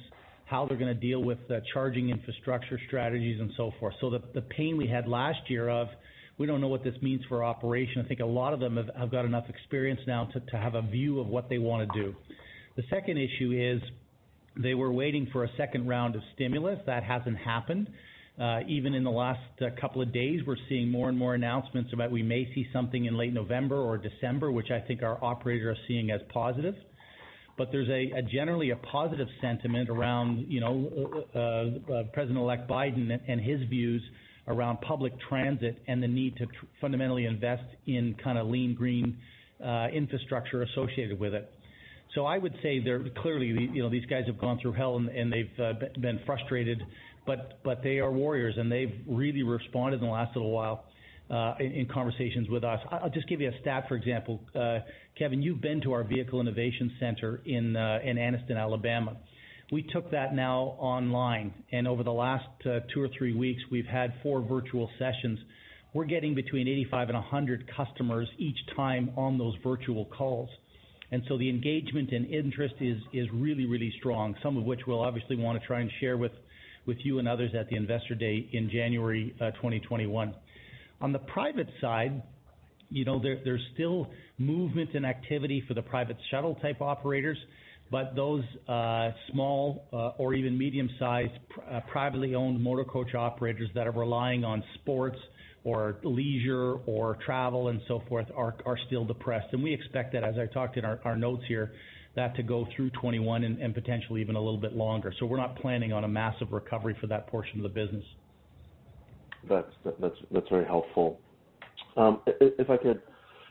how 0.46 0.66
they're 0.66 0.78
going 0.78 0.94
to 0.94 1.00
deal 1.00 1.24
with 1.24 1.38
charging 1.74 2.10
infrastructure 2.10 2.80
strategies 2.88 3.40
and 3.40 3.52
so 3.58 3.72
forth. 3.80 3.94
So 4.02 4.10
the 4.10 4.22
the 4.34 4.42
pain 4.42 4.78
we 4.78 4.88
had 4.88 5.08
last 5.08 5.50
year 5.50 5.70
of, 5.70 5.88
we 6.38 6.48
don't 6.48 6.62
know 6.62 6.68
what 6.68 6.84
this 6.84 6.96
means 7.02 7.22
for 7.30 7.44
operation, 7.44 8.02
I 8.04 8.08
think 8.08 8.20
a 8.20 8.26
lot 8.26 8.54
of 8.54 8.60
them 8.60 8.78
have 8.78 8.90
have 8.98 9.12
got 9.12 9.26
enough 9.26 9.50
experience 9.50 10.02
now 10.08 10.26
to, 10.34 10.40
to 10.40 10.58
have 10.58 10.76
a 10.76 10.82
view 10.82 11.20
of 11.20 11.28
what 11.28 11.50
they 11.50 11.58
want 11.58 11.92
to 11.92 12.02
do. 12.02 12.16
The 12.76 12.84
second 12.90 13.18
issue 13.18 13.52
is 13.52 13.82
they 14.62 14.74
were 14.74 14.92
waiting 14.92 15.28
for 15.32 15.44
a 15.44 15.50
second 15.58 15.88
round 15.88 16.16
of 16.16 16.22
stimulus. 16.36 16.80
That 16.86 17.04
hasn't 17.04 17.38
happened. 17.38 17.88
Uh, 18.42 18.62
even 18.68 18.96
in 18.96 19.04
the 19.04 19.12
last 19.12 19.40
uh, 19.62 19.66
couple 19.80 20.02
of 20.02 20.12
days, 20.12 20.40
we're 20.48 20.56
seeing 20.68 20.90
more 20.90 21.10
and 21.10 21.18
more 21.18 21.36
announcements 21.36 21.94
about 21.94 22.10
we 22.10 22.24
may 22.24 22.52
see 22.56 22.66
something 22.74 23.06
in 23.06 23.16
late 23.16 23.32
November 23.32 23.76
or 23.76 24.00
December, 24.00 24.52
which 24.52 24.72
I 24.72 24.80
think 24.80 25.04
our 25.04 25.24
operators 25.24 25.78
are 25.78 25.82
seeing 25.88 26.10
as 26.10 26.22
positive. 26.34 26.74
But 27.56 27.68
there's 27.72 27.90
a 27.90 28.20
generally 28.32 28.72
a 28.72 28.78
positive 28.78 29.28
sentiment 29.42 29.90
around 29.90 30.48
you 30.48 30.60
know 30.60 31.22
uh, 31.36 31.94
uh 31.94 32.04
President-elect 32.14 32.68
Biden 32.68 33.12
and 33.28 33.40
his 33.40 33.62
views 33.70 34.02
around 34.48 34.82
public 34.82 35.14
transit 35.30 35.78
and 35.88 36.02
the 36.02 36.08
need 36.08 36.36
to 36.38 36.48
fundamentally 36.80 37.26
invest 37.26 37.66
in 37.86 38.16
kind 38.24 38.40
of 38.40 38.48
lean, 38.48 38.74
green 38.74 39.20
infrastructure 39.94 40.64
associated 40.64 41.20
with 41.20 41.36
it. 41.36 41.48
So 42.16 42.26
I 42.26 42.38
would 42.38 42.54
say 42.62 42.84
clearly, 43.22 43.70
you 43.72 43.84
know, 43.84 43.90
these 43.90 44.06
guys 44.06 44.24
have 44.28 44.38
gone 44.38 44.60
through 44.62 44.74
hell 44.74 44.98
and 44.98 45.32
they've 45.32 46.02
been 46.02 46.20
frustrated, 46.26 46.82
but 47.32 47.64
but 47.64 47.84
they 47.84 48.00
are 48.00 48.12
warriors, 48.12 48.56
and 48.58 48.72
they've 48.72 48.94
really 49.08 49.44
responded 49.44 50.02
in 50.02 50.06
the 50.06 50.12
last 50.12 50.36
little 50.36 50.52
while 50.52 50.86
Uh, 51.30 51.56
in 51.62 51.72
in, 51.80 51.86
conversations 51.86 52.50
with 52.50 52.64
us. 52.66 52.82
I'll 52.92 53.16
just 53.20 53.28
give 53.30 53.40
you 53.40 53.48
a 53.48 53.58
stat, 53.62 53.86
for 53.88 53.96
example. 53.96 54.34
Uh, 54.54 54.80
Kevin, 55.18 55.42
you've 55.42 55.62
been 55.62 55.80
to 55.86 55.94
our 55.94 56.04
Vehicle 56.04 56.42
Innovation 56.42 56.92
Center 57.00 57.32
in 57.46 57.66
uh, 57.78 58.10
in 58.10 58.18
Anniston, 58.18 58.58
Alabama. 58.58 59.16
We 59.72 59.82
took 59.94 60.12
that 60.12 60.36
now 60.36 60.76
online, 60.94 61.54
and 61.72 61.88
over 61.88 62.04
the 62.04 62.18
last 62.26 62.46
two 62.92 63.02
or 63.06 63.10
three 63.18 63.34
weeks, 63.46 63.62
we've 63.72 63.92
had 64.00 64.10
four 64.24 64.42
virtual 64.42 64.90
sessions. 65.00 65.40
We're 65.94 66.12
getting 66.16 66.36
between 66.36 66.68
85 66.68 67.10
and 67.12 67.18
100 67.18 67.72
customers 67.78 68.28
each 68.38 68.60
time 68.76 69.12
on 69.16 69.38
those 69.38 69.56
virtual 69.64 70.06
calls. 70.18 70.50
And 71.12 71.24
so 71.28 71.38
the 71.38 71.50
engagement 71.50 72.12
and 72.12 72.26
interest 72.42 72.76
is, 72.80 72.98
is 73.14 73.28
really, 73.34 73.66
really 73.66 73.94
strong, 74.00 74.36
some 74.44 74.58
of 74.58 74.64
which 74.64 74.82
we'll 74.88 75.06
obviously 75.10 75.38
want 75.38 75.60
to 75.60 75.68
try 75.68 75.80
and 75.80 75.92
share 76.00 76.18
with 76.18 76.34
you 77.04 77.20
and 77.20 77.28
others 77.28 77.52
at 77.58 77.70
the 77.70 77.76
Investor 77.76 78.16
Day 78.16 78.50
in 78.52 78.70
January 78.70 79.36
uh, 79.40 79.52
2021. 79.52 80.34
On 81.02 81.12
the 81.12 81.20
private 81.20 81.68
side, 81.80 82.22
you 82.90 83.06
know, 83.06 83.20
there 83.22 83.40
there's 83.44 83.66
still 83.74 84.08
movement 84.38 84.92
and 84.94 85.06
activity 85.06 85.64
for 85.68 85.74
the 85.74 85.82
private 85.82 86.18
shuttle 86.30 86.56
type 86.56 86.82
operators, 86.82 87.38
but 87.90 88.16
those 88.16 88.44
uh, 88.68 89.12
small 89.32 89.86
uh, 89.92 90.10
or 90.18 90.34
even 90.34 90.58
medium-sized 90.58 91.32
privately 91.92 92.36
owned 92.36 92.62
motor 92.62 92.84
coach 92.84 93.16
operators 93.16 93.70
that 93.76 93.88
are 93.88 93.92
relying 93.92 94.44
on 94.44 94.64
sports 94.76 95.18
or 95.64 95.98
leisure 96.04 96.74
or 96.88 97.18
travel 97.26 97.68
and 97.68 97.82
so 97.88 98.02
forth 98.10 98.26
are 98.36 98.78
still 98.88 99.06
depressed. 99.06 99.48
And 99.52 99.62
we 99.62 99.74
expect 99.74 100.14
that, 100.14 100.24
as 100.24 100.36
I 100.38 100.48
talked 100.48 100.78
in 100.78 100.86
our 100.86 101.16
notes 101.16 101.44
here, 101.48 101.72
that 102.16 102.36
to 102.36 102.44
go 102.44 102.68
through 102.76 102.90
2021 102.90 103.44
and 103.44 103.74
potentially 103.74 104.22
even 104.22 104.36
a 104.36 104.40
little 104.40 104.60
bit 104.60 104.74
longer. 104.76 105.14
So 105.18 105.26
we're 105.26 105.38
not 105.38 105.56
planning 105.56 105.94
on 105.94 106.04
a 106.04 106.08
massive 106.08 106.52
recovery 106.52 106.96
for 107.00 107.08
that 107.08 107.28
portion 107.28 107.58
of 107.60 107.64
the 107.64 107.70
business. 107.70 108.04
That's 109.50 109.72
that's 110.00 110.16
that's 110.32 110.50
very 110.50 110.66
helpful. 110.66 111.20
Um, 111.98 112.22
if 112.28 112.70
I 112.70 112.78
could, 112.78 113.02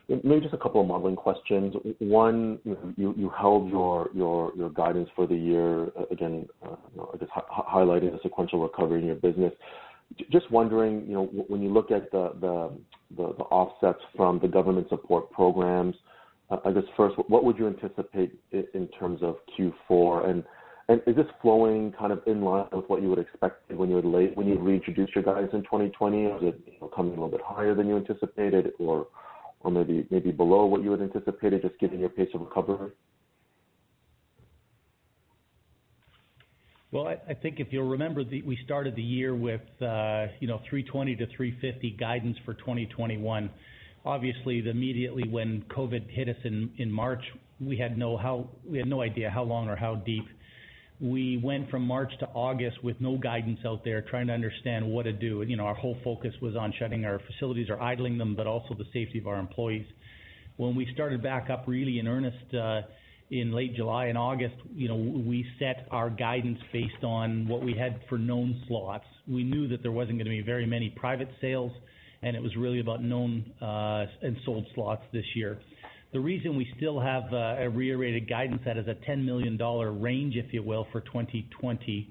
maybe 0.09 0.41
just 0.41 0.55
a 0.55 0.59
couple 0.59 0.81
of 0.81 0.87
modeling 0.87 1.17
questions. 1.17 1.75
One, 1.99 2.59
you 2.97 3.33
held 3.37 3.71
your 3.71 4.11
your 4.15 4.53
your 4.57 4.71
guidance 4.71 5.09
for 5.17 5.27
the 5.27 5.35
year, 5.35 5.87
uh, 5.99 6.05
again, 6.11 6.47
uh, 6.65 6.77
I 7.13 7.17
guess 7.17 7.29
highlighting 7.51 8.13
the 8.13 8.19
sequential 8.23 8.61
recovery 8.63 9.01
in 9.01 9.07
your 9.07 9.17
business. 9.17 9.53
Just 10.31 10.51
wondering, 10.51 11.07
you 11.07 11.15
know, 11.15 11.25
when 11.49 11.63
you 11.63 11.73
look 11.73 11.91
at 11.91 12.11
the 12.13 12.33
the 12.41 12.71
the 13.17 13.45
offsets 13.45 14.03
from 14.17 14.39
the 14.39 14.49
government 14.49 14.89
support 14.91 15.31
programs, 15.33 15.97
I 16.51 16.73
guess 16.73 16.83
first, 16.97 17.17
what 17.29 17.45
would 17.45 17.59
you 17.59 17.69
anticipate 17.69 18.39
in 18.53 18.89
terms 18.99 19.21
of 19.23 19.37
Q4? 19.57 20.29
And 20.29 20.45
Is 21.07 21.15
this 21.15 21.27
flowing 21.41 21.93
kind 21.93 22.13
of 22.13 22.23
in 22.27 22.43
line 22.43 22.67
with 22.73 22.89
what 22.89 23.03
you 23.03 23.09
would 23.09 23.21
expect 23.21 23.71
when 23.71 23.89
you 23.89 23.99
reintroduced 24.01 25.15
your 25.15 25.23
guidance 25.23 25.53
in 25.53 25.63
2020? 25.63 26.25
Is 26.25 26.43
it 26.43 26.61
you 26.67 26.73
know, 26.81 26.89
coming 26.89 27.13
a 27.13 27.15
little 27.15 27.29
bit 27.29 27.41
higher 27.45 27.75
than 27.75 27.87
you 27.87 27.97
anticipated 27.97 28.73
or 28.79 29.07
maybe 29.71 30.07
maybe 30.11 30.33
below 30.33 30.65
what 30.65 30.83
you 30.83 30.91
had 30.91 31.03
anticipated, 31.03 31.63
just 31.63 31.79
given 31.79 32.01
your 32.01 32.09
pace 32.09 32.31
of 32.35 32.41
recovery? 32.41 32.91
Well, 36.93 37.07
I 37.07 37.35
think 37.35 37.61
if 37.61 37.69
you'll 37.71 37.89
remember, 37.89 38.25
we 38.25 38.59
started 38.65 38.97
the 38.97 39.03
year 39.03 39.33
with 39.37 39.61
uh, 39.81 40.27
you 40.41 40.49
know, 40.49 40.61
320-350 40.73 42.01
guidance 42.01 42.37
for 42.45 42.55
2021. 42.55 43.49
Obviously, 44.05 44.67
immediately 44.67 45.29
when 45.29 45.65
COVID 45.69 46.09
hit 46.11 46.29
us 46.29 46.37
in 46.45 46.91
March, 46.91 47.23
we 47.61 47.77
had 47.77 47.99
no 47.99 48.17
how 48.17 48.49
we 48.69 48.79
had 48.79 48.89
no 48.89 49.03
idea 49.03 49.31
how 49.31 49.43
long 49.43 49.69
or 49.69 49.77
how 49.77 49.97
deep. 49.97 50.25
We 51.01 51.41
went 51.43 51.71
from 51.71 51.87
March 51.87 52.13
to 52.21 52.27
August 52.35 52.85
with 52.85 53.01
no 53.01 53.17
guidance 53.17 53.61
out 53.65 53.85
there, 53.85 54.03
trying 54.03 54.27
to 54.27 54.35
understand 54.35 54.87
what 54.87 55.05
to 55.05 55.13
do. 55.13 55.43
You 55.43 55.57
know, 55.57 55.65
our 55.65 55.75
whole 55.75 55.97
focus 56.05 56.35
was 56.43 56.57
on 56.57 56.75
shutting 56.79 57.07
our 57.07 57.21
facilities 57.27 57.71
or 57.71 57.81
idling 57.81 58.19
them, 58.19 58.37
but 58.37 58.47
also 58.47 58.75
the 58.75 58.85
safety 58.93 59.19
of 59.19 59.27
our 59.27 59.39
employees. 59.39 59.87
When 60.57 60.77
we 60.77 60.87
started 60.93 61.23
back 61.23 61.49
up 61.49 61.65
really 61.67 61.99
in 62.01 62.07
earnest 62.07 62.55
uh, 62.55 62.83
in 63.31 63.53
late 63.53 63.75
July 63.77 64.07
and 64.07 64.19
August, 64.19 64.57
you 64.75 64.89
know, 64.89 64.97
we 64.97 65.47
set 65.59 65.87
our 65.91 66.11
guidance 66.11 66.59
based 66.71 67.03
on 67.03 67.49
what 67.49 67.63
we 67.63 67.75
had 67.75 68.01
for 68.09 68.19
known 68.19 68.63
slots. 68.69 69.07
We 69.27 69.45
knew 69.45 69.69
that 69.69 69.83
there 69.83 69.93
wasn't 69.93 70.19
going 70.19 70.27
to 70.27 70.31
be 70.31 70.43
very 70.43 70.67
many 70.67 70.91
private 70.91 71.31
sales, 71.41 71.73
and 72.23 72.37
it 72.37 72.43
was 72.43 72.55
really 72.57 72.81
about 72.81 73.03
known 73.03 73.45
uh, 73.61 74.07
and 74.23 74.37
sold 74.45 74.67
slots 74.75 75.03
this 75.13 75.25
year. 75.35 75.59
The 76.13 76.21
reason 76.21 76.57
we 76.57 76.69
still 76.77 76.99
have 76.99 77.33
uh, 77.33 77.57
a 77.59 77.71
reiterated 77.71 78.29
guidance 78.29 78.63
that 78.65 78.77
is 78.77 78.89
a 78.89 78.95
10 79.07 79.25
million 79.25 79.57
dollar 79.57 79.93
range, 79.93 80.35
if 80.37 80.53
you 80.53 80.63
will, 80.63 80.87
for 80.91 81.01
2020, 81.03 82.11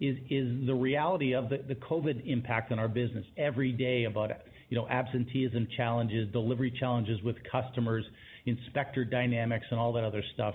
is 0.00 0.16
is 0.28 0.66
the 0.66 0.74
reality 0.74 1.34
of 1.34 1.48
the 1.48 1.76
COVID 1.88 2.26
impact 2.26 2.72
on 2.72 2.78
our 2.78 2.88
business 2.88 3.24
every 3.38 3.72
day 3.72 4.04
about 4.04 4.30
you 4.68 4.76
know 4.76 4.88
absenteeism 4.88 5.68
challenges, 5.76 6.30
delivery 6.32 6.72
challenges 6.78 7.22
with 7.22 7.36
customers, 7.50 8.04
inspector 8.46 9.04
dynamics, 9.04 9.64
and 9.70 9.78
all 9.78 9.92
that 9.92 10.04
other 10.04 10.24
stuff. 10.34 10.54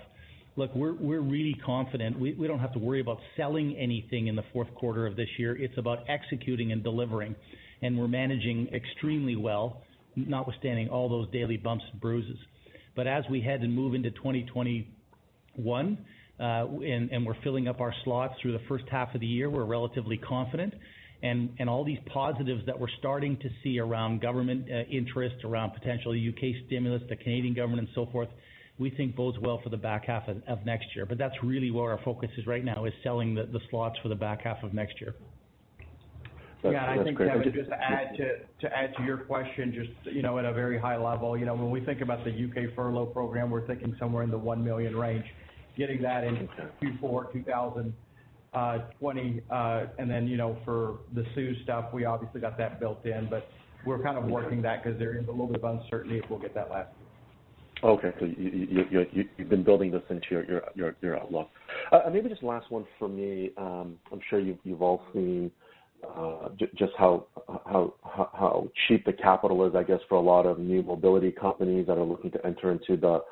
Look, 0.58 0.76
we're 0.76 0.94
we're 0.94 1.22
really 1.22 1.56
confident. 1.66 2.20
We 2.20 2.34
We 2.34 2.46
don't 2.48 2.60
have 2.60 2.74
to 2.74 2.80
worry 2.80 3.00
about 3.00 3.20
selling 3.38 3.76
anything 3.78 4.28
in 4.28 4.36
the 4.36 4.44
fourth 4.52 4.74
quarter 4.76 5.08
of 5.08 5.16
this 5.16 5.30
year. 5.40 5.56
It's 5.56 5.78
about 5.78 6.00
executing 6.10 6.74
and 6.74 6.84
delivering, 6.84 7.36
and 7.82 7.98
we're 7.98 8.08
managing 8.08 8.68
extremely 8.74 9.36
well, 9.36 9.82
notwithstanding 10.16 10.90
all 10.90 11.10
those 11.10 11.30
daily 11.32 11.58
bumps 11.58 11.84
and 11.92 12.00
bruises. 12.00 12.38
But 12.96 13.08
as 13.08 13.24
we 13.30 13.42
head 13.42 13.62
and 13.62 13.74
move 13.74 13.96
into 13.96 14.12
2021, 14.12 15.98
uh, 16.40 16.44
and 16.44 17.26
we're 17.26 17.42
filling 17.44 17.68
up 17.68 17.82
our 17.82 17.94
slots 18.04 18.36
through 18.42 18.54
the 18.54 18.64
first 18.68 18.86
half 18.92 19.14
of 19.16 19.22
the 19.22 19.28
year, 19.28 19.50
we're 19.50 19.66
relatively 19.66 20.18
confident. 20.18 20.74
And 21.24 21.70
all 21.70 21.86
these 21.86 22.00
positives 22.12 22.66
that 22.66 22.80
we're 22.80 22.90
starting 22.98 23.38
to 23.38 23.50
see 23.64 23.78
around 23.78 24.22
government 24.22 24.66
uh, 24.72 24.80
interest, 24.90 25.36
around 25.44 25.72
potential 25.72 26.16
U.K. 26.16 26.64
stimulus, 26.66 27.04
the 27.10 27.16
Canadian 27.16 27.54
government 27.54 27.82
and 27.82 27.90
so 27.94 28.08
forth, 28.12 28.30
we 28.80 28.90
think 28.90 29.16
bodes 29.16 29.38
well 29.40 29.60
for 29.64 29.70
the 29.70 29.78
back 29.78 30.06
half 30.06 30.28
of 30.28 30.66
next 30.66 30.88
year. 30.96 31.06
But 31.06 31.20
that's 31.20 31.36
really 31.44 31.70
where 31.70 31.92
our 31.92 32.00
focus 32.04 32.32
is 32.38 32.48
right 32.48 32.66
now, 32.66 32.86
is 32.86 32.94
selling 33.04 33.36
the 33.36 33.60
slots 33.70 33.98
for 34.02 34.10
the 34.10 34.16
back 34.16 34.42
half 34.42 34.64
of 34.64 34.74
next 34.74 35.00
year. 35.00 35.14
That's 36.64 36.74
great. 36.74 36.74
Yeah, 36.74 37.02
I 37.02 37.04
think, 37.04 37.18
Kevin, 37.18 37.54
just 37.54 37.70
to 37.70 38.78
add 38.78 38.96
to 38.98 39.04
your 39.04 39.18
question, 39.18 39.74
just 39.74 39.90
you 40.16 40.22
know, 40.22 40.38
at 40.38 40.46
a 40.46 40.54
very 40.54 40.80
high 40.80 40.98
level, 40.98 41.38
you 41.38 41.46
know, 41.46 41.56
when 41.56 41.72
we 41.72 41.82
think 41.82 42.02
about 42.02 42.24
the 42.24 42.32
U.K. 42.32 42.68
furlough 42.76 43.08
program, 43.08 43.50
we're 43.50 43.66
thinking 43.66 43.96
somewhere 44.00 44.24
in 44.24 44.30
the 44.30 44.38
1 44.38 44.64
million 44.64 44.96
range. 44.96 45.26
Getting 45.78 46.02
that 46.04 46.24
into 46.24 46.48
Q4 46.84 47.34
2020. 47.34 47.94
Uh, 48.54 48.80
for 50.66 51.00
the 51.14 51.22
CEWS 51.36 51.64
stuff, 51.64 51.86
we 51.94 52.06
obviously 52.06 52.42
got 52.42 52.58
that 52.58 52.80
built 52.80 53.06
in, 53.06 53.28
but 53.30 53.48
we're 53.86 54.04
kind 54.04 54.18
of 54.18 54.26
working 54.26 54.62
that 54.62 54.84
because 54.84 55.00
there 55.00 55.18
is 55.18 55.28
a 55.28 55.32
little 55.32 55.48
bit 55.48 55.64
of 55.64 55.80
uncertainty 55.80 56.20
if 56.20 56.30
we'll 56.30 56.40
get 56.40 56.54
that 56.54 56.70
last 56.70 56.90
year. 57.00 57.08
Okay. 57.84 58.12
So 58.20 58.26
you've 58.26 59.50
been 59.50 59.64
building 59.64 59.90
this 59.92 60.04
into 60.10 60.44
your 61.02 61.20
outlook. 61.20 61.50
Uh, 61.92 62.02
maybe 62.12 62.30
just 62.30 62.44
last 62.44 62.70
one 62.70 62.86
for 63.00 63.08
me. 63.08 63.52
Um, 63.58 63.98
I'm 64.12 64.20
sure 64.30 64.40
you've 64.40 64.82
all 64.82 65.02
seen 65.14 65.50
Uh, 66.04 66.50
just 66.76 66.94
how 66.98 67.26
how 67.46 68.68
cheap 68.88 69.06
the 69.06 69.14
capital 69.14 69.66
is, 69.68 69.76
I 69.76 69.84
guess, 69.84 70.00
for 70.10 70.16
a 70.16 70.22
lot 70.22 70.46
of 70.46 70.58
new 70.58 70.82
mobility 70.82 71.32
companies 71.32 71.86
that 71.88 71.98
are 71.98 72.04
looking 72.04 72.32
to 72.32 72.46
enter 72.46 72.72
into 72.72 72.98
the 72.98 73.24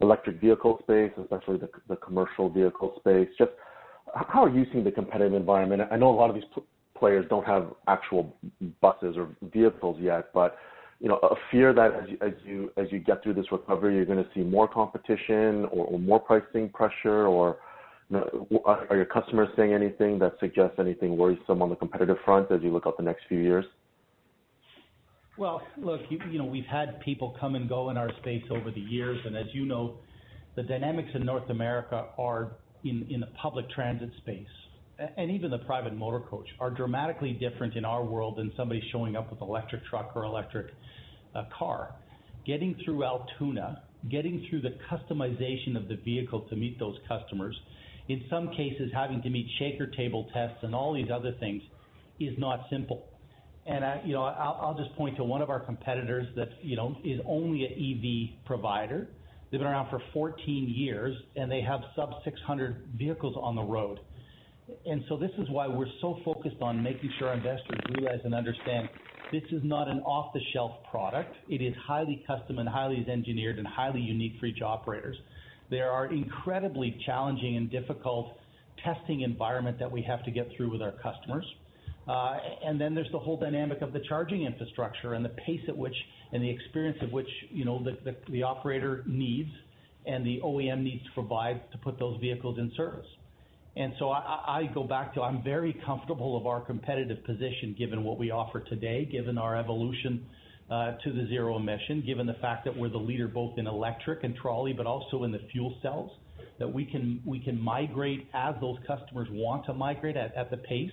electric 0.00 0.40
vehicle 0.40 0.78
space, 0.82 1.12
especially 1.20 1.60
the 1.88 1.96
commercial 1.96 2.48
vehicle 2.50 2.94
space. 2.98 3.28
Just 3.38 3.52
how 4.14 4.44
are 4.44 4.48
you 4.48 4.66
seeing 4.72 4.84
the 4.84 4.90
competitive 4.90 5.34
environment? 5.34 5.82
I 5.90 5.96
know 5.96 6.10
a 6.10 6.16
lot 6.16 6.28
of 6.28 6.34
these 6.34 6.44
players 6.96 7.24
don't 7.30 7.46
have 7.46 7.72
actual 7.86 8.36
buses 8.80 9.16
or 9.16 9.28
vehicles 9.52 9.98
yet, 10.00 10.30
but 10.34 10.56
you 11.00 11.08
know, 11.08 11.18
a 11.22 11.36
fear 11.50 11.72
that 11.72 12.08
as 12.20 12.32
you 12.42 12.98
get 12.98 13.22
through 13.22 13.34
this 13.34 13.52
recovery, 13.52 13.94
you're 13.94 14.04
going 14.04 14.22
to 14.22 14.30
see 14.34 14.40
more 14.40 14.66
competition 14.66 15.66
or 15.66 15.96
more 15.98 16.18
pricing 16.18 16.68
pressure, 16.68 17.26
or 17.26 17.58
are 18.14 18.96
your 18.96 19.04
customers 19.04 19.48
saying 19.56 19.72
anything 19.72 20.18
that 20.18 20.34
suggests 20.40 20.76
anything 20.78 21.16
worrisome 21.16 21.62
on 21.62 21.68
the 21.68 21.76
competitive 21.76 22.16
front 22.24 22.50
as 22.50 22.62
you 22.62 22.72
look 22.72 22.86
out 22.86 22.96
the 22.96 23.02
next 23.02 23.24
few 23.28 23.38
years? 23.38 23.64
Well, 25.36 25.62
look, 25.76 26.00
you 26.10 26.38
know, 26.38 26.46
we've 26.46 26.64
had 26.64 27.00
people 27.00 27.36
come 27.38 27.54
and 27.54 27.68
go 27.68 27.90
in 27.90 27.96
our 27.96 28.10
space 28.20 28.42
over 28.50 28.70
the 28.70 28.80
years, 28.80 29.18
and 29.24 29.36
as 29.36 29.46
you 29.52 29.66
know, 29.66 29.98
the 30.56 30.64
dynamics 30.64 31.10
in 31.14 31.24
North 31.24 31.48
America 31.50 32.06
are 32.18 32.56
in 32.82 33.20
the 33.20 33.28
public 33.40 33.70
transit 33.70 34.10
space, 34.18 34.46
and 35.16 35.30
even 35.30 35.50
the 35.50 35.58
private 35.58 35.94
motor 35.94 36.20
coach, 36.20 36.48
are 36.58 36.70
dramatically 36.70 37.32
different 37.32 37.76
in 37.76 37.84
our 37.84 38.04
world 38.04 38.36
than 38.36 38.52
somebody 38.56 38.82
showing 38.90 39.14
up 39.14 39.30
with 39.30 39.40
electric 39.40 39.84
truck 39.86 40.12
or 40.16 40.24
electric 40.24 40.66
uh, 41.36 41.44
car. 41.56 41.94
Getting 42.44 42.74
through 42.84 43.04
Altoona, 43.04 43.82
getting 44.10 44.46
through 44.48 44.62
the 44.62 44.76
customization 44.90 45.76
of 45.76 45.86
the 45.86 45.96
vehicle 46.04 46.40
to 46.48 46.56
meet 46.56 46.78
those 46.78 46.96
customers, 47.06 47.56
in 48.08 48.24
some 48.30 48.48
cases, 48.50 48.90
having 48.92 49.22
to 49.22 49.30
meet 49.30 49.46
shaker 49.58 49.86
table 49.86 50.28
tests 50.32 50.58
and 50.62 50.74
all 50.74 50.94
these 50.94 51.10
other 51.12 51.32
things 51.38 51.62
is 52.18 52.34
not 52.38 52.66
simple. 52.70 53.04
And 53.66 53.84
I'll 53.84 54.58
I'll 54.62 54.76
just 54.78 54.96
point 54.96 55.16
to 55.18 55.24
one 55.24 55.42
of 55.42 55.50
our 55.50 55.60
competitors 55.60 56.26
that 56.36 56.48
you 56.62 56.74
know 56.74 56.96
is 57.04 57.20
only 57.26 57.64
an 57.66 57.72
EV 57.72 58.46
provider. 58.46 59.08
They've 59.50 59.60
been 59.60 59.66
around 59.66 59.90
for 59.90 60.02
14 60.12 60.72
years, 60.74 61.16
and 61.36 61.50
they 61.50 61.60
have 61.62 61.80
sub 61.96 62.10
600 62.24 62.88
vehicles 62.96 63.36
on 63.40 63.54
the 63.56 63.62
road. 63.62 64.00
And 64.84 65.02
so 65.08 65.16
this 65.16 65.30
is 65.38 65.48
why 65.48 65.66
we're 65.66 65.86
so 66.02 66.18
focused 66.24 66.60
on 66.60 66.82
making 66.82 67.10
sure 67.18 67.32
investors 67.32 67.80
realize 67.94 68.20
and 68.24 68.34
understand 68.34 68.90
this 69.32 69.42
is 69.50 69.62
not 69.64 69.88
an 69.88 70.00
off-the-shelf 70.00 70.72
product. 70.90 71.34
It 71.48 71.62
is 71.62 71.74
highly 71.86 72.24
custom 72.26 72.58
and 72.58 72.68
highly 72.68 73.04
engineered 73.10 73.58
and 73.58 73.66
highly 73.66 74.00
unique 74.00 74.34
for 74.40 74.46
each 74.46 74.62
operators. 74.62 75.16
There 75.70 75.90
are 75.90 76.06
incredibly 76.06 76.98
challenging 77.04 77.56
and 77.56 77.70
difficult 77.70 78.36
testing 78.84 79.22
environment 79.22 79.78
that 79.78 79.90
we 79.90 80.02
have 80.02 80.24
to 80.24 80.30
get 80.30 80.48
through 80.56 80.70
with 80.70 80.82
our 80.82 80.92
customers. 80.92 81.44
Uh 82.06 82.38
and 82.64 82.80
then 82.80 82.94
there's 82.94 83.10
the 83.12 83.18
whole 83.18 83.38
dynamic 83.38 83.82
of 83.82 83.92
the 83.92 84.00
charging 84.08 84.44
infrastructure 84.44 85.14
and 85.14 85.24
the 85.24 85.34
pace 85.46 85.60
at 85.68 85.76
which, 85.76 85.94
and 86.32 86.42
the 86.42 86.48
experience 86.50 86.98
of 87.02 87.12
which 87.12 87.28
you 87.50 87.64
know, 87.64 87.82
the 87.84 88.16
the 88.30 88.42
operator 88.42 89.04
needs 89.06 89.50
and 90.06 90.24
the 90.24 90.40
OEM 90.42 90.82
needs 90.82 91.04
to 91.04 91.10
provide 91.12 91.70
to 91.72 91.78
put 91.78 91.98
those 91.98 92.18
vehicles 92.20 92.58
in 92.58 92.72
service. 92.76 93.06
And 93.76 93.92
so 93.98 94.10
I 94.10 94.20
I 94.58 94.70
go 94.72 94.84
back 94.84 95.14
to, 95.14 95.22
I'm 95.22 95.42
very 95.42 95.74
comfortable 95.84 96.36
of 96.36 96.46
our 96.46 96.60
competitive 96.60 97.22
position 97.24 97.74
given 97.78 98.04
what 98.04 98.18
we 98.18 98.30
offer 98.30 98.60
today, 98.60 99.04
given 99.04 99.36
our 99.36 99.56
evolution 99.56 100.24
Uh, 100.70 100.98
to 101.02 101.14
the 101.14 101.26
zero 101.28 101.56
emission, 101.56 102.02
given 102.04 102.26
the 102.26 102.34
fact 102.42 102.62
that 102.62 102.76
we're 102.76 102.90
the 102.90 102.98
leader 102.98 103.26
both 103.26 103.56
in 103.56 103.66
electric 103.66 104.22
and 104.22 104.36
trolley, 104.36 104.74
but 104.74 104.84
also 104.84 105.24
in 105.24 105.32
the 105.32 105.40
fuel 105.50 105.74
cells, 105.80 106.10
that 106.58 106.70
we 106.70 106.84
can 106.84 107.22
we 107.24 107.40
can 107.40 107.58
migrate 107.58 108.28
as 108.34 108.54
those 108.60 108.76
customers 108.86 109.26
want 109.30 109.64
to 109.64 109.72
migrate 109.72 110.14
at 110.14 110.50
the 110.50 110.58
pace. 110.58 110.92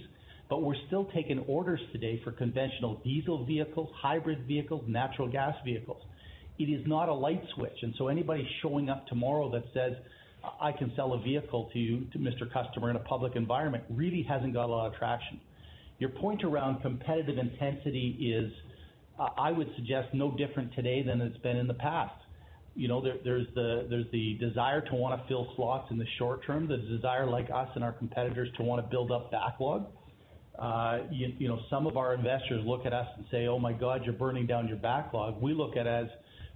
But 0.49 0.61
we're 0.61 0.77
still 0.87 1.05
taking 1.13 1.39
orders 1.39 1.81
today 1.91 2.21
for 2.23 2.31
conventional 2.31 3.01
diesel 3.03 3.45
vehicles, 3.45 3.89
hybrid 4.01 4.47
vehicles, 4.47 4.85
natural 4.87 5.27
gas 5.27 5.55
vehicles. 5.65 6.01
It 6.57 6.69
is 6.69 6.87
not 6.87 7.09
a 7.09 7.13
light 7.13 7.41
switch. 7.55 7.77
And 7.81 7.93
so 7.97 8.07
anybody 8.07 8.47
showing 8.61 8.89
up 8.89 9.07
tomorrow 9.07 9.51
that 9.51 9.65
says, 9.73 9.97
"I 10.61 10.71
can 10.71 10.95
sell 10.95 11.11
a 11.13 11.19
vehicle 11.19 11.69
to 11.73 11.79
you, 11.79 12.05
to 12.13 12.19
Mr. 12.19 12.49
Customer 12.49 12.91
in 12.91 12.95
a 12.95 12.99
public 12.99 13.35
environment," 13.35 13.83
really 13.89 14.21
hasn't 14.21 14.53
got 14.53 14.67
a 14.67 14.71
lot 14.71 14.87
of 14.87 14.95
traction. 14.97 15.41
Your 15.97 16.11
point 16.11 16.43
around 16.43 16.81
competitive 16.81 17.37
intensity 17.37 18.31
is, 18.33 18.53
I 19.19 19.51
would 19.51 19.69
suggest, 19.75 20.13
no 20.13 20.31
different 20.35 20.73
today 20.73 21.03
than 21.03 21.21
it's 21.21 21.37
been 21.37 21.57
in 21.57 21.67
the 21.67 21.73
past. 21.73 22.15
You 22.75 22.89
know, 22.89 23.01
there, 23.01 23.15
there's 23.23 23.47
the 23.55 23.87
there's 23.89 24.05
the 24.11 24.37
desire 24.39 24.81
to 24.81 24.95
want 24.95 25.19
to 25.21 25.27
fill 25.27 25.47
slots 25.55 25.89
in 25.91 25.97
the 25.97 26.05
short 26.17 26.45
term, 26.45 26.67
the 26.67 26.77
desire 26.77 27.25
like 27.25 27.49
us 27.49 27.69
and 27.75 27.83
our 27.83 27.93
competitors 27.93 28.49
to 28.57 28.63
want 28.63 28.83
to 28.83 28.89
build 28.89 29.11
up 29.11 29.31
backlog. 29.31 29.87
Uh, 30.59 30.99
you, 31.11 31.33
you 31.37 31.47
know, 31.47 31.59
some 31.69 31.87
of 31.87 31.95
our 31.95 32.13
investors 32.13 32.63
look 32.65 32.85
at 32.85 32.93
us 32.93 33.07
and 33.15 33.25
say, 33.31 33.47
"Oh 33.47 33.59
my 33.59 33.71
God, 33.71 34.01
you're 34.03 34.13
burning 34.13 34.45
down 34.45 34.67
your 34.67 34.77
backlog." 34.77 35.41
We 35.41 35.53
look 35.53 35.77
at 35.77 35.87
it 35.87 35.89
as, 35.89 36.07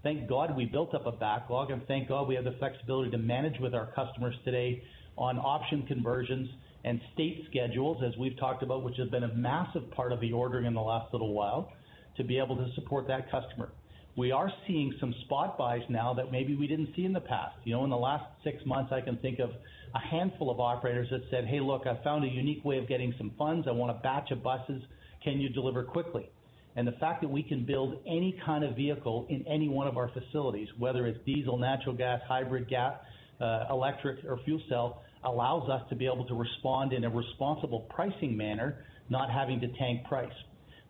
thank 0.04 0.28
God 0.28 0.56
we 0.56 0.66
built 0.66 0.94
up 0.94 1.06
a 1.06 1.12
backlog, 1.14 1.72
and 1.72 1.86
thank 1.88 2.10
God 2.10 2.28
we 2.28 2.36
have 2.36 2.44
the 2.44 2.56
flexibility 2.60 3.12
to 3.12 3.18
manage 3.18 3.60
with 3.62 3.74
our 3.74 3.88
customers 3.94 4.36
today 4.44 4.84
on 5.18 5.38
option 5.38 5.86
conversions 5.88 6.50
and 6.84 7.02
state 7.14 7.46
schedules, 7.50 8.02
as 8.06 8.18
we've 8.18 8.38
talked 8.38 8.64
about, 8.64 8.84
which 8.84 8.96
has 8.98 9.10
been 9.10 9.24
a 9.24 9.34
massive 9.36 9.90
part 9.92 10.12
of 10.14 10.20
the 10.22 10.32
ordering 10.32 10.66
in 10.66 10.74
the 10.74 10.82
last 10.82 11.12
little 11.14 11.34
while, 11.34 11.74
to 12.20 12.24
be 12.24 12.38
able 12.38 12.56
to 12.56 12.68
support 12.76 13.08
that 13.08 13.32
customer. 13.32 13.72
We 14.16 14.32
are 14.32 14.52
seeing 14.68 14.94
some 15.00 15.16
spot 15.26 15.58
buys 15.58 15.82
now 15.88 16.14
that 16.16 16.32
maybe 16.32 16.56
we 16.56 16.68
didn't 16.68 16.90
see 16.96 17.06
in 17.06 17.14
the 17.14 17.22
past. 17.22 17.56
You 17.64 17.74
know, 17.74 17.86
in 17.86 17.90
the 17.90 17.98
last 17.98 18.26
six 18.44 18.58
months, 18.66 18.92
I 18.92 19.00
can 19.00 19.18
think 19.18 19.40
of 19.40 19.50
a 19.96 20.00
handful 20.00 20.52
of 20.52 20.60
operators 20.60 21.08
that 21.12 21.22
said, 21.32 21.46
"Hey, 21.46 21.62
look, 21.62 21.88
I 21.88 21.96
found 22.04 22.26
a 22.26 22.28
unique 22.28 22.64
way 22.66 22.78
of 22.78 22.88
getting 22.88 23.14
some 23.18 23.32
funds. 23.38 23.68
I 23.68 23.72
want 23.72 23.92
a 23.92 24.00
batch 24.02 24.32
of 24.32 24.44
buses. 24.44 24.84
Can 25.24 25.40
you 25.40 25.50
deliver 25.50 25.84
quickly?" 25.84 26.30
And 26.76 26.88
the 26.88 26.98
fact 27.00 27.22
that 27.22 27.30
we 27.30 27.44
can 27.44 27.64
build 27.66 27.98
any 28.06 28.34
kind 28.46 28.64
of 28.64 28.76
vehicle 28.76 29.26
in 29.30 29.48
any 29.48 29.70
one 29.70 29.88
of 29.88 29.98
our 29.98 30.10
facilities, 30.10 30.68
whether 30.78 31.08
it's 31.08 31.20
diesel, 31.26 31.58
natural 31.58 31.96
gas, 31.96 32.22
hybrid 32.28 32.68
gas, 32.68 33.00
uh, 33.40 33.66
electric, 33.70 34.26
or 34.26 34.38
fuel 34.44 34.62
cell, 34.68 35.02
allows 35.24 35.70
us 35.70 35.82
to 35.90 35.96
be 35.96 36.06
able 36.06 36.26
to 36.26 36.36
respond 36.36 36.94
in 36.94 37.06
a 37.06 37.10
responsible 37.10 37.82
pricing 37.90 38.36
manner, 38.36 38.86
not 39.10 39.30
having 39.30 39.60
to 39.62 39.68
tank 39.80 40.06
price. 40.08 40.34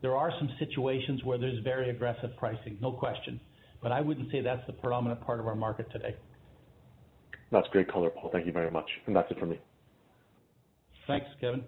There 0.02 0.16
are 0.16 0.32
some 0.40 0.50
situations 0.60 1.24
where 1.24 1.38
there's 1.38 1.60
very 1.64 1.90
aggressive 1.90 2.32
pricing, 2.38 2.78
no 2.82 2.92
question, 2.92 3.40
but 3.82 3.92
I 3.92 4.02
wouldn't 4.02 4.32
say 4.32 4.42
that's 4.42 4.66
the 4.68 4.74
predominant 4.74 5.22
part 5.22 5.40
of 5.40 5.48
our 5.48 5.56
market 5.56 5.92
today. 5.92 6.16
That's 7.52 7.68
great 7.70 7.92
color, 7.92 8.10
Paul. 8.10 8.30
Thank 8.32 8.46
you 8.46 8.52
very 8.52 8.72
much. 8.72 8.90
And 9.08 9.16
that's 9.16 9.30
it 9.32 9.40
for 9.40 9.46
me. 9.46 9.60
Thanks, 11.08 11.26
Kevin. 11.42 11.64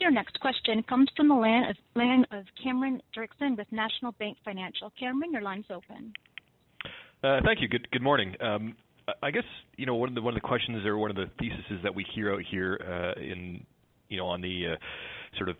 Your 0.00 0.10
next 0.10 0.38
question 0.40 0.82
comes 0.84 1.08
from 1.16 1.28
the 1.28 1.34
line 1.34 2.24
of 2.30 2.44
Cameron 2.62 3.02
Doerksen 3.16 3.56
with 3.56 3.66
National 3.70 4.12
Bank 4.12 4.36
Financial. 4.44 4.92
Cameron, 4.98 5.32
your 5.32 5.42
line's 5.42 5.66
open. 5.70 6.12
Uh, 7.22 7.40
thank 7.44 7.60
you. 7.60 7.68
Good 7.68 8.02
morning. 8.02 8.34
Um, 8.40 8.76
I 9.22 9.30
guess, 9.30 9.44
you 9.76 9.86
know, 9.86 9.94
one 9.94 10.16
of 10.16 10.34
the 10.34 10.40
questions 10.40 10.84
or 10.86 10.96
one 10.96 11.10
of 11.10 11.16
the 11.16 11.26
theses 11.38 11.80
that 11.82 11.94
we 11.94 12.04
hear 12.14 12.32
out 12.32 12.42
here 12.50 12.80
uh 13.16 13.20
in 13.20 13.64
you 14.08 14.18
know 14.18 14.26
on 14.26 14.40
the 14.40 14.72
uh, 14.72 14.76
sort 15.38 15.48
of 15.48 15.56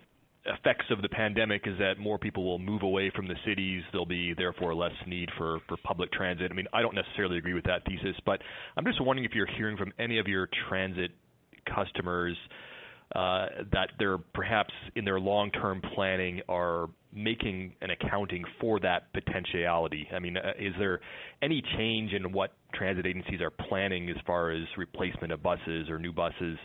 effects 0.47 0.87
of 0.91 1.03
the 1.03 1.09
pandemic 1.09 1.63
is 1.67 1.79
that 1.79 1.99
more 1.99 2.19
people 2.19 2.45
will 2.45 2.59
move 2.59 2.83
away 2.83 3.11
from 3.15 3.29
the 3.29 3.37
cities. 3.47 3.83
There'll 3.93 4.07
be 4.07 4.35
therefore 4.35 4.75
less 4.75 4.93
need 5.07 5.29
for 5.39 5.61
for 5.69 5.77
public 5.85 6.13
transit. 6.13 6.51
I 6.51 6.55
mean, 6.55 6.67
I 6.73 6.83
don't 6.83 6.95
necessarily 6.95 7.39
agree 7.39 7.55
with 7.55 7.65
that 7.65 7.85
thesis, 7.85 8.17
but 8.27 8.41
I'm 8.77 8.85
just 8.85 9.01
wondering 9.01 9.25
if 9.25 9.35
you're 9.35 9.47
hearing 9.47 9.77
from 9.77 9.93
any 9.99 10.19
of 10.19 10.27
your 10.27 10.49
transit 10.69 11.13
customers 11.67 12.37
that 13.15 13.89
they're 13.99 14.19
perhaps 14.19 14.73
in 14.97 15.05
their 15.05 15.21
long-term 15.21 15.83
planning 15.95 16.41
are 16.49 16.89
making 17.15 17.73
an 17.83 17.91
accounting 17.91 18.45
for 18.61 18.81
that 18.81 19.13
potentiality. 19.13 20.09
I 20.15 20.19
mean, 20.19 20.37
uh, 20.39 20.53
is 20.59 20.73
there 20.79 21.01
any 21.43 21.63
change 21.77 22.13
in 22.13 22.33
what 22.33 22.53
transit 22.75 23.07
agencies 23.07 23.41
are 23.43 23.51
planning 23.51 24.09
as 24.09 24.17
far 24.27 24.51
as 24.51 24.63
replacement 24.79 25.33
of 25.33 25.43
buses 25.43 25.91
or 25.91 25.99
new 25.99 26.13
buses 26.13 26.59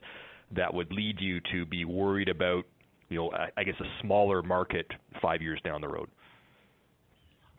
that 0.55 0.73
would 0.73 0.91
lead 0.93 1.17
you 1.19 1.41
to 1.51 1.65
be 1.65 1.83
worried 1.83 2.29
about, 2.29 2.63
I 3.11 3.63
guess, 3.63 3.75
a 3.79 4.01
smaller 4.01 4.41
market 4.43 4.87
five 5.21 5.41
years 5.41 5.59
down 5.63 5.81
the 5.81 5.87
road? 5.87 6.09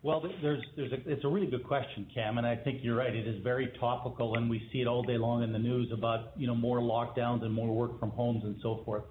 Well, 0.03 0.23
it's 0.25 1.25
a 1.25 1.29
really 1.29 1.49
good 1.49 1.65
question, 1.65 2.07
Cam, 2.15 2.39
and 2.39 2.47
I 2.47 2.55
think 2.55 2.81
you're 2.83 2.97
right. 2.97 3.15
It 3.15 3.27
is 3.27 3.43
very 3.43 3.73
topical, 3.81 4.37
and 4.37 4.49
we 4.49 4.69
see 4.73 4.81
it 4.81 4.87
all 4.87 5.03
day 5.03 5.19
long 5.19 5.43
in 5.43 5.53
the 5.53 5.59
news 5.59 5.91
about 5.93 6.33
you 6.37 6.47
know, 6.47 6.55
more 6.55 6.79
lockdowns 6.79 7.43
and 7.43 7.53
more 7.53 7.75
work 7.75 7.99
from 7.99 8.11
homes 8.11 8.45
and 8.45 8.57
so 8.63 8.83
forth. 8.85 9.03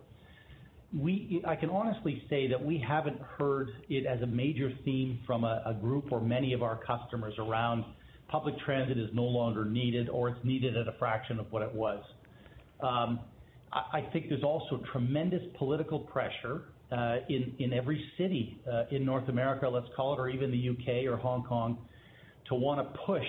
I 1.45 1.55
can 1.57 1.69
honestly 1.69 2.23
say 2.29 2.47
that 2.47 2.63
we 2.63 2.77
haven't 2.77 3.19
heard 3.19 3.71
it 3.89 4.05
as 4.05 4.21
a 4.21 4.25
major 4.25 4.71
theme 4.85 5.19
from 5.27 5.43
a 5.43 5.77
group 5.81 6.11
or 6.11 6.21
many 6.21 6.53
of 6.53 6.63
our 6.63 6.77
customers 6.77 7.33
around 7.37 7.83
public 8.29 8.57
transit 8.59 8.97
is 8.97 9.09
no 9.13 9.23
longer 9.23 9.65
needed, 9.65 10.07
or 10.07 10.29
it's 10.29 10.45
needed 10.45 10.77
at 10.77 10.87
a 10.87 10.93
fraction 10.97 11.39
of 11.39 11.51
what 11.51 11.61
it 11.61 11.73
was. 11.73 12.01
Um, 12.81 13.19
I 13.71 14.07
think 14.13 14.29
there's 14.29 14.43
also 14.43 14.81
tremendous 14.91 15.41
political 15.57 15.99
pressure 15.99 16.63
uh, 16.91 17.17
in 17.27 17.73
every 17.73 18.03
city 18.17 18.61
uh, 18.71 18.83
in 18.91 19.05
North 19.05 19.27
America, 19.27 19.67
let's 19.67 19.87
call 19.95 20.13
it, 20.13 20.19
or 20.19 20.29
even 20.29 20.51
the 20.51 20.57
U.K. 20.57 21.05
or 21.05 21.17
Hong 21.17 21.43
Kong, 21.43 21.77
to 22.47 22.55
want 22.55 22.79
to 22.79 22.99
push 23.05 23.25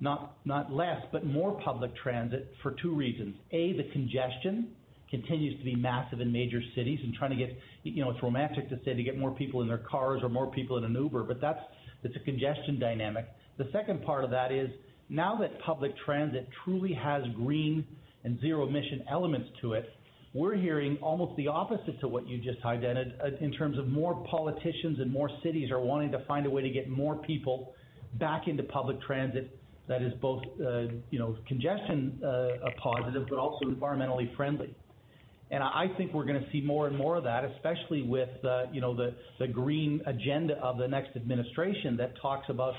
not 0.00 0.72
less, 0.72 1.00
but 1.12 1.24
more 1.24 1.60
public 1.62 1.94
transit 1.96 2.52
for 2.62 2.76
two 2.82 2.94
reasons. 2.94 3.34
A, 3.52 3.72
the 3.72 3.88
congestion 3.92 4.68
continues 5.10 5.58
to 5.58 5.64
be 5.64 5.74
massive 5.74 6.20
in 6.20 6.30
major 6.32 6.60
cities 6.74 6.98
and 7.02 7.14
trying 7.14 7.30
to 7.30 7.36
get, 7.36 7.56
you 7.84 8.04
know, 8.04 8.10
it's 8.10 8.22
romantic 8.22 8.68
to 8.68 8.78
say 8.84 8.94
to 8.94 9.02
get 9.02 9.16
more 9.16 9.30
people 9.30 9.62
in 9.62 9.68
their 9.68 9.78
cars 9.78 10.20
or 10.22 10.28
more 10.28 10.50
people 10.50 10.76
in 10.76 10.84
an 10.84 10.94
Uber, 10.94 11.22
but 11.24 11.40
that's 11.40 11.60
a 12.04 12.18
congestion 12.20 12.78
dynamic. 12.78 13.26
The 13.56 13.68
second 13.72 14.04
part 14.04 14.24
of 14.24 14.30
that 14.30 14.52
is 14.52 14.68
now 15.08 15.36
that 15.40 15.60
public 15.60 15.92
transit 16.04 16.48
truly 16.64 16.92
has 16.92 17.22
green 17.36 17.86
and 18.24 18.40
zero 18.40 18.66
emission 18.66 19.04
elements 19.10 19.48
to 19.60 19.74
it, 19.74 19.88
we're 20.32 20.56
hearing 20.56 20.98
almost 21.00 21.36
the 21.36 21.46
opposite 21.46 22.00
to 22.00 22.08
what 22.08 22.26
you 22.26 22.38
just 22.38 22.60
highlighted 22.60 23.40
in 23.40 23.52
terms 23.52 23.78
of 23.78 23.86
more 23.86 24.26
politicians 24.28 24.98
and 24.98 25.12
more 25.12 25.30
cities 25.44 25.70
are 25.70 25.80
wanting 25.80 26.10
to 26.10 26.24
find 26.26 26.44
a 26.46 26.50
way 26.50 26.62
to 26.62 26.70
get 26.70 26.88
more 26.88 27.16
people 27.16 27.72
back 28.14 28.48
into 28.48 28.62
public 28.64 29.00
transit 29.02 29.56
that 29.86 30.02
is 30.02 30.12
both 30.20 30.42
uh, 30.60 30.80
you 31.10 31.18
know 31.18 31.36
congestion 31.46 32.18
positive, 32.82 33.26
but 33.28 33.38
also 33.38 33.66
environmentally 33.66 34.34
friendly. 34.36 34.74
And 35.50 35.62
I 35.62 35.86
think 35.96 36.14
we're 36.14 36.24
going 36.24 36.42
to 36.42 36.50
see 36.50 36.62
more 36.62 36.88
and 36.88 36.96
more 36.96 37.16
of 37.16 37.24
that, 37.24 37.44
especially 37.44 38.02
with 38.02 38.30
uh, 38.44 38.64
you 38.72 38.80
know 38.80 38.94
the 38.96 39.14
the 39.38 39.46
green 39.46 40.00
agenda 40.06 40.54
of 40.54 40.78
the 40.78 40.88
next 40.88 41.16
administration 41.16 41.96
that 41.98 42.14
talks 42.20 42.48
about 42.48 42.74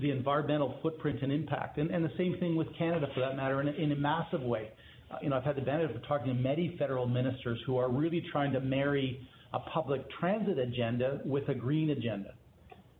the 0.00 0.10
environmental 0.10 0.78
footprint 0.82 1.20
and 1.22 1.32
impact. 1.32 1.78
And, 1.78 1.90
and 1.90 2.04
the 2.04 2.12
same 2.16 2.36
thing 2.38 2.56
with 2.56 2.68
Canada, 2.78 3.06
for 3.14 3.20
that 3.20 3.36
matter, 3.36 3.60
in 3.60 3.92
a 3.92 3.96
massive 3.96 4.42
way. 4.42 4.70
Uh, 5.10 5.16
you 5.22 5.30
know, 5.30 5.36
I've 5.36 5.44
had 5.44 5.56
the 5.56 5.62
benefit 5.62 5.94
of 5.94 6.06
talking 6.06 6.28
to 6.28 6.34
many 6.34 6.76
federal 6.78 7.06
ministers 7.06 7.58
who 7.66 7.76
are 7.78 7.90
really 7.90 8.24
trying 8.32 8.52
to 8.52 8.60
marry 8.60 9.26
a 9.52 9.60
public 9.60 10.02
transit 10.18 10.58
agenda 10.58 11.20
with 11.24 11.48
a 11.48 11.54
green 11.54 11.90
agenda. 11.90 12.34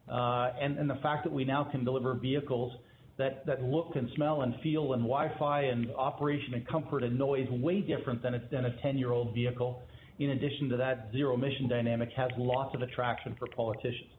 Uh 0.09 0.53
and 0.61 0.89
the 0.89 1.01
fact 1.03 1.25
that 1.25 1.33
we 1.33 1.45
now 1.45 1.65
can 1.65 1.85
deliver 1.85 2.15
vehicles 2.15 2.73
that 3.19 3.45
that 3.47 3.63
look 3.63 3.97
and 3.97 4.09
smell 4.15 4.43
and 4.43 4.55
feel 4.63 4.93
and 4.93 5.03
Wi-Fi 5.03 5.63
and 5.63 5.91
operation 5.97 6.55
and 6.55 6.67
comfort 6.69 7.03
and 7.03 7.19
noise 7.19 7.49
way 7.51 7.81
different 7.81 8.23
than 8.23 8.41
than 8.53 8.67
a 8.67 8.71
10-year-old 8.85 9.35
vehicle, 9.35 9.83
in 10.19 10.31
addition 10.31 10.69
to 10.69 10.77
that 10.77 11.09
zero 11.13 11.35
emission 11.35 11.69
dynamic, 11.69 12.11
has 12.17 12.31
lots 12.39 12.75
of 12.75 12.83
attraction 12.83 13.35
for 13.39 13.47
politicians. 13.57 14.11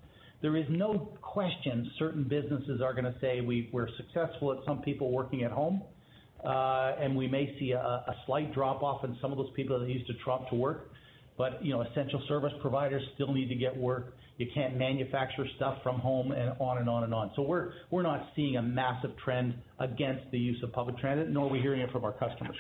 There 0.42 0.56
is 0.56 0.66
no 0.70 1.18
question 1.22 1.90
certain 1.98 2.24
businesses 2.24 2.82
are 2.82 2.94
going 2.94 3.12
to 3.12 3.16
say 3.20 3.42
we're 3.42 3.90
successful 3.98 4.52
at 4.52 4.60
some 4.66 4.82
people 4.82 5.12
working 5.12 5.44
at 5.44 5.52
home, 5.52 5.82
and 6.44 7.16
we 7.16 7.28
may 7.28 7.56
see 7.60 7.72
a 7.72 8.16
slight 8.26 8.54
drop-off 8.54 9.04
in 9.04 9.18
some 9.22 9.32
of 9.32 9.38
those 9.38 9.52
people 9.56 9.80
that 9.80 9.90
used 9.90 10.08
to 10.08 10.14
trot 10.24 10.46
to 10.50 10.56
work. 10.56 10.92
But 11.38 11.64
you 11.64 11.72
know, 11.72 11.82
essential 11.82 12.22
service 12.28 12.54
providers 12.62 13.04
still 13.14 13.32
need 13.32 13.48
to 13.50 13.56
get 13.56 13.76
work. 13.76 14.16
You 14.38 14.48
can't 14.54 14.76
manufacture 14.76 15.46
stuff 15.56 15.78
from 15.84 16.00
home 16.00 16.32
and 16.32 16.54
on 16.60 16.80
and 16.80 16.90
on 16.90 17.04
and 17.04 17.14
on. 17.14 17.32
So 17.36 17.42
we're 17.44 17.72
we're 17.92 18.04
not 18.04 18.30
seeing 18.36 18.58
a 18.58 18.62
massive 18.62 19.12
trend 19.24 19.56
against 19.80 20.30
the 20.32 20.40
use 20.40 20.62
of 20.64 20.72
public 20.72 20.98
transit, 21.00 21.30
nor 21.30 21.48
are 21.48 21.50
we 21.50 21.60
hearing 21.60 21.82
it 21.82 21.92
from 21.92 22.06
our 22.06 22.14
customers. 22.14 22.56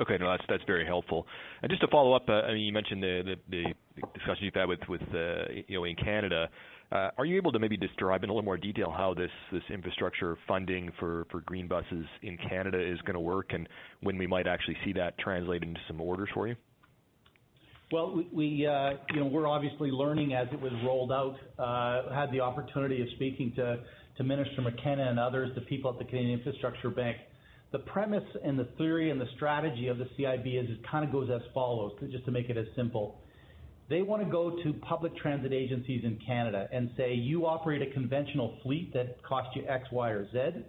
Okay. 0.00 0.16
No, 0.18 0.36
that's 0.48 0.64
very 0.66 0.86
helpful. 0.86 1.26
And 1.62 1.70
just 1.70 1.82
to 1.82 1.88
follow 1.88 2.14
up, 2.14 2.28
uh 2.28 2.32
I 2.32 2.54
mean 2.54 2.64
you 2.64 2.72
mentioned 2.72 3.02
the 3.02 3.36
the 3.50 3.64
discussion 4.14 4.44
you've 4.44 4.54
had 4.54 4.68
with 4.68 5.02
uh 5.14 5.44
you 5.68 5.76
know 5.78 5.84
in 5.84 5.96
Canada. 5.96 6.48
Uh, 6.90 7.10
are 7.16 7.24
you 7.24 7.38
able 7.38 7.50
to 7.50 7.58
maybe 7.58 7.76
describe 7.76 8.22
in 8.22 8.28
a 8.28 8.32
little 8.32 8.44
more 8.44 8.58
detail 8.58 8.92
how 8.94 9.14
this 9.14 9.30
infrastructure 9.70 10.36
funding 10.46 10.92
for 10.98 11.24
green 11.46 11.66
buses 11.66 12.04
in 12.22 12.36
Canada 12.36 12.78
is 12.78 13.00
going 13.02 13.14
to 13.14 13.20
work, 13.20 13.52
and 13.54 13.66
when 14.02 14.18
we 14.18 14.26
might 14.26 14.46
actually 14.46 14.76
see 14.84 14.92
that 14.92 15.16
translate 15.18 15.62
into 15.62 15.80
some 15.88 16.00
orders 16.02 16.28
for 16.34 16.48
you? 16.48 16.56
Well, 17.90 18.20
uh, 18.20 19.24
we're 19.30 19.46
obviously 19.46 19.90
learning 19.90 20.32
as 20.34 20.48
it 20.52 20.60
was 20.60 20.72
rolled 20.84 21.12
out. 21.12 21.36
Uh, 21.58 22.14
had 22.14 22.32
the 22.32 22.40
opportunity 22.40 23.02
of 23.02 23.08
speaking 23.16 23.52
to 23.56 24.24
Minister 24.24 24.62
McKenna 24.62 25.10
and 25.10 25.18
others, 25.18 25.50
the 25.54 25.62
people 25.62 25.90
at 25.90 25.98
the 25.98 26.04
Canadian 26.04 26.38
Infrastructure 26.38 26.90
Bank. 26.90 27.16
The 27.72 27.80
premise 27.80 28.24
and 28.44 28.58
the 28.58 28.68
theory 28.78 29.10
and 29.10 29.20
the 29.20 29.26
strategy 29.34 29.88
of 29.88 29.98
the 29.98 30.04
CIB 30.18 30.62
is 30.62 30.70
it 30.70 30.78
kind 30.88 31.04
of 31.04 31.10
goes 31.10 31.28
as 31.34 31.40
follows, 31.52 31.92
just 32.10 32.24
to 32.26 32.30
make 32.30 32.50
it 32.50 32.56
as 32.56 32.66
simple. 32.76 33.21
They 33.92 34.00
want 34.00 34.24
to 34.24 34.30
go 34.30 34.56
to 34.62 34.72
public 34.88 35.14
transit 35.18 35.52
agencies 35.52 36.02
in 36.02 36.18
Canada 36.26 36.66
and 36.72 36.90
say, 36.96 37.12
"You 37.12 37.44
operate 37.44 37.82
a 37.82 37.92
conventional 37.92 38.56
fleet 38.62 38.90
that 38.94 39.22
costs 39.22 39.54
you 39.54 39.66
X, 39.68 39.86
Y, 39.92 40.08
or 40.08 40.26
Z. 40.30 40.62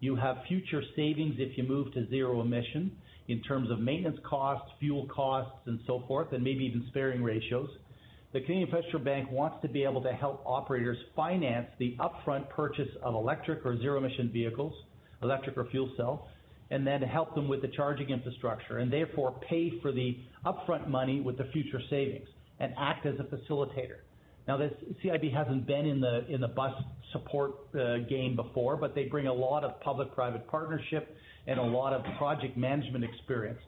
You 0.00 0.14
have 0.16 0.44
future 0.46 0.82
savings 0.94 1.36
if 1.38 1.56
you 1.56 1.64
move 1.64 1.94
to 1.94 2.06
zero 2.08 2.42
emission 2.42 2.94
in 3.28 3.40
terms 3.44 3.70
of 3.70 3.80
maintenance 3.80 4.18
costs, 4.24 4.70
fuel 4.78 5.06
costs, 5.06 5.66
and 5.66 5.80
so 5.86 6.00
forth, 6.00 6.34
and 6.34 6.44
maybe 6.44 6.66
even 6.66 6.84
sparing 6.88 7.22
ratios." 7.22 7.70
The 8.32 8.42
Canadian 8.42 8.64
Infrastructure 8.68 9.02
Bank 9.02 9.32
wants 9.32 9.62
to 9.62 9.68
be 9.68 9.82
able 9.82 10.02
to 10.02 10.12
help 10.12 10.42
operators 10.44 10.98
finance 11.14 11.70
the 11.78 11.96
upfront 11.98 12.50
purchase 12.50 12.94
of 12.96 13.14
electric 13.14 13.64
or 13.64 13.78
zero 13.78 13.96
emission 13.96 14.28
vehicles, 14.28 14.74
electric 15.22 15.56
or 15.56 15.64
fuel 15.64 15.88
cell, 15.96 16.28
and 16.68 16.86
then 16.86 17.00
help 17.00 17.34
them 17.34 17.48
with 17.48 17.62
the 17.62 17.68
charging 17.68 18.10
infrastructure, 18.10 18.76
and 18.76 18.92
therefore 18.92 19.32
pay 19.40 19.70
for 19.80 19.92
the 19.92 20.18
upfront 20.44 20.88
money 20.88 21.22
with 21.22 21.38
the 21.38 21.44
future 21.46 21.80
savings 21.88 22.28
and 22.60 22.72
act 22.78 23.06
as 23.06 23.14
a 23.18 23.24
facilitator. 23.24 23.98
Now, 24.48 24.56
this 24.56 24.72
CIB 25.04 25.32
hasn't 25.34 25.66
been 25.66 25.86
in 25.86 26.00
the 26.00 26.48
bus 26.48 26.72
support 27.12 27.52
uh, 27.74 27.98
game 28.08 28.36
before, 28.36 28.76
but 28.76 28.94
they 28.94 29.04
bring 29.04 29.26
a 29.26 29.32
lot 29.32 29.64
of 29.64 29.80
public-private 29.80 30.46
partnership 30.48 31.16
and 31.46 31.58
a 31.58 31.62
lot 31.62 31.92
of 31.92 32.02
project 32.16 32.56
management 32.56 33.04
experience. 33.04 33.58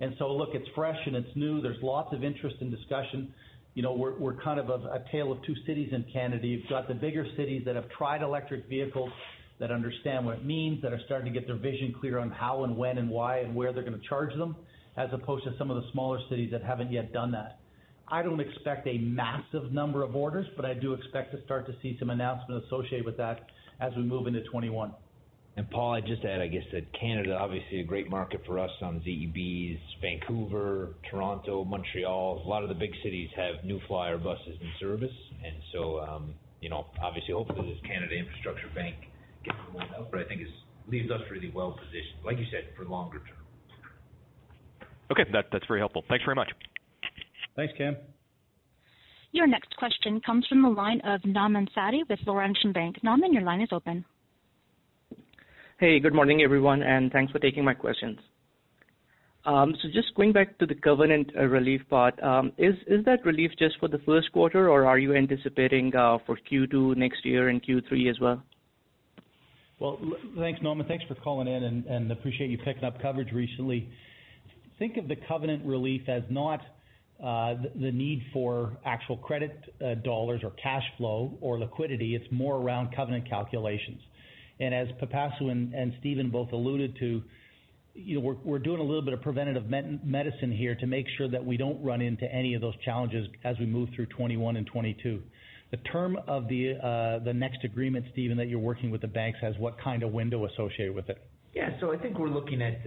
And 0.00 0.14
so, 0.18 0.30
look, 0.30 0.50
it's 0.52 0.68
fresh 0.74 0.98
and 1.06 1.16
it's 1.16 1.34
new. 1.36 1.62
There's 1.62 1.82
lots 1.82 2.14
of 2.14 2.22
interest 2.22 2.56
and 2.60 2.70
discussion. 2.70 3.32
You 3.74 3.82
know, 3.82 3.94
we're 3.94 4.18
we're 4.18 4.36
kind 4.42 4.60
of 4.60 4.68
a 4.68 5.04
tale 5.10 5.32
of 5.32 5.42
two 5.44 5.54
cities 5.66 5.90
in 5.92 6.04
Canada. 6.12 6.46
You've 6.46 6.68
got 6.68 6.88
the 6.88 6.94
bigger 6.94 7.26
cities 7.36 7.62
that 7.64 7.76
have 7.76 7.88
tried 7.96 8.22
electric 8.22 8.68
vehicles, 8.68 9.10
that 9.58 9.70
understand 9.70 10.26
what 10.26 10.36
it 10.36 10.44
means, 10.44 10.82
that 10.82 10.92
are 10.92 11.00
starting 11.06 11.32
to 11.32 11.38
get 11.38 11.46
their 11.46 11.56
vision 11.56 11.94
clear 11.98 12.18
on 12.18 12.30
how 12.30 12.64
and 12.64 12.76
when 12.76 12.98
and 12.98 13.08
why 13.08 13.38
and 13.38 13.54
where 13.54 13.72
they're 13.72 13.82
going 13.82 13.98
to 13.98 14.08
charge 14.08 14.34
them, 14.36 14.54
as 14.98 15.08
opposed 15.12 15.44
to 15.44 15.52
some 15.58 15.70
of 15.70 15.76
the 15.76 15.90
smaller 15.92 16.18
cities 16.28 16.50
that 16.52 16.62
haven't 16.62 16.92
yet 16.92 17.12
done 17.12 17.32
that. 17.32 17.58
I 18.08 18.22
don't 18.22 18.40
expect 18.40 18.86
a 18.86 18.98
massive 18.98 19.72
number 19.72 20.02
of 20.02 20.14
orders, 20.14 20.46
but 20.56 20.64
I 20.64 20.74
do 20.74 20.92
expect 20.92 21.32
to 21.32 21.44
start 21.44 21.66
to 21.66 21.74
see 21.82 21.96
some 21.98 22.10
announcements 22.10 22.66
associated 22.66 23.04
with 23.04 23.16
that 23.16 23.46
as 23.80 23.92
we 23.96 24.02
move 24.02 24.26
into 24.26 24.40
2021. 24.40 24.92
Paul, 25.70 25.94
I'd 25.94 26.06
just 26.06 26.22
add, 26.22 26.42
I 26.42 26.48
guess 26.48 26.64
that 26.72 26.84
Canada, 27.00 27.34
obviously 27.34 27.80
a 27.80 27.84
great 27.84 28.10
market 28.10 28.42
for 28.46 28.58
us 28.58 28.70
on 28.82 29.00
ZEBs. 29.00 29.78
Vancouver, 30.02 30.94
Toronto, 31.10 31.64
Montreal, 31.64 32.42
a 32.44 32.48
lot 32.48 32.62
of 32.62 32.68
the 32.68 32.74
big 32.74 32.90
cities 33.02 33.30
have 33.34 33.64
New 33.64 33.80
Flyer 33.88 34.18
buses 34.18 34.58
in 34.60 34.70
service. 34.78 35.16
And 35.42 35.56
so 35.72 36.00
um 36.00 36.34
you 36.60 36.70
know, 36.70 36.86
obviously, 37.02 37.34
hopefully 37.34 37.70
this 37.70 37.80
Canada 37.86 38.14
Infrastructure 38.14 38.68
Bank 38.74 38.96
gets 39.44 39.56
rolled 39.72 39.90
out, 39.96 40.10
but 40.10 40.20
I 40.20 40.24
think 40.24 40.40
it 40.40 40.48
leaves 40.88 41.10
us 41.10 41.20
really 41.30 41.52
well-positioned, 41.54 42.24
like 42.24 42.38
you 42.38 42.46
said, 42.50 42.74
for 42.76 42.84
longer 42.84 43.18
term. 43.18 44.88
Okay. 45.10 45.24
That's 45.32 45.66
very 45.68 45.80
helpful. 45.80 46.04
Thanks 46.08 46.24
very 46.24 46.34
much. 46.34 46.50
Thanks, 47.56 47.72
Cam. 47.76 47.96
Your 49.32 49.46
next 49.46 49.74
question 49.76 50.20
comes 50.20 50.46
from 50.46 50.62
the 50.62 50.68
line 50.68 51.00
of 51.04 51.20
Nauman 51.22 51.66
Satti 51.76 52.08
with 52.08 52.18
Laurentian 52.26 52.72
Bank. 52.72 52.96
Nauman, 53.04 53.32
your 53.32 53.42
line 53.42 53.60
is 53.60 53.68
open. 53.72 54.04
Hey, 55.78 55.98
good 56.00 56.14
morning, 56.14 56.42
everyone, 56.42 56.82
and 56.82 57.10
thanks 57.12 57.32
for 57.32 57.38
taking 57.38 57.64
my 57.64 57.74
questions. 57.74 58.18
Um 59.44 59.74
so 59.80 59.88
just 59.92 60.12
going 60.16 60.32
back 60.32 60.58
to 60.58 60.66
the 60.66 60.74
covenant 60.74 61.30
uh, 61.38 61.44
relief 61.44 61.82
part, 61.88 62.20
um, 62.20 62.50
is 62.58 62.74
that 63.04 63.24
relief 63.24 63.52
just 63.58 63.78
for 63.78 63.88
the 63.88 63.98
first 63.98 64.32
quarter, 64.32 64.68
or 64.68 64.86
are 64.86 64.98
you 64.98 65.14
anticipating 65.14 65.94
uh, 65.94 66.18
for 66.26 66.36
Q2 66.50 66.96
next 66.96 67.24
year 67.24 67.48
and 67.48 67.62
Q3 67.62 68.10
as 68.10 68.18
well? 68.18 68.42
Well, 69.78 70.00
thanks, 70.38 70.60
Nauman. 70.60 70.88
Thanks 70.88 71.04
for 71.06 71.14
calling 71.14 71.46
in 71.46 71.62
and 71.88 72.10
appreciate 72.10 72.50
you 72.50 72.58
picking 72.58 72.84
up 72.84 73.00
coverage 73.00 73.32
recently. 73.32 73.88
Think 74.78 74.96
of 74.96 75.06
the 75.06 75.16
covenant 75.28 75.64
relief 75.64 76.08
as 76.08 76.22
not 76.28 76.60
the 77.20 77.90
need 77.92 78.22
for 78.32 78.76
actual 78.84 79.16
credit 79.16 80.02
dollars 80.04 80.40
or 80.44 80.50
cash 80.62 80.84
flow 80.96 81.36
or 81.40 81.58
liquidity. 81.58 82.14
It's 82.14 82.30
more 82.30 82.56
around 82.56 82.94
covenant 82.94 83.28
calculations. 83.28 84.00
And 84.58 84.74
as 84.74 84.88
Pipasu 85.00 85.50
and 85.50 85.94
Stephen 86.00 86.30
both 86.30 86.52
alluded 86.52 86.96
to, 87.00 87.22
you 87.94 88.20
know, 88.20 88.38
we're 88.44 88.58
doing 88.58 88.80
a 88.80 88.82
little 88.82 89.02
bit 89.02 89.14
of 89.14 89.22
preventative 89.22 89.66
medicine 89.68 90.52
here 90.52 90.74
to 90.76 90.86
make 90.86 91.06
sure 91.16 91.28
that 91.28 91.44
we 91.44 91.56
don't 91.56 91.82
run 91.82 92.00
into 92.00 92.30
any 92.32 92.54
of 92.54 92.60
those 92.60 92.74
challenges 92.84 93.26
as 93.44 93.58
we 93.58 93.66
move 93.66 93.88
through 93.94 94.06
2021 94.06 94.56
and 94.56 94.66
2022. 94.66 95.22
The 95.72 95.78
term 95.78 96.16
of 96.28 96.46
the 96.48 96.74
uh 96.74 97.24
the 97.24 97.34
next 97.34 97.64
agreement, 97.64 98.06
Stephen, 98.12 98.36
that 98.36 98.48
you're 98.48 98.60
working 98.60 98.90
with 98.90 99.00
the 99.00 99.08
banks 99.08 99.40
has 99.42 99.54
what 99.58 99.80
kind 99.80 100.02
of 100.04 100.12
window 100.12 100.46
associated 100.46 100.94
with 100.94 101.08
it? 101.08 101.18
Yeah. 101.56 101.70
So 101.80 101.90
I 101.90 101.96
think 101.96 102.18
we're 102.18 102.28
looking 102.28 102.60
at 102.60 102.84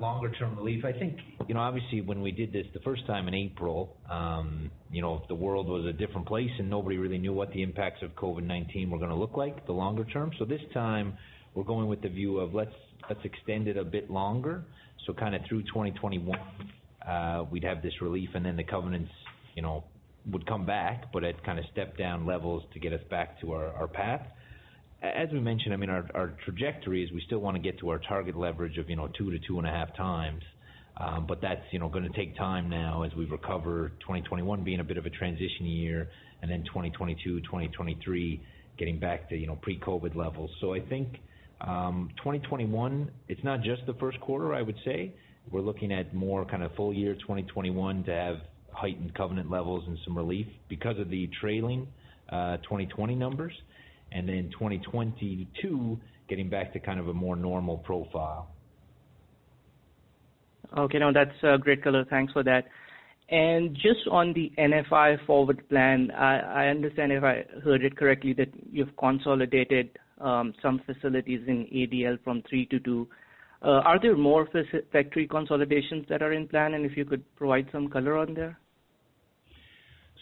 longer-term 0.00 0.56
relief. 0.56 0.84
I 0.84 0.92
think, 0.92 1.18
you 1.48 1.54
know, 1.54 1.60
obviously, 1.60 2.02
when 2.02 2.22
we 2.22 2.30
did 2.30 2.52
this 2.52 2.64
the 2.72 2.78
first 2.78 3.04
time 3.04 3.26
in 3.26 3.34
April, 3.34 3.96
um, 4.08 4.70
you 4.92 5.02
know, 5.02 5.24
the 5.26 5.34
world 5.34 5.66
was 5.66 5.84
a 5.86 5.92
different 5.92 6.28
place, 6.28 6.50
and 6.60 6.70
nobody 6.70 6.98
really 6.98 7.18
knew 7.18 7.32
what 7.32 7.52
the 7.52 7.64
impacts 7.64 8.00
of 8.00 8.12
COVID-19 8.12 8.90
were 8.90 8.98
going 8.98 9.10
to 9.10 9.16
look 9.16 9.36
like 9.36 9.66
the 9.66 9.72
longer 9.72 10.04
term. 10.04 10.30
So 10.38 10.44
this 10.44 10.60
time, 10.72 11.18
we're 11.54 11.64
going 11.64 11.88
with 11.88 12.00
the 12.00 12.10
view 12.10 12.38
of 12.38 12.54
let's 12.54 12.70
let's 13.08 13.24
extend 13.24 13.66
it 13.66 13.76
a 13.76 13.84
bit 13.84 14.08
longer. 14.08 14.62
So 15.04 15.12
Kind 15.12 15.34
of 15.34 15.42
through 15.48 15.62
2021, 15.62 16.38
we'd 17.50 17.64
have 17.64 17.82
this 17.82 17.94
relief, 18.00 18.28
and 18.34 18.46
then 18.46 18.56
the 18.56 18.62
covenants 18.62 19.10
you 19.56 19.62
know, 19.62 19.82
would 20.30 20.46
come 20.46 20.64
back, 20.64 21.12
but 21.12 21.24
at 21.24 21.42
kind 21.44 21.58
of 21.58 21.64
step-down 21.72 22.24
levels 22.24 22.62
to 22.72 22.78
get 22.78 22.92
us 22.92 23.00
back 23.10 23.40
to 23.40 23.50
our 23.52 23.88
path. 23.88 24.22
As 25.02 25.28
we 25.32 25.40
mentioned, 25.40 25.74
I 25.74 25.76
mean, 25.76 25.90
our 25.90 26.34
trajectory 26.44 27.04
is 27.04 27.10
we 27.12 27.22
still 27.26 27.40
want 27.40 27.56
to 27.56 27.62
get 27.62 27.78
to 27.80 27.88
our 27.88 27.98
target 27.98 28.36
leverage 28.36 28.78
of 28.78 28.88
you 28.88 28.96
know 28.96 29.08
2 29.18 29.30
to 29.30 29.52
2.5 29.52 29.96
times. 29.96 30.42
Um, 30.96 31.26
but 31.26 31.40
that's 31.40 31.62
you 31.70 31.78
know, 31.78 31.88
going 31.88 32.04
to 32.04 32.16
take 32.16 32.36
time 32.36 32.68
now 32.68 33.02
as 33.02 33.12
we 33.14 33.24
recover, 33.24 33.92
2021 34.00 34.62
being 34.62 34.80
a 34.80 34.84
bit 34.84 34.98
of 34.98 35.06
a 35.06 35.10
transition 35.10 35.64
year, 35.64 36.08
and 36.42 36.50
then 36.50 36.64
2022, 36.64 37.40
2023 37.40 38.42
getting 38.78 38.98
back 38.98 39.28
to 39.28 39.36
you 39.36 39.46
know, 39.46 39.56
pre-COVID 39.56 40.14
levels. 40.14 40.50
So 40.60 40.74
I 40.74 40.80
think 40.80 41.14
2021, 41.60 43.10
it's 43.28 43.42
not 43.42 43.62
just 43.62 43.86
the 43.86 43.94
first 43.94 44.20
quarter, 44.20 44.54
I 44.54 44.62
would 44.62 44.76
say. 44.84 45.14
We're 45.50 45.60
looking 45.60 45.92
at 45.92 46.14
more 46.14 46.44
kind 46.44 46.62
of 46.62 46.74
full 46.74 46.92
year 46.92 47.14
2021 47.14 48.04
to 48.04 48.12
have 48.12 48.36
heightened 48.70 49.14
covenant 49.14 49.50
levels 49.50 49.84
and 49.86 49.98
some 50.04 50.16
relief 50.16 50.46
because 50.68 50.98
of 50.98 51.10
the 51.10 51.28
trailing 51.40 51.88
2020 52.30 53.14
numbers, 53.14 53.52
and 54.14 54.28
then 54.28 54.50
2022 54.52 55.98
getting 56.28 56.48
back 56.48 56.72
to 56.72 56.80
kind 56.80 57.00
of 57.00 57.08
a 57.08 57.14
more 57.14 57.36
normal 57.36 57.78
profile. 57.78 58.48
Okay. 60.76 60.98
No, 60.98 61.12
that's 61.12 61.36
a 61.42 61.58
great 61.58 61.82
color. 61.82 62.04
Thanks 62.08 62.32
for 62.32 62.42
that. 62.44 62.64
And 63.28 63.74
just 63.74 64.06
on 64.10 64.32
the 64.34 64.52
NFI 64.58 65.24
Forward 65.26 65.66
plan, 65.68 66.10
I 66.10 66.68
understand 66.68 67.12
if 67.12 67.24
I 67.24 67.44
heard 67.64 67.84
it 67.84 67.96
correctly, 67.96 68.34
that 68.34 68.48
you've 68.70 68.94
consolidated 68.98 69.98
um, 70.20 70.52
some 70.62 70.80
facilities 70.84 71.40
in 71.46 71.66
ADL 71.72 72.22
from 72.24 72.42
three 72.48 72.66
to 72.66 72.78
two. 72.80 73.08
Uh, 73.62 73.80
are 73.84 74.00
there 74.00 74.16
more 74.16 74.48
factory 74.92 75.26
consolidations 75.28 76.04
that 76.08 76.22
are 76.22 76.32
in 76.32 76.48
plan? 76.48 76.74
And 76.74 76.84
if 76.84 76.96
you 76.96 77.04
could 77.04 77.24
provide 77.36 77.68
some 77.72 77.88
color 77.88 78.18
on 78.18 78.34
there. 78.34 78.58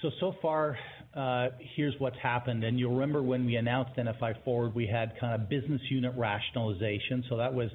So 0.03 0.11
so 0.20 0.34
far, 0.41 0.78
Uh, 1.14 1.48
here's 1.74 1.94
what's 1.98 2.18
happened. 2.22 2.62
And 2.62 2.78
you'll 2.78 2.94
remember 2.94 3.22
when 3.22 3.44
we 3.44 3.56
announced 3.56 3.96
NFI 3.96 4.44
Forward, 4.44 4.74
we 4.74 4.86
had 4.86 5.12
kind 5.18 5.40
of 5.40 5.48
business 5.48 5.80
unit 5.90 6.12
rationalization. 6.16 7.24
So 7.28 7.36
that 7.36 7.52
was 7.52 7.70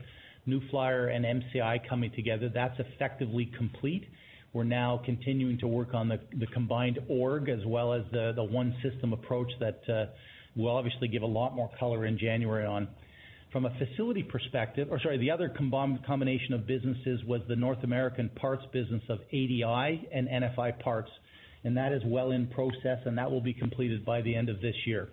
New 0.45 0.61
Flyer 0.69 1.07
and 1.07 1.25
MCI 1.25 1.87
coming 1.89 2.11
together. 2.15 2.49
That's 2.53 2.79
effectively 2.79 3.51
complete. 3.57 4.05
We're 4.53 4.63
now 4.63 5.01
continuing 5.03 5.57
to 5.59 5.67
work 5.67 5.93
on 5.93 6.07
the 6.07 6.17
the 6.39 6.47
combined 6.47 6.99
org 7.09 7.49
as 7.49 7.59
well 7.65 7.91
as 7.91 8.03
the 8.13 8.31
the 8.33 8.43
one 8.43 8.73
system 8.81 9.11
approach 9.11 9.51
that 9.59 9.81
uh, 9.89 10.05
we'll 10.55 10.77
obviously 10.77 11.09
give 11.09 11.23
a 11.23 11.27
lot 11.27 11.53
more 11.53 11.69
color 11.77 12.05
in 12.05 12.17
January 12.17 12.65
on. 12.65 12.87
From 13.51 13.65
a 13.65 13.77
facility 13.77 14.23
perspective, 14.23 14.87
or 14.91 14.99
sorry, 14.99 15.17
the 15.17 15.31
other 15.31 15.49
combination 15.49 16.53
of 16.53 16.67
businesses 16.67 17.21
was 17.25 17.41
the 17.47 17.55
North 17.55 17.83
American 17.83 18.29
parts 18.29 18.63
business 18.71 19.01
of 19.09 19.19
ADL 19.33 20.07
and 20.13 20.27
NFI 20.27 20.79
Parts, 20.79 21.09
and 21.65 21.75
that 21.75 21.91
is 21.91 22.01
well 22.05 22.31
in 22.31 22.47
process, 22.47 22.99
and 23.05 23.17
that 23.17 23.29
will 23.29 23.41
be 23.41 23.53
completed 23.53 24.05
by 24.05 24.21
the 24.21 24.35
end 24.35 24.49
of 24.49 24.61
this 24.61 24.75
year. 24.85 25.09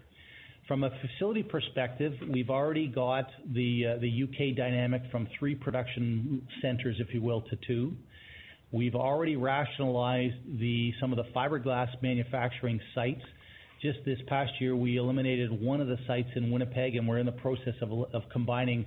From 0.68 0.84
a 0.84 0.90
facility 1.00 1.42
perspective, 1.42 2.12
we've 2.30 2.50
already 2.50 2.86
got 2.86 3.26
the 3.52 3.94
uh, 3.96 4.00
the 4.00 4.08
U.K. 4.08 4.52
dynamic 4.52 5.02
from 5.10 5.26
three 5.38 5.56
production 5.56 6.46
centers, 6.60 6.96
if 7.00 7.12
you 7.12 7.20
will, 7.20 7.40
to 7.40 7.56
two. 7.66 7.94
We've 8.70 8.94
already 8.94 9.36
rationalized 9.36 10.36
the 10.60 10.92
some 11.00 11.12
of 11.12 11.16
the 11.16 11.30
fiberglass 11.34 11.88
manufacturing 12.00 12.80
sites. 12.94 13.22
Just 13.80 13.98
this 14.04 14.18
past 14.28 14.52
year, 14.60 14.76
we 14.76 14.98
eliminated 14.98 15.50
one 15.50 15.80
of 15.80 15.88
the 15.88 15.98
sites 16.06 16.28
in 16.36 16.52
Winnipeg, 16.52 16.94
and 16.94 17.08
we're 17.08 17.18
in 17.18 17.26
the 17.26 17.32
process 17.32 17.74
of 17.80 17.90
of 18.14 18.22
combining 18.30 18.86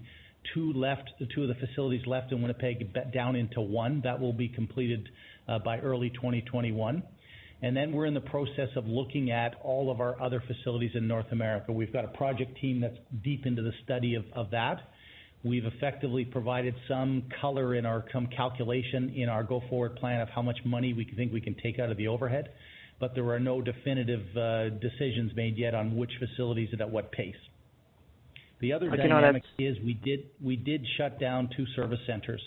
two 0.53 0.71
of 0.71 1.47
the 1.47 1.55
facilities 1.59 2.05
left 2.05 2.31
in 2.31 2.41
Winnipeg 2.41 2.95
down 3.11 3.35
into 3.35 3.59
one. 3.59 4.01
That 4.03 4.19
will 4.19 4.33
be 4.33 4.47
completed 4.47 5.09
uh, 5.47 5.59
by 5.59 5.79
early 5.79 6.09
2021. 6.11 7.03
Then 7.61 7.91
we're 7.91 8.05
in 8.05 8.13
the 8.13 8.21
process 8.21 8.69
of 8.75 8.85
looking 8.85 9.31
at 9.31 9.55
all 9.63 9.91
of 9.91 9.99
our 9.99 10.21
other 10.21 10.41
facilities 10.47 10.91
in 10.93 11.07
North 11.07 11.31
America. 11.31 11.71
We've 11.71 11.91
got 11.91 12.05
a 12.05 12.09
project 12.09 12.59
team 12.61 12.79
that's 12.81 12.97
deep 13.23 13.45
into 13.45 13.61
the 13.61 13.73
study 13.83 14.15
of 14.15 14.51
that. 14.51 14.89
We've 15.43 15.65
effectively 15.65 16.25
provided 16.25 16.73
some 16.87 17.23
color 17.39 17.75
in 17.75 17.85
our 17.85 18.03
calculation 18.35 19.13
in 19.15 19.29
our 19.29 19.43
go-forward 19.43 19.95
plan 19.97 20.21
of 20.21 20.29
how 20.29 20.41
much 20.41 20.57
money 20.65 20.93
we 20.93 21.05
think 21.15 21.31
we 21.31 21.41
can 21.41 21.55
take 21.61 21.79
out 21.79 21.91
of 21.91 21.97
the 21.97 22.07
overhead. 22.07 22.49
But 22.99 23.13
there 23.13 23.27
are 23.29 23.39
no 23.39 23.61
definitive 23.61 24.25
uh, 24.35 24.69
decisions 24.69 25.33
made 25.35 25.57
yet 25.57 25.75
on 25.75 25.97
which 25.97 26.11
facilities 26.17 26.69
and 26.71 26.81
at 26.81 26.89
what 26.89 27.11
pace. 27.11 27.35
The 28.61 28.73
other 28.73 28.89
dynamic 28.89 29.43
is 29.59 29.77
we 29.83 29.93
did 30.55 30.85
shut 30.97 31.19
down 31.19 31.49
two 31.55 31.65
service 31.75 31.99
centers 32.07 32.41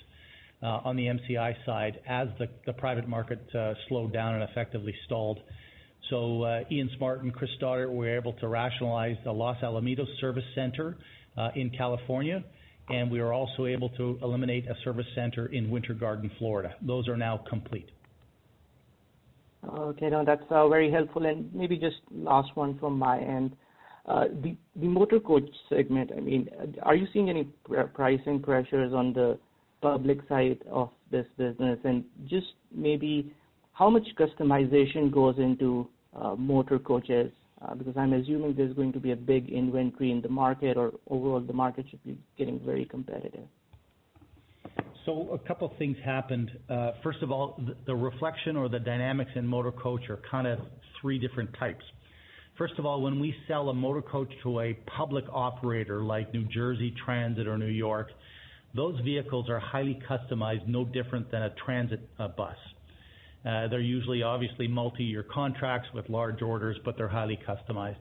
on 0.63 0.97
the 0.97 1.07
MCI 1.07 1.55
side 1.65 2.01
as 2.09 2.29
the 2.67 2.73
private 2.73 3.09
market 3.09 3.41
slowed 3.89 4.13
down 4.13 4.35
and 4.35 4.43
effectively 4.43 4.95
stalled. 5.07 5.39
So 6.11 6.43
uh 6.43 6.61
Ian 6.71 6.91
Smart 6.97 7.23
and 7.23 7.35
Chris 7.35 7.51
Stoddart 7.57 7.93
were 7.93 8.17
able 8.17 8.33
to 8.35 8.49
rationalize 8.49 9.17
the 9.25 9.33
Los 9.33 9.59
Alamitos 9.63 10.09
service 10.21 10.45
center 10.55 10.97
in 11.55 11.71
California, 11.71 12.43
and 12.89 13.11
we 13.11 13.21
were 13.21 13.33
also 13.33 13.67
able 13.67 13.91
to 13.91 14.19
eliminate 14.23 14.67
a 14.67 14.75
service 14.85 15.07
center 15.15 15.47
in 15.47 15.71
Winter 15.71 15.95
Garden, 15.95 16.31
Florida. 16.39 16.75
Those 16.83 17.09
are 17.09 17.17
now 17.17 17.45
complete. 17.49 17.91
Okay. 19.69 20.09
No, 20.09 20.25
that's 20.25 20.43
very 20.49 20.91
helpful. 20.91 21.27
And 21.27 21.53
maybe 21.55 21.77
just 21.77 21.97
last 22.11 22.51
one 22.57 22.79
from 22.79 22.99
my 22.99 23.19
end. 23.21 23.57
The 24.07 24.57
motor 24.77 25.21
coach 25.21 25.51
segment, 25.69 26.11
I 26.17 26.21
mean 26.21 26.49
uh 26.59 26.67
are 26.83 26.97
you 26.97 27.07
seeing 27.13 27.29
any 27.29 27.45
pricing 27.95 28.41
pressures 28.41 28.93
on 28.93 29.13
the 29.13 29.39
public 29.81 30.19
side 30.29 30.59
of 30.71 30.91
this 31.11 31.27
business? 31.37 31.79
And 31.85 32.05
just 32.27 32.47
maybe 32.75 33.33
how 33.73 33.91
much 33.91 34.07
customization 34.19 35.13
goes 35.13 35.37
into 35.39 35.89
uh, 36.15 36.35
motor 36.35 36.79
coaches? 36.79 37.31
Uh, 37.61 37.75
because 37.75 37.97
I'm 37.97 38.13
assuming 38.13 38.55
there's 38.57 38.75
going 38.75 38.93
to 38.93 39.01
be 39.01 39.11
a 39.11 39.17
big 39.17 39.49
inventory 39.49 40.13
in 40.13 40.21
the 40.21 40.29
market, 40.29 40.77
or 40.77 40.93
overall, 41.11 41.41
the 41.41 41.53
market 41.53 41.87
should 41.91 42.03
be 42.05 42.17
getting 42.37 42.61
very 42.61 42.85
competitive. 42.85 43.47
So 45.05 45.31
a 45.33 45.39
couple 45.39 45.73
things 45.79 45.97
happened. 46.05 46.51
Uh, 46.69 46.93
first 47.03 47.23
of 47.23 47.33
all, 47.33 47.61
the 47.87 47.97
reflection 47.97 48.57
or 48.57 48.69
the 48.69 48.79
dynamics 48.79 49.31
in 49.35 49.47
motor 49.47 49.73
coach 49.73 50.03
are 50.09 50.21
kind 50.31 50.47
of 50.47 50.61
three 51.01 51.19
different 51.19 51.51
types. 51.59 51.83
First 52.59 52.75
of 52.79 52.87
all, 52.87 53.01
when 53.01 53.19
we 53.19 53.35
sell 53.47 53.71
a 53.71 53.75
motor 53.75 54.03
coach 54.03 54.31
to 54.43 54.61
a 54.61 54.75
public 54.97 55.25
operator 55.33 56.03
like 56.03 56.33
New 56.35 56.45
Jersey 56.45 56.95
Transit 57.05 57.47
or 57.47 57.57
New 57.57 57.67
York, 57.67 58.09
those 58.75 59.01
vehicles 59.01 59.49
are 59.49 59.59
highly 59.59 60.01
customized, 60.09 60.67
no 60.67 60.85
different 60.85 61.31
than 61.31 61.43
a 61.43 61.51
transit 61.65 62.01
uh, 62.19 62.29
bus. 62.29 62.57
Uh, 63.45 63.69
they're 63.69 63.81
usually 63.81 64.23
obviously 64.23 64.69
multi-year 64.69 65.23
contracts 65.23 65.89
with 65.95 66.09
large 66.09 66.43
orders, 66.43 66.77
but 66.85 66.97
they're 66.97 67.09
highly 67.09 67.39
customized. 67.49 67.97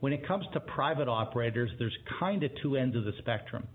When 0.00 0.12
it 0.12 0.26
comes 0.26 0.46
to 0.52 0.60
private 0.60 1.08
operators, 1.08 1.70
there's 1.78 1.96
kind 2.18 2.42
of 2.42 2.50
two 2.62 2.76
ends 2.76 2.96
of 2.96 3.04
the 3.04 3.12
spectrum. 3.18 3.66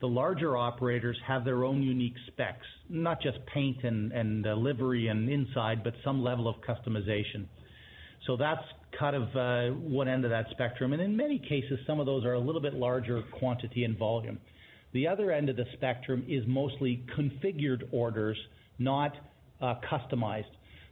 The 0.00 0.08
larger 0.08 0.56
operators 0.56 1.16
have 1.26 1.44
their 1.44 1.64
own 1.64 1.82
unique 1.82 2.16
specs, 2.26 2.66
not 2.88 3.22
just 3.22 3.38
paint 3.46 3.84
and 3.84 4.46
uh, 4.46 4.54
livery 4.54 5.08
and 5.08 5.28
inside, 5.28 5.84
but 5.84 5.94
some 6.04 6.22
level 6.22 6.48
of 6.48 6.56
customization. 6.68 7.46
So 8.26 8.36
that's 8.36 8.62
kind 8.98 9.16
of 9.16 9.80
one 9.80 10.08
end 10.08 10.24
of 10.24 10.30
that 10.30 10.46
spectrum. 10.50 10.92
And 10.92 11.00
in 11.00 11.16
many 11.16 11.38
cases, 11.38 11.78
some 11.86 11.98
of 11.98 12.06
those 12.06 12.24
are 12.24 12.34
a 12.34 12.40
little 12.40 12.60
bit 12.60 12.74
larger 12.74 13.22
quantity 13.38 13.84
and 13.84 13.96
volume. 13.96 14.38
The 14.92 15.08
other 15.08 15.30
end 15.30 15.48
of 15.48 15.56
the 15.56 15.64
spectrum 15.74 16.24
is 16.28 16.44
mostly 16.46 17.04
configured 17.16 17.88
orders, 17.92 18.36
not 18.78 19.12
uh, 19.60 19.74
customized. 19.90 20.44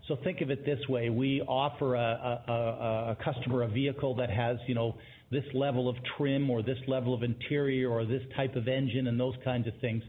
So 0.08 0.16
think 0.24 0.40
of 0.40 0.50
it 0.50 0.64
this 0.64 0.80
way. 0.88 1.10
We 1.10 1.42
offer 1.42 1.94
a 1.94 3.16
customer 3.22 3.62
a 3.62 3.68
vehicle 3.68 4.16
that 4.16 4.30
has 4.30 4.56
you 4.66 4.74
know, 4.74 4.96
this 5.30 5.44
level 5.54 5.88
of 5.88 5.96
trim 6.16 6.50
or 6.50 6.62
this 6.62 6.78
level 6.88 7.14
of 7.14 7.22
interior 7.22 7.90
or 7.90 8.04
this 8.04 8.22
type 8.36 8.56
of 8.56 8.66
engine 8.66 9.06
and 9.06 9.20
those 9.20 9.34
kinds 9.44 9.68
of 9.68 9.74
things. 9.80 10.02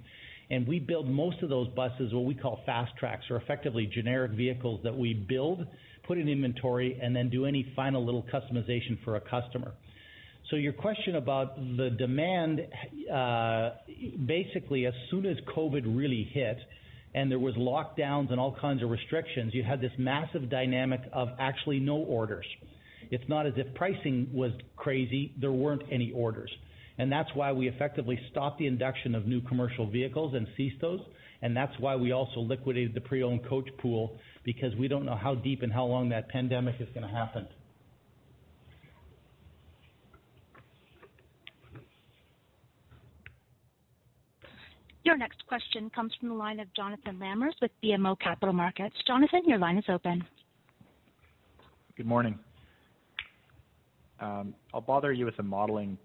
And 0.49 0.67
we 0.67 0.79
build 0.79 1.07
most 1.07 1.41
of 1.43 1.49
those 1.49 1.67
buses, 1.69 2.13
what 2.13 2.25
we 2.25 2.35
call 2.35 2.61
fast 2.65 2.91
tracks, 2.97 3.25
or 3.29 3.37
effectively 3.37 3.85
generic 3.85 4.31
vehicles 4.31 4.81
that 4.83 4.97
we 4.97 5.13
build, 5.13 5.65
put 6.07 6.17
in 6.17 6.27
inventory, 6.27 6.99
and 7.01 7.15
then 7.15 7.29
do 7.29 7.45
any 7.45 7.71
final 7.75 8.03
little 8.03 8.25
customization 8.33 9.01
for 9.05 9.15
a 9.15 9.21
customer. 9.21 9.73
So 10.51 10.57
your 10.57 10.73
question 10.73 11.15
about 11.15 11.55
the 11.55 11.89
demand, 11.97 12.59
uh 13.11 13.69
basically, 14.27 14.85
as 14.85 14.93
soon 15.09 15.25
as 15.25 15.37
COVID 15.57 15.83
really 15.85 16.29
hit 16.33 16.57
and 17.15 17.31
there 17.31 17.39
was 17.39 17.55
lockdowns 17.55 18.31
and 18.31 18.39
all 18.39 18.55
kinds 18.59 18.83
of 18.83 18.89
restrictions, 18.89 19.53
you 19.53 19.63
had 19.63 19.79
this 19.79 19.91
massive 19.97 20.49
dynamic 20.49 21.01
of 21.13 21.29
actually 21.39 21.79
no 21.79 21.95
orders. 21.95 22.45
It's 23.11 23.23
not 23.29 23.45
as 23.45 23.53
if 23.55 23.73
pricing 23.75 24.29
was 24.33 24.51
crazy. 24.75 25.33
There 25.39 25.53
weren't 25.53 25.83
any 25.89 26.11
orders. 26.11 26.51
And 26.97 27.09
that's 27.11 27.29
why 27.33 27.53
we 27.53 27.67
effectively 27.67 28.19
stopped 28.29 28.59
the 28.59 28.67
induction 28.67 29.15
of 29.15 29.25
new 29.25 29.41
commercial 29.41 29.89
vehicles 29.89 30.33
and 30.35 30.47
ceased 30.57 30.79
those. 30.81 30.99
And 31.41 31.55
that's 31.55 31.73
why 31.79 31.95
we 31.95 32.11
also 32.11 32.41
liquidated 32.41 32.93
the 32.93 33.01
pre-owned 33.01 33.47
coach 33.47 33.69
pool, 33.81 34.17
because 34.43 34.75
we 34.75 34.87
don't 34.87 35.05
know 35.05 35.15
how 35.15 35.33
deep 35.33 35.63
and 35.63 35.73
how 35.73 35.85
long 35.85 36.09
that 36.09 36.29
pandemic 36.29 36.75
is 36.79 36.89
going 36.93 37.07
to 37.07 37.13
happen. 37.13 37.47
Your 45.03 45.17
next 45.17 45.45
question 45.47 45.89
comes 45.89 46.13
from 46.19 46.29
the 46.29 46.35
line 46.35 46.59
of 46.59 46.71
Jonathan 46.75 47.17
Lamers 47.19 47.53
with 47.61 47.71
BMO 47.83 48.19
Capital 48.19 48.53
Markets. 48.53 48.95
Jonathan, 49.07 49.41
your 49.45 49.57
line 49.57 49.77
is 49.77 49.85
open. 49.89 50.23
Good 51.97 52.05
morning. 52.05 52.37
Um, 54.19 54.53
I'll 54.73 54.81
bother 54.81 55.11
you 55.11 55.25
with 55.25 55.39
a 55.39 55.43
modeling 55.43 55.97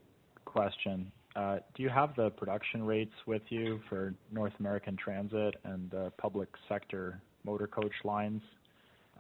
question. 0.47 1.13
Uh, 1.35 1.59
do 1.75 1.83
you 1.83 1.91
have 1.91 2.17
the 2.17 2.31
production 2.31 2.83
rates 2.83 3.13
with 3.27 3.43
you 3.51 3.81
for 3.91 4.15
North 4.33 4.55
American 4.59 4.97
Transit 4.97 5.55
and 5.65 5.91
the 5.91 6.11
public 6.17 6.49
sector 6.67 7.21
motor 7.45 7.67
coach 7.67 7.93
lines 8.05 8.41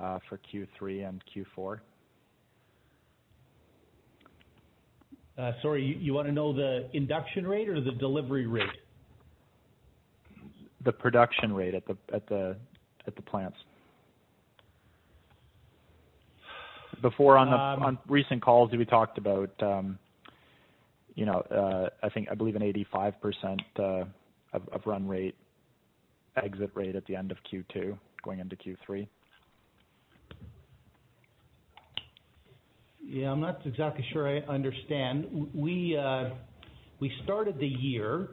uh, 0.00 0.18
for 0.26 0.40
Q3 0.52 1.06
and 1.06 1.22
Q4? 1.34 1.80
Uh, 5.36 5.52
sorry, 5.60 5.98
you 6.00 6.14
want 6.14 6.26
to 6.26 6.32
know 6.32 6.54
the 6.54 6.88
induction 6.94 7.46
rate 7.46 7.68
or 7.68 7.82
the 7.82 7.92
delivery 7.92 8.46
rate? 8.46 8.64
The 10.86 10.92
production 10.92 11.52
rate 11.52 11.74
at 11.74 11.84
the 11.84 11.96
at 12.14 12.26
the 12.28 12.56
at 13.08 13.16
the 13.16 13.22
plants. 13.22 13.56
Before 17.02 17.36
on 17.36 17.50
the 17.50 17.56
um, 17.56 17.82
on 17.82 17.98
recent 18.08 18.40
calls, 18.40 18.70
we 18.70 18.84
talked 18.84 19.18
about, 19.18 19.50
um, 19.62 19.98
you 21.16 21.26
know 21.26 21.40
uh, 21.50 21.90
I 22.04 22.08
think 22.08 22.28
I 22.30 22.34
believe 22.34 22.54
an 22.54 22.62
85% 22.94 23.58
of, 23.76 24.08
of 24.52 24.80
run 24.86 25.08
rate, 25.08 25.34
exit 26.42 26.70
rate 26.74 26.94
at 26.94 27.04
the 27.06 27.16
end 27.16 27.32
of 27.32 27.38
Q2 27.52 27.98
going 28.22 28.38
into 28.38 28.54
Q3. 28.54 29.08
Yeah, 33.04 33.32
I'm 33.32 33.40
not 33.40 33.60
exactly 33.66 34.04
sure 34.12 34.28
I 34.28 34.38
understand. 34.52 35.48
We 35.52 35.96
uh, 35.96 36.30
we 37.00 37.12
started 37.24 37.58
the 37.58 37.66
year 37.66 38.28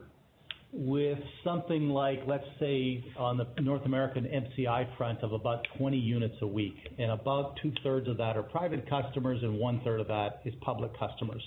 with 0.73 1.19
something 1.43 1.89
like, 1.89 2.21
let's 2.25 2.47
say, 2.59 3.03
on 3.15 3.37
the 3.37 3.45
North 3.61 3.85
American 3.85 4.25
MCI 4.25 4.97
front 4.97 5.21
of 5.21 5.31
about 5.31 5.65
20 5.77 5.97
units 5.97 6.35
a 6.41 6.47
week, 6.47 6.75
and 6.97 7.11
about 7.11 7.57
two-thirds 7.61 8.07
of 8.07 8.17
that 8.17 8.35
are 8.35 8.43
private 8.43 8.89
customers 8.89 9.39
and 9.43 9.59
one-third 9.59 9.99
of 9.99 10.07
that 10.07 10.41
is 10.45 10.53
public 10.61 10.97
customers. 10.97 11.43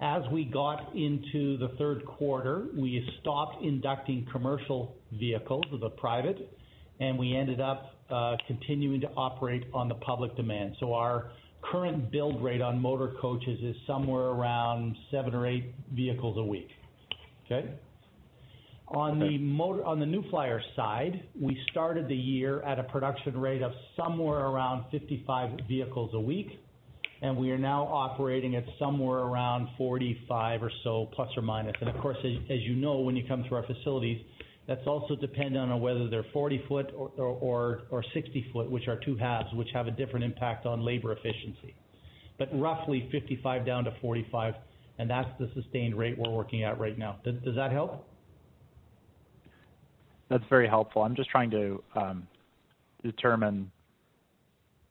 As 0.00 0.22
we 0.30 0.44
got 0.44 0.94
into 0.94 1.56
the 1.56 1.70
third 1.78 2.04
quarter, 2.04 2.66
we 2.76 3.08
stopped 3.20 3.64
inducting 3.64 4.26
commercial 4.30 4.94
vehicles 5.12 5.64
the 5.80 5.90
private, 5.90 6.54
and 7.00 7.18
we 7.18 7.34
ended 7.34 7.60
up 7.60 7.94
uh, 8.10 8.36
continuing 8.46 9.00
to 9.00 9.08
operate 9.16 9.64
on 9.72 9.88
the 9.88 9.94
public 9.94 10.36
demand. 10.36 10.76
So 10.80 10.92
our 10.92 11.30
current 11.62 12.12
build 12.12 12.42
rate 12.42 12.60
on 12.60 12.80
motor 12.80 13.14
coaches 13.20 13.58
is 13.62 13.74
somewhere 13.86 14.26
around 14.26 14.96
seven 15.10 15.34
or 15.34 15.46
eight 15.46 15.74
vehicles 15.92 16.36
a 16.38 16.44
week. 16.44 16.68
Okay? 17.46 17.70
On 18.90 19.18
the 19.20 20.06
New 20.06 20.24
Flyer 20.30 20.62
side, 20.74 21.22
we 21.38 21.60
started 21.70 22.08
the 22.08 22.16
year 22.16 22.62
at 22.62 22.78
a 22.78 22.84
production 22.84 23.38
rate 23.38 23.62
of 23.62 23.72
somewhere 23.96 24.38
around 24.38 24.84
55 24.90 25.60
vehicles 25.68 26.10
a 26.14 26.20
week, 26.20 26.58
and 27.20 27.36
we 27.36 27.50
are 27.50 27.58
now 27.58 27.84
operating 27.84 28.56
at 28.56 28.64
somewhere 28.78 29.18
around 29.18 29.68
45 29.76 30.62
or 30.62 30.72
so, 30.84 31.10
plus 31.12 31.28
or 31.36 31.42
minus. 31.42 31.74
And 31.82 31.90
of 31.90 32.00
course, 32.00 32.16
as 32.24 32.60
you 32.60 32.76
know, 32.76 33.00
when 33.00 33.14
you 33.14 33.24
come 33.28 33.44
to 33.44 33.54
our 33.56 33.66
facilities, 33.66 34.24
that's 34.66 34.86
also 34.86 35.16
dependent 35.16 35.70
on 35.70 35.80
whether 35.82 36.08
they're 36.08 36.24
40-foot 36.34 36.92
or 36.96 37.82
60-foot, 37.92 38.70
which 38.70 38.88
are 38.88 38.98
two 39.04 39.16
halves, 39.16 39.52
which 39.52 39.68
have 39.74 39.86
a 39.86 39.90
different 39.90 40.24
impact 40.24 40.64
on 40.64 40.82
labor 40.82 41.12
efficiency. 41.12 41.74
But 42.38 42.48
roughly 42.58 43.06
55 43.12 43.66
down 43.66 43.84
to 43.84 43.92
45, 44.00 44.54
and 44.98 45.10
that's 45.10 45.28
the 45.38 45.50
sustained 45.54 45.96
rate 45.98 46.16
we're 46.16 46.30
working 46.30 46.64
at 46.64 46.78
right 46.80 46.96
now. 46.96 47.16
Does 47.24 47.56
that 47.56 47.70
help? 47.70 48.06
That's 50.28 50.44
very 50.50 50.68
helpful. 50.68 51.02
I'm 51.02 51.16
just 51.16 51.30
trying 51.30 51.50
to 51.50 51.82
um, 51.94 52.26
determine 53.02 53.70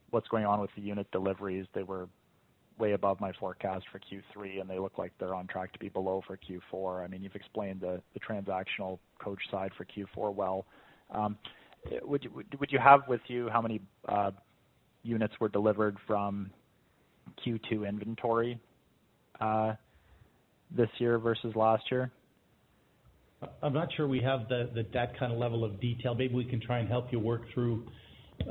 what's 0.10 0.28
going 0.30 0.46
on 0.46 0.60
with 0.60 0.72
the 0.76 0.82
unit 0.82 1.08
deliveries. 1.12 1.66
They 1.74 1.84
were 1.84 2.08
way 2.80 2.94
above 2.94 3.20
my 3.20 3.32
forecast 3.40 3.86
for 3.92 4.00
Q3, 4.00 4.62
and 4.62 4.70
they 4.70 4.80
look 4.80 4.98
like 4.98 5.12
they're 5.20 5.36
on 5.36 5.48
track 5.48 5.74
to 5.74 5.80
be 5.80 5.90
below 5.90 6.24
for 6.26 6.38
Q4. 6.38 7.04
I 7.04 7.08
mean, 7.08 7.24
You've 7.24 7.36
explained 7.36 7.82
the 7.82 8.02
transactional 8.20 9.00
coach 9.20 9.42
side 9.52 9.72
for 9.78 9.86
Q4 9.86 10.34
well. 10.34 10.66
Um 11.12 11.38
would 12.04 12.28
would 12.60 12.72
you 12.72 12.80
have 12.80 13.02
with 13.08 13.22
you 13.28 13.50
how 13.50 13.62
many 13.62 13.82
uh, 14.08 14.32
units 15.04 15.34
were 15.40 15.50
delivered 15.50 15.98
from 16.06 16.50
Q2 17.46 17.88
inventory 17.88 18.60
uh, 19.40 19.74
this 20.76 20.90
year 20.98 21.18
versus 21.18 21.56
last 21.56 21.84
year? 21.92 22.12
I'm 23.62 23.74
not 23.74 23.90
sure 23.96 24.08
we 24.08 24.22
have 24.22 24.48
that 24.50 25.20
kind 25.20 25.32
of 25.32 25.38
level 25.38 25.64
of 25.64 25.80
detail. 25.80 26.16
Maybe 26.16 26.34
we 26.34 26.46
can 26.46 26.60
try 26.60 26.80
and 26.80 26.90
help 26.90 27.12
you 27.12 27.20
work 27.20 27.44
through 27.54 27.86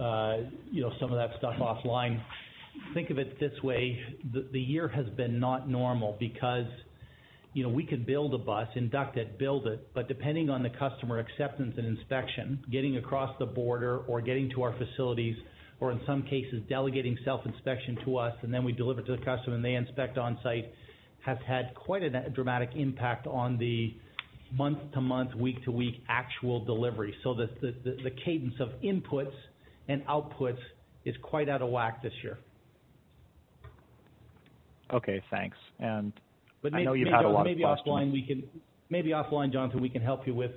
uh 0.01 0.39
you 0.73 0.83
know 0.83 0.91
some 1.01 1.13
of 1.13 1.19
that 1.19 1.39
stuff 1.39 1.55
offline. 1.61 2.21
Think 2.93 3.11
of 3.11 3.19
it 3.19 3.41
this 3.41 3.53
way, 3.63 3.99
the 4.53 4.61
year 4.61 4.87
has 4.89 5.07
been 5.17 5.41
not 5.41 5.69
normal 5.69 6.17
because 6.21 6.67
you 7.57 7.63
know, 7.63 7.71
we 7.71 7.87
could 7.87 8.05
build 8.05 8.35
a 8.35 8.39
bus, 8.39 8.69
induct 8.75 9.17
it, 9.17 9.39
build 9.39 9.67
it, 9.67 9.89
but 9.95 10.09
depending 10.09 10.51
on 10.51 10.63
the 10.63 10.69
customer 10.69 11.21
acceptance 11.21 11.73
and 11.79 11.87
inspection, 11.87 12.63
getting 12.71 12.99
across 12.99 13.35
the 13.39 13.47
border 13.47 14.01
or 14.01 14.21
getting 14.21 14.51
to 14.51 14.63
our 14.63 14.77
facilities, 14.77 15.35
or 15.81 15.91
in 15.91 15.99
some 16.07 16.23
cases, 16.23 16.63
delegating 16.69 17.17
self-inspection 17.25 17.97
to 18.05 18.19
us, 18.19 18.35
and 18.43 18.53
then 18.53 18.63
we 18.63 18.73
deliver 18.73 19.01
to 19.01 19.17
the 19.17 19.25
customer 19.25 19.57
and 19.57 19.65
they 19.65 19.73
inspect 19.73 20.19
on-site, 20.19 20.71
has 21.25 21.39
had 21.47 21.75
quite 21.75 22.03
a 22.03 22.29
dramatic 22.29 22.69
impact 22.77 23.27
on 23.27 23.57
the 23.57 23.95
month-to-month, 24.53 25.35
week-to-week 25.35 26.03
actual 26.09 26.65
delivery. 26.65 27.15
So 27.23 27.35
that 27.35 27.61
the 27.61 27.75
the 27.85 28.11
cadence 28.25 28.55
of 28.61 28.71
inputs 28.83 29.33
and 29.89 30.05
outputs 30.07 30.59
is 31.05 31.15
quite 31.23 31.49
out 31.49 31.63
of 31.63 31.71
whack 31.71 32.03
this 32.03 32.13
year. 32.23 32.39
Okay, 34.93 35.23
thanks. 35.31 35.57
And 35.79 36.13
I 36.73 36.83
know 36.83 36.93
you've 36.93 37.09
had 37.09 37.25
a 37.25 37.29
lot 37.29 37.47
of 37.49 37.57
questions. 37.59 38.45
Maybe 38.89 39.11
offline, 39.11 39.53
Jonathan, 39.53 39.81
we 39.83 39.89
can 39.89 40.03
help 40.03 40.27
you 40.29 40.35
with 40.35 40.53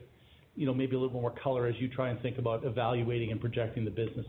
you 0.55 0.65
know 0.65 0.73
maybe 0.73 0.95
a 0.95 0.99
little 0.99 1.19
more 1.19 1.33
color 1.43 1.67
as 1.67 1.75
you 1.79 1.87
try 1.87 2.09
and 2.09 2.21
think 2.21 2.37
about 2.37 2.63
evaluating 2.63 3.31
and 3.31 3.41
projecting 3.41 3.85
the 3.85 3.91
business. 3.91 4.25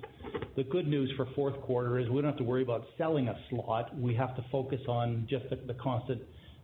The 0.56 0.64
good 0.64 0.86
news 0.86 1.12
for 1.16 1.26
fourth 1.34 1.60
quarter 1.62 1.98
is 1.98 2.08
we 2.08 2.22
don't 2.22 2.30
have 2.30 2.38
to 2.38 2.44
worry 2.44 2.62
about 2.62 2.84
selling 2.96 3.28
a 3.28 3.36
slot. 3.50 3.96
We 3.98 4.14
have 4.14 4.34
to 4.36 4.44
focus 4.50 4.80
on 4.88 5.26
just 5.28 5.44
the 5.50 5.74
constant 5.74 6.22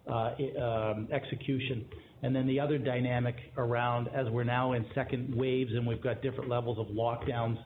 Uh, 0.09 0.31
um, 0.63 1.09
execution. 1.11 1.85
And 2.23 2.35
then 2.35 2.47
the 2.47 2.61
other 2.61 2.79
dynamic 2.79 3.35
around, 3.57 4.09
as 4.15 4.29
we're 4.29 4.45
now 4.45 4.75
in 4.75 4.87
second 4.95 5.35
waves 5.35 5.73
and 5.75 5.85
we've 5.85 6.01
got 6.01 6.23
different 6.23 6.49
levels 6.49 6.79
of 6.79 6.95
lockdowns, 6.95 7.59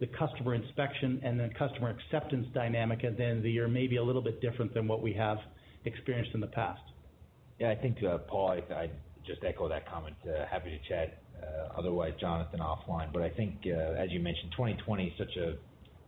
the 0.00 0.08
customer 0.08 0.56
inspection 0.56 1.20
and 1.22 1.38
the 1.38 1.50
customer 1.56 1.90
acceptance 1.90 2.48
dynamic 2.52 3.04
at 3.04 3.16
the 3.16 3.24
end 3.24 3.36
of 3.36 3.42
the 3.44 3.50
year 3.50 3.68
may 3.68 3.86
be 3.86 3.98
a 3.98 4.02
little 4.02 4.22
bit 4.22 4.40
different 4.40 4.74
than 4.74 4.88
what 4.88 5.02
we 5.02 5.12
have 5.12 5.38
experienced 5.84 6.32
in 6.34 6.40
the 6.40 6.48
past. 6.48 6.82
Yeah, 7.60 7.70
I 7.70 7.76
think, 7.76 8.02
uh, 8.02 8.18
Paul, 8.18 8.60
I'd 8.76 8.90
just 9.24 9.44
echo 9.44 9.68
that 9.68 9.88
comment. 9.88 10.16
Uh, 10.26 10.46
happy 10.50 10.70
to 10.70 10.88
chat 10.88 11.18
otherwise, 11.78 12.14
Jonathan, 12.20 12.58
offline. 12.58 13.12
But 13.12 13.22
I 13.22 13.30
think, 13.30 13.66
as 13.68 14.10
you 14.10 14.18
mentioned, 14.18 14.50
2020 14.52 15.06
is 15.06 15.12
such 15.16 15.36
a 15.36 15.54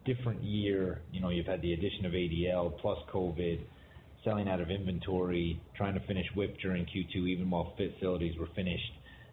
different 0.04 0.42
year. 0.42 1.02
You 1.12 1.20
know, 1.20 1.28
you've 1.28 1.46
had 1.46 1.62
the 1.62 1.74
addition 1.74 2.06
of 2.06 2.12
ADL 2.12 2.76
plus 2.78 2.98
COVID, 3.12 3.60
selling 4.26 4.48
out 4.48 4.60
of 4.60 4.70
inventory, 4.70 5.62
trying 5.76 5.94
to 5.94 6.00
finish 6.06 6.26
WIP 6.34 6.58
during 6.60 6.84
Q2, 6.84 7.28
even 7.28 7.48
while 7.48 7.74
facilities 7.76 8.36
were 8.38 8.48
finished, 8.56 8.92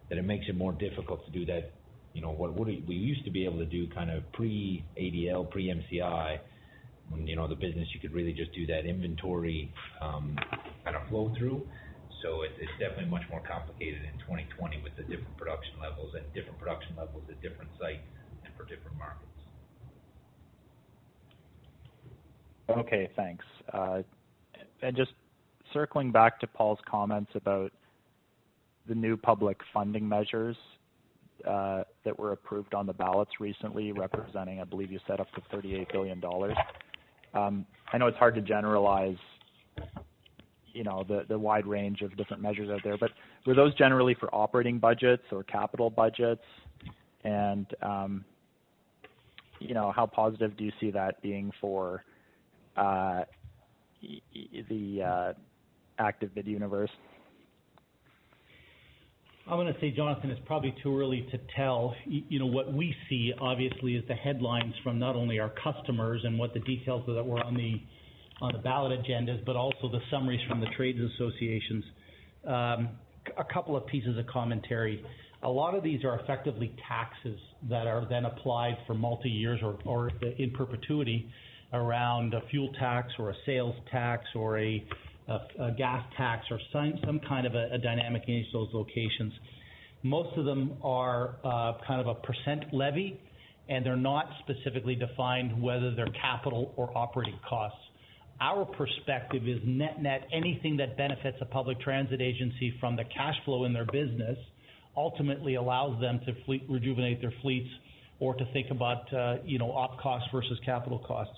that 0.09 0.19
it 0.19 0.23
makes 0.23 0.45
it 0.47 0.55
more 0.55 0.71
difficult 0.71 1.25
to 1.25 1.31
do 1.31 1.45
that. 1.47 1.73
You 2.13 2.21
know, 2.21 2.29
what 2.29 2.55
we 2.55 2.93
used 2.93 3.25
to 3.25 3.31
be 3.31 3.43
able 3.43 3.57
to 3.57 3.65
do 3.65 3.87
kind 3.89 4.11
of 4.11 4.31
pre-ADL, 4.33 5.49
pre-MCI, 5.49 6.37
when 7.09 7.25
you 7.25 7.35
know, 7.35 7.47
the 7.47 7.55
business, 7.55 7.87
you 7.91 7.99
could 7.99 8.13
really 8.13 8.33
just 8.33 8.53
do 8.53 8.67
that 8.67 8.85
inventory 8.85 9.73
um, 9.99 10.37
kind 10.83 10.95
of 10.95 11.07
flow 11.09 11.33
through. 11.37 11.65
So 12.21 12.43
it's 12.43 12.53
it's 12.61 12.71
definitely 12.79 13.09
much 13.09 13.23
more 13.31 13.41
complicated 13.41 14.03
in 14.05 14.13
2020 14.23 14.79
with 14.83 14.95
the 14.95 15.03
different 15.03 15.35
production 15.37 15.75
levels 15.81 16.13
and 16.15 16.23
different 16.33 16.59
production 16.59 16.95
levels 16.95 17.23
at 17.27 17.41
different 17.41 17.71
sites 17.81 18.05
and 18.45 18.53
for 18.55 18.63
different 18.63 18.95
markets. 18.95 19.33
Okay, 22.69 23.09
thanks. 23.17 23.43
Uh, 23.73 24.03
And 24.83 24.95
just 24.95 25.11
circling 25.71 26.11
back 26.11 26.39
to 26.41 26.47
Paul's 26.47 26.79
comments 26.89 27.31
about 27.35 27.71
the 28.87 28.95
new 28.95 29.15
public 29.15 29.57
funding 29.73 30.07
measures 30.07 30.57
uh, 31.47 31.83
that 32.05 32.17
were 32.17 32.33
approved 32.33 32.73
on 32.73 32.85
the 32.85 32.93
ballots 32.93 33.31
recently, 33.39 33.91
representing, 33.91 34.59
I 34.59 34.65
believe 34.65 34.91
you 34.91 34.99
said 35.07 35.19
up 35.19 35.31
to 35.33 35.41
38 35.51 35.87
billion 35.91 36.19
dollars. 36.19 36.55
Um, 37.33 37.65
I 37.91 37.97
know 37.97 38.07
it's 38.07 38.17
hard 38.17 38.35
to 38.35 38.41
generalize 38.41 39.17
you 40.73 40.83
know, 40.83 41.05
the 41.27 41.37
wide 41.37 41.67
range 41.67 42.01
of 42.01 42.15
different 42.17 42.41
measures 42.41 42.69
out 42.69 42.81
there, 42.83 42.97
but 42.97 43.11
were 43.45 43.53
those 43.53 43.73
generally 43.75 44.15
for 44.15 44.33
operating 44.33 44.79
budgets 44.79 45.23
or 45.31 45.43
capital 45.43 45.89
budgets? 45.89 46.41
And 47.23 47.67
um, 47.81 48.25
you 49.59 49.73
know, 49.73 49.91
how 49.95 50.05
positive 50.05 50.57
do 50.57 50.63
you 50.63 50.71
see 50.79 50.91
that 50.91 51.21
being 51.21 51.51
for 51.61 52.03
uh, 52.75 53.21
the 54.69 55.01
uh, 55.01 55.33
active 55.99 56.33
bid 56.35 56.47
universe? 56.47 56.89
I'm 59.45 59.57
going 59.57 59.73
to 59.73 59.79
say, 59.81 59.91
Jonathan, 59.91 60.29
it's 60.29 60.41
probably 60.45 60.73
too 60.81 60.97
early 60.97 61.27
to 61.31 61.39
tell. 61.55 61.93
You 62.05 62.39
know, 62.39 62.45
what 62.45 62.71
we 62.71 62.95
see, 63.09 63.33
obviously, 63.41 63.95
is 63.95 64.03
the 64.07 64.13
headlines 64.13 64.73
from 64.83 64.99
not 64.99 65.17
only 65.17 65.39
our 65.39 65.51
customers 65.61 66.21
and 66.23 66.39
what 66.39 66.53
the 66.53 66.61
details 66.61 67.03
that 67.07 67.25
were 67.25 67.43
on 67.43 67.55
the 67.55 67.81
ballot 68.63 68.97
agendas, 68.97 69.43
but 69.45 69.57
also 69.57 69.89
the 69.91 69.99
summaries 70.09 70.39
from 70.47 70.61
the 70.61 70.67
trades 70.77 70.99
associations. 71.15 71.83
Um, 72.47 72.89
a 73.37 73.43
couple 73.53 73.75
of 73.75 73.85
pieces 73.87 74.17
of 74.17 74.25
commentary. 74.27 75.03
A 75.43 75.49
lot 75.49 75.75
of 75.75 75.83
these 75.83 76.05
are 76.05 76.19
effectively 76.19 76.73
taxes 76.87 77.37
that 77.69 77.85
are 77.85 78.07
then 78.09 78.23
applied 78.23 78.77
for 78.87 78.93
multi-years 78.93 79.59
or 79.83 80.09
in 80.37 80.51
perpetuity 80.51 81.29
around 81.73 82.33
a 82.33 82.41
fuel 82.49 82.71
tax 82.79 83.11
or 83.19 83.31
a 83.31 83.35
sales 83.45 83.75
tax 83.91 84.23
or 84.35 84.59
a 84.59 84.83
gas 85.77 86.03
tax 86.17 86.45
or 86.51 86.59
some 86.71 86.93
some 87.05 87.19
kind 87.27 87.45
of 87.47 87.55
a 87.55 87.77
dynamic 87.77 88.23
in 88.27 88.35
each 88.35 88.47
of 88.47 88.53
those 88.53 88.69
locations. 88.73 89.33
Most 90.03 90.37
of 90.37 90.45
them 90.45 90.73
are 90.83 91.35
kind 91.87 92.01
of 92.01 92.07
a 92.07 92.15
percent 92.15 92.73
levy, 92.73 93.19
and 93.69 93.85
they're 93.85 93.95
not 93.95 94.25
specifically 94.39 94.95
defined 94.95 95.61
whether 95.61 95.95
they're 95.95 96.13
capital 96.21 96.73
or 96.75 96.95
operating 96.97 97.39
costs. 97.47 97.79
Our 98.41 98.65
perspective 98.65 99.47
is 99.47 99.59
net-net, 99.63 100.27
anything 100.33 100.75
that 100.77 100.97
benefits 100.97 101.37
a 101.39 101.45
public 101.45 101.79
transit 101.79 102.19
agency 102.19 102.73
from 102.79 102.95
the 102.95 103.03
cash 103.05 103.35
flow 103.45 103.63
in 103.63 103.71
their 103.71 103.85
business 103.85 104.37
ultimately 104.97 105.55
allows 105.55 105.99
them 106.01 106.19
to 106.25 106.33
fleet, 106.45 106.63
rejuvenate 106.69 107.21
their 107.21 107.33
fleets 107.41 107.69
or 108.19 108.33
to 108.35 108.45
think 108.51 108.69
about 108.69 109.11
uh, 109.13 109.37
you 109.45 109.57
know, 109.59 109.71
op 109.71 109.99
costs 109.99 110.27
versus 110.31 110.59
capital 110.65 110.99
costs. 110.99 111.33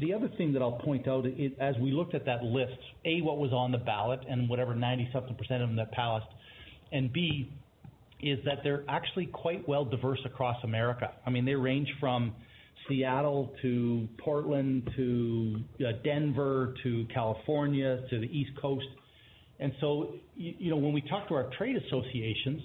The 0.00 0.14
other 0.14 0.28
thing 0.38 0.52
that 0.54 0.62
I'll 0.62 0.80
point 0.84 1.06
out, 1.06 1.26
is 1.26 1.52
as 1.60 1.74
we 1.80 1.92
looked 1.92 2.14
at 2.14 2.24
that 2.26 2.42
list, 2.42 2.78
A, 3.04 3.20
what 3.20 3.38
was 3.38 3.52
on 3.52 3.72
the 3.72 3.78
ballot 3.78 4.20
and 4.28 4.48
whatever 4.48 4.74
90-something% 4.74 5.38
percent 5.38 5.62
of 5.62 5.68
them 5.68 5.76
that 5.76 5.92
passed, 5.92 6.26
and 6.92 7.12
B, 7.12 7.50
is 8.22 8.38
that 8.44 8.58
they're 8.62 8.84
actually 8.88 9.26
quite 9.26 9.68
well 9.68 9.84
diverse 9.84 10.20
across 10.24 10.56
America. 10.64 11.12
I 11.26 11.30
mean, 11.30 11.44
they 11.44 11.54
range 11.54 11.88
from 12.00 12.34
Seattle 12.88 13.52
to 13.62 14.08
Portland 14.18 14.90
to 14.96 15.56
uh, 15.80 15.92
Denver 16.04 16.74
to 16.82 17.06
California 17.12 18.02
to 18.10 18.18
the 18.18 18.26
East 18.26 18.52
Coast. 18.60 18.86
And 19.58 19.72
so, 19.80 20.14
you 20.36 20.70
know, 20.70 20.76
when 20.76 20.92
we 20.92 21.02
talk 21.02 21.28
to 21.28 21.34
our 21.34 21.50
trade 21.56 21.76
associations, 21.76 22.62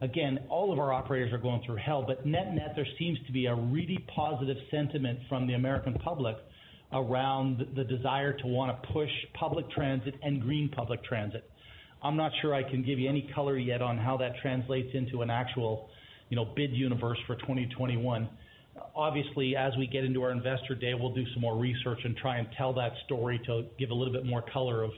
again, 0.00 0.40
all 0.48 0.72
of 0.72 0.78
our 0.78 0.92
operators 0.92 1.32
are 1.32 1.38
going 1.38 1.62
through 1.64 1.76
hell, 1.76 2.04
but 2.06 2.26
net-net, 2.26 2.72
there 2.74 2.86
seems 2.98 3.18
to 3.26 3.32
be 3.32 3.46
a 3.46 3.54
really 3.54 4.04
positive 4.14 4.56
sentiment 4.70 5.20
from 5.28 5.46
the 5.46 5.54
American 5.54 5.94
public 5.94 6.36
around 6.92 7.66
the 7.74 7.84
desire 7.84 8.32
to 8.32 8.46
want 8.46 8.82
to 8.82 8.92
push 8.92 9.10
public 9.34 9.70
transit 9.70 10.14
and 10.22 10.40
green 10.40 10.68
public 10.68 11.02
transit. 11.04 11.48
I'm 12.02 12.16
not 12.16 12.32
sure 12.40 12.54
I 12.54 12.62
can 12.68 12.82
give 12.82 12.98
you 12.98 13.08
any 13.08 13.30
color 13.34 13.56
yet 13.56 13.80
on 13.80 13.96
how 13.96 14.16
that 14.18 14.32
translates 14.42 14.90
into 14.94 15.22
an 15.22 15.30
actual 15.30 15.88
bid 16.56 16.72
universe 16.72 17.18
for 17.26 17.36
2021. 17.36 18.28
Obviously, 18.96 19.54
as 19.54 19.72
we 19.78 19.86
get 19.86 20.04
into 20.04 20.22
our 20.22 20.32
investor 20.32 20.74
day, 20.74 20.94
we'll 20.94 21.14
do 21.14 21.24
some 21.34 21.42
more 21.42 21.56
research 21.56 22.00
and 22.04 22.16
try 22.16 22.38
and 22.38 22.48
tell 22.56 22.72
that 22.72 22.92
story 23.04 23.40
to 23.46 23.66
give 23.78 23.90
a 23.90 23.94
little 23.94 24.12
bit 24.12 24.24
more 24.24 24.42
color 24.52 24.82
of 24.82 24.90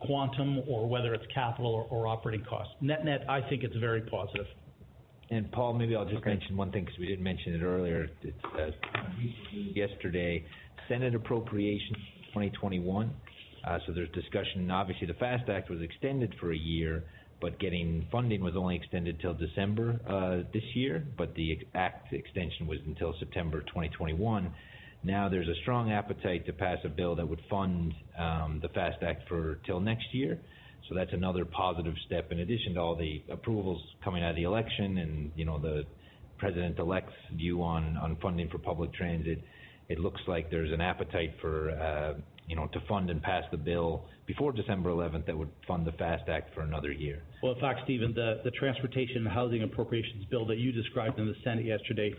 quantum 0.00 0.60
or 0.66 0.88
whether 0.88 1.14
it's 1.14 1.24
capital 1.32 1.86
or 1.90 2.06
operating 2.06 2.44
costs. 2.46 2.72
Net-net, 2.80 3.28
I 3.28 3.40
think 3.48 3.62
it's 3.62 3.76
very 3.76 4.00
positive. 4.02 4.46
And 5.30 5.50
Paul, 5.52 5.74
maybe 5.74 5.96
I'll 5.96 6.04
just 6.04 6.24
mention 6.24 6.56
one 6.56 6.70
thing 6.70 6.84
because 6.84 6.98
we 6.98 7.06
didn't 7.06 7.24
mention 7.24 7.54
it 7.54 7.62
earlier. 7.62 8.08
Uh, 8.24 8.70
yesterday, 9.74 10.44
Senate 10.88 11.14
Appropriations 11.14 11.96
2021. 12.28 13.12
Uh, 13.66 13.78
so 13.86 13.92
There's 13.92 14.10
discussion. 14.10 14.70
Obviously, 14.70 15.06
the 15.06 15.14
FAST 15.14 15.48
Act 15.48 15.70
was 15.70 15.80
extended 15.80 16.34
for 16.40 16.52
a 16.52 16.56
year, 16.56 17.04
but 17.40 17.58
getting 17.58 18.06
funding 18.12 18.42
was 18.42 18.54
only 18.56 18.76
extended 18.76 19.18
till 19.20 19.34
December 19.34 20.00
uh, 20.06 20.48
this 20.52 20.64
year, 20.74 21.06
but 21.16 21.34
the 21.34 21.58
Act 21.74 22.12
extension 22.12 22.66
was 22.66 22.78
until 22.86 23.14
September 23.18 23.60
2021. 23.60 24.52
Now 25.02 25.28
There's 25.28 25.48
a 25.48 25.60
strong 25.62 25.92
appetite 25.92 26.46
to 26.46 26.52
pass 26.52 26.78
a 26.84 26.88
bill 26.88 27.14
that 27.16 27.28
would 27.28 27.40
fund 27.50 27.92
um, 28.18 28.60
the 28.62 28.68
FAST 28.68 29.02
Act 29.02 29.28
for 29.28 29.58
till 29.66 29.80
next 29.80 30.06
year. 30.12 30.38
So 30.88 30.94
that's 30.94 31.12
another 31.12 31.44
positive 31.46 31.94
step 32.06 32.30
in 32.30 32.40
addition 32.40 32.74
to 32.74 32.80
all 32.80 32.96
the 32.96 33.22
approvals 33.30 33.82
coming 34.02 34.22
out 34.22 34.30
of 34.30 34.36
the 34.36 34.42
election 34.42 34.98
and 34.98 35.32
you 35.34 35.46
know 35.46 35.58
the 35.58 35.84
president-elect's 36.38 37.12
view 37.34 37.62
on 37.62 38.18
funding 38.20 38.48
for 38.50 38.58
public 38.58 38.92
transit. 38.92 39.42
It 39.88 39.98
looks 39.98 40.20
like 40.26 40.50
there's 40.50 40.72
an 40.72 40.80
appetite 40.80 41.34
for, 41.40 41.70
uh, 41.70 42.20
you 42.46 42.56
know, 42.56 42.68
to 42.68 42.80
fund 42.88 43.10
and 43.10 43.22
pass 43.22 43.44
the 43.50 43.56
bill 43.56 44.04
before 44.26 44.52
December 44.52 44.90
11th 44.90 45.26
that 45.26 45.36
would 45.36 45.50
fund 45.68 45.86
the 45.86 45.92
FAST 45.92 46.28
Act 46.28 46.54
for 46.54 46.62
another 46.62 46.90
year. 46.90 47.22
Well, 47.42 47.52
in 47.52 47.60
fact, 47.60 47.80
Stephen, 47.84 48.14
the 48.14 48.50
Transportation 48.58 49.18
and 49.18 49.28
Housing 49.28 49.62
Appropriations 49.62 50.24
bill 50.30 50.46
that 50.46 50.58
you 50.58 50.72
described 50.72 51.18
in 51.18 51.26
the 51.26 51.34
Senate 51.44 51.66
yesterday 51.66 52.14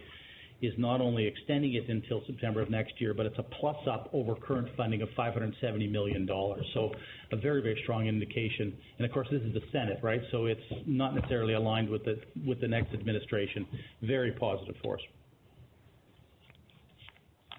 is 0.62 0.74
not 0.78 1.02
only 1.02 1.26
extending 1.26 1.74
it 1.74 1.90
until 1.90 2.22
September 2.26 2.62
of 2.62 2.70
next 2.70 3.00
year, 3.00 3.14
but 3.14 3.26
it's 3.26 3.38
a 3.38 3.44
plus-up 3.44 4.10
over 4.14 4.36
current 4.36 4.68
funding 4.78 5.02
of 5.02 5.10
570 5.16 5.88
million 5.88 6.26
dollars. 6.26 6.66
So 6.74 6.92
a 7.32 7.36
very 7.36 7.62
very 7.62 7.80
strong 7.84 8.08
indication. 8.08 8.76
And 8.98 9.06
of 9.06 9.12
course, 9.12 9.28
this 9.32 9.42
is 9.42 9.54
the 9.54 9.62
Senate, 9.72 10.00
right? 10.02 10.22
So 10.32 10.46
it's 10.46 10.62
not 10.86 11.16
necessarily 11.16 11.54
aligned 11.54 11.90
with 11.90 12.06
the, 12.06 12.20
with 12.46 12.62
the 12.62 12.68
next 12.68 12.94
administration. 12.94 13.68
Very 14.02 14.32
positive 14.32 14.76
for 14.82 14.96
us. 14.96 15.02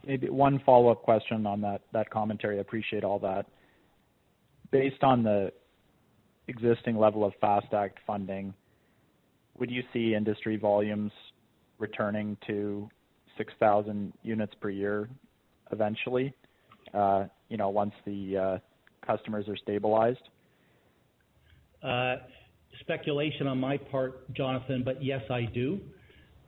Maybe 0.07 0.31
one 0.31 0.61
follow-up 0.65 1.03
question 1.03 1.47
on 1.47 1.61
that 1.63 1.83
that 1.93 2.11
commentary. 2.11 2.59
I 2.59 2.61
appreciate 2.61 3.05
all 3.05 3.19
that. 3.21 3.47
Based 4.71 5.03
on 5.03 5.23
the 5.23 5.53
existing 6.49 6.97
level 6.97 7.25
of 7.25 7.33
FAST 7.41 7.73
Act 7.75 7.99
funding, 8.07 8.55
would 9.59 9.71
you 9.71 9.83
see 9.93 10.15
industry 10.15 10.57
volumes 10.57 11.13
returning 11.79 12.37
to 12.47 12.89
6,000 13.37 14.13
units 14.23 14.55
per 14.61 14.71
year 14.71 15.09
eventually 15.73 16.35
uh, 16.95 17.27
you 17.49 17.57
know, 17.57 17.69
once 17.69 17.93
the 18.05 18.37
uh, 18.37 18.59
customers 19.07 19.49
are 19.49 19.57
stabilized? 19.57 20.29
Uh, 21.83 22.17
speculation 22.81 23.47
on 23.47 23.59
my 23.59 23.77
part, 23.77 24.33
Jonathan, 24.33 24.83
but 24.85 25.03
yes, 25.03 25.23
I 25.31 25.43
do. 25.43 25.81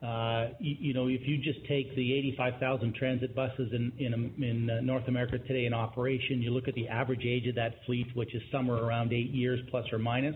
Uh, 0.01 0.47
if 0.61 1.27
you 1.27 1.37
just 1.39 1.59
take 1.67 1.93
the 1.95 2.13
85,000 2.13 2.95
transit 2.95 3.35
buses 3.35 3.69
in 3.73 3.91
in 3.99 4.33
in 4.41 4.69
uh, 4.69 4.79
North 4.81 5.05
America 5.09 5.37
today 5.39 5.65
in 5.65 5.73
operation, 5.73 6.41
you 6.41 6.51
look 6.51 6.69
at 6.69 6.75
the 6.75 6.87
average 6.87 7.25
age 7.25 7.47
of 7.47 7.55
that 7.55 7.75
fleet, 7.85 8.07
which 8.13 8.33
is 8.33 8.41
somewhere 8.49 8.77
around 8.77 9.11
eight 9.11 9.31
years 9.31 9.59
plus 9.69 9.85
or 9.91 9.99
minus. 9.99 10.35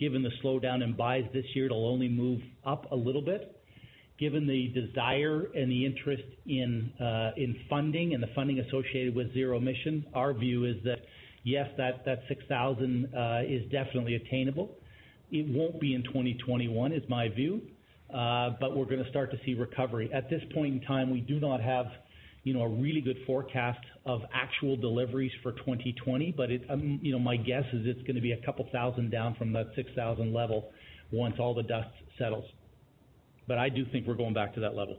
Given 0.00 0.22
the 0.22 0.30
slowdown 0.42 0.82
in 0.82 0.94
buys 0.94 1.24
this 1.32 1.44
year, 1.54 1.66
it'll 1.66 1.88
only 1.88 2.08
move 2.08 2.40
up 2.66 2.90
a 2.90 2.96
little 2.96 3.22
bit. 3.22 3.54
Given 4.18 4.48
the 4.48 4.66
desire 4.74 5.46
and 5.54 5.70
the 5.70 5.86
interest 5.86 6.24
in 6.46 6.92
uh 7.00 7.30
in 7.36 7.54
funding 7.70 8.14
and 8.14 8.22
the 8.22 8.30
funding 8.34 8.58
associated 8.58 9.14
with 9.14 9.32
zero 9.32 9.58
emission, 9.58 10.06
our 10.12 10.32
view 10.34 10.64
is 10.64 10.74
that, 10.82 10.98
yes, 11.44 11.68
that 11.76 12.04
6,000 12.26 13.14
uh, 13.14 13.42
is 13.46 13.62
definitely 13.70 14.16
attainable. 14.16 14.76
It 15.30 15.46
won't 15.46 15.80
be 15.80 15.94
in 15.94 16.02
2021, 16.02 16.92
is 16.92 17.02
my 17.08 17.28
view. 17.28 17.62
Uh, 18.12 18.50
but 18.58 18.74
we're 18.74 18.86
going 18.86 19.02
to 19.02 19.10
start 19.10 19.30
to 19.30 19.38
see 19.44 19.54
recovery. 19.54 20.10
At 20.12 20.30
this 20.30 20.42
point 20.54 20.74
in 20.74 20.80
time, 20.80 21.10
we 21.10 21.20
do 21.20 21.38
not 21.38 21.60
have 21.60 21.86
you 22.44 22.54
know, 22.54 22.62
a 22.62 22.68
really 22.68 23.02
good 23.02 23.18
forecast 23.26 23.80
of 24.06 24.22
actual 24.32 24.76
deliveries 24.76 25.32
for 25.42 25.52
2020. 25.52 26.32
but 26.36 26.48
um, 26.70 27.00
My 27.22 27.36
guess 27.36 27.64
is 27.74 27.86
it's 27.86 28.00
going 28.02 28.16
to 28.16 28.22
be 28.22 28.32
a 28.32 28.40
couple 28.46 28.66
thousand 28.72 29.10
down 29.10 29.34
from 29.34 29.52
that 29.52 29.66
6,000 29.76 30.32
level 30.32 30.70
once 31.12 31.34
all 31.38 31.54
the 31.54 31.62
dust 31.62 31.90
settles. 32.18 32.44
But 33.46 33.58
I 33.58 33.68
do 33.68 33.84
think 33.92 34.06
we're 34.06 34.14
going 34.14 34.34
back 34.34 34.54
to 34.54 34.60
that 34.60 34.74
level. 34.74 34.96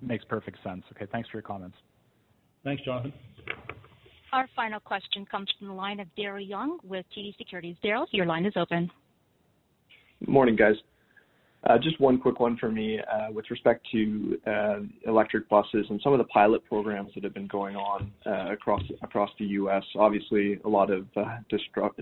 Makes 0.00 0.24
perfect 0.24 0.58
sense. 0.62 0.84
Okay, 0.94 1.06
thanks 1.10 1.28
for 1.28 1.38
your 1.38 1.42
comments. 1.42 1.76
Thanks, 2.62 2.82
Jonathan. 2.84 3.12
Our 4.32 4.48
final 4.54 4.80
question 4.80 5.26
comes 5.26 5.48
from 5.58 5.68
the 5.68 5.74
line 5.74 6.00
of 6.00 6.08
Daryl 6.18 6.46
Young 6.46 6.78
with 6.84 7.06
TD 7.16 7.36
Securities. 7.38 7.76
Daryl, 7.84 8.06
your 8.10 8.26
line 8.26 8.46
is 8.46 8.52
open. 8.56 8.90
Morning, 10.26 10.56
guys. 10.56 10.74
Uh, 11.66 11.78
just 11.78 11.98
one 11.98 12.18
quick 12.18 12.40
one 12.40 12.56
for 12.58 12.70
me. 12.70 12.98
Uh, 13.00 13.32
with 13.32 13.50
respect 13.50 13.86
to 13.90 14.38
uh, 14.46 14.80
electric 15.06 15.48
buses 15.48 15.86
and 15.88 16.00
some 16.02 16.12
of 16.12 16.18
the 16.18 16.24
pilot 16.24 16.62
programs 16.66 17.10
that 17.14 17.24
have 17.24 17.32
been 17.32 17.46
going 17.46 17.74
on 17.74 18.12
across 18.50 18.82
across 19.02 19.30
the 19.38 19.46
U.S., 19.46 19.82
obviously 19.96 20.60
a 20.64 20.68
lot 20.68 20.90
of 20.90 21.06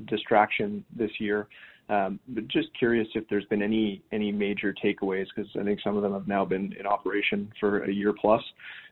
distraction 0.08 0.84
this 0.96 1.10
year. 1.18 1.48
Um 1.88 2.20
but 2.28 2.46
just 2.46 2.68
curious 2.78 3.08
if 3.14 3.24
there's 3.28 3.44
been 3.46 3.62
any 3.62 4.02
any 4.12 4.30
major 4.30 4.72
takeaways, 4.84 5.26
because 5.34 5.50
I 5.58 5.64
think 5.64 5.80
some 5.82 5.96
of 5.96 6.02
them 6.02 6.12
have 6.12 6.28
now 6.28 6.44
been 6.44 6.72
in 6.78 6.86
operation 6.86 7.52
for 7.58 7.84
a 7.84 7.92
year 7.92 8.14
plus, 8.20 8.42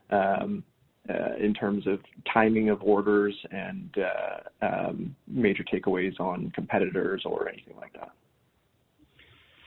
um, 0.09 0.63
in 1.39 1.53
terms 1.53 1.87
of 1.87 1.99
timing 2.31 2.69
of 2.69 2.83
orders 2.83 3.33
and 3.51 3.95
um, 4.61 5.15
major 5.27 5.63
takeaways 5.63 6.19
on 6.19 6.51
competitors 6.53 7.23
or 7.25 7.49
anything 7.49 7.75
like 7.77 7.93
that. 7.93 8.11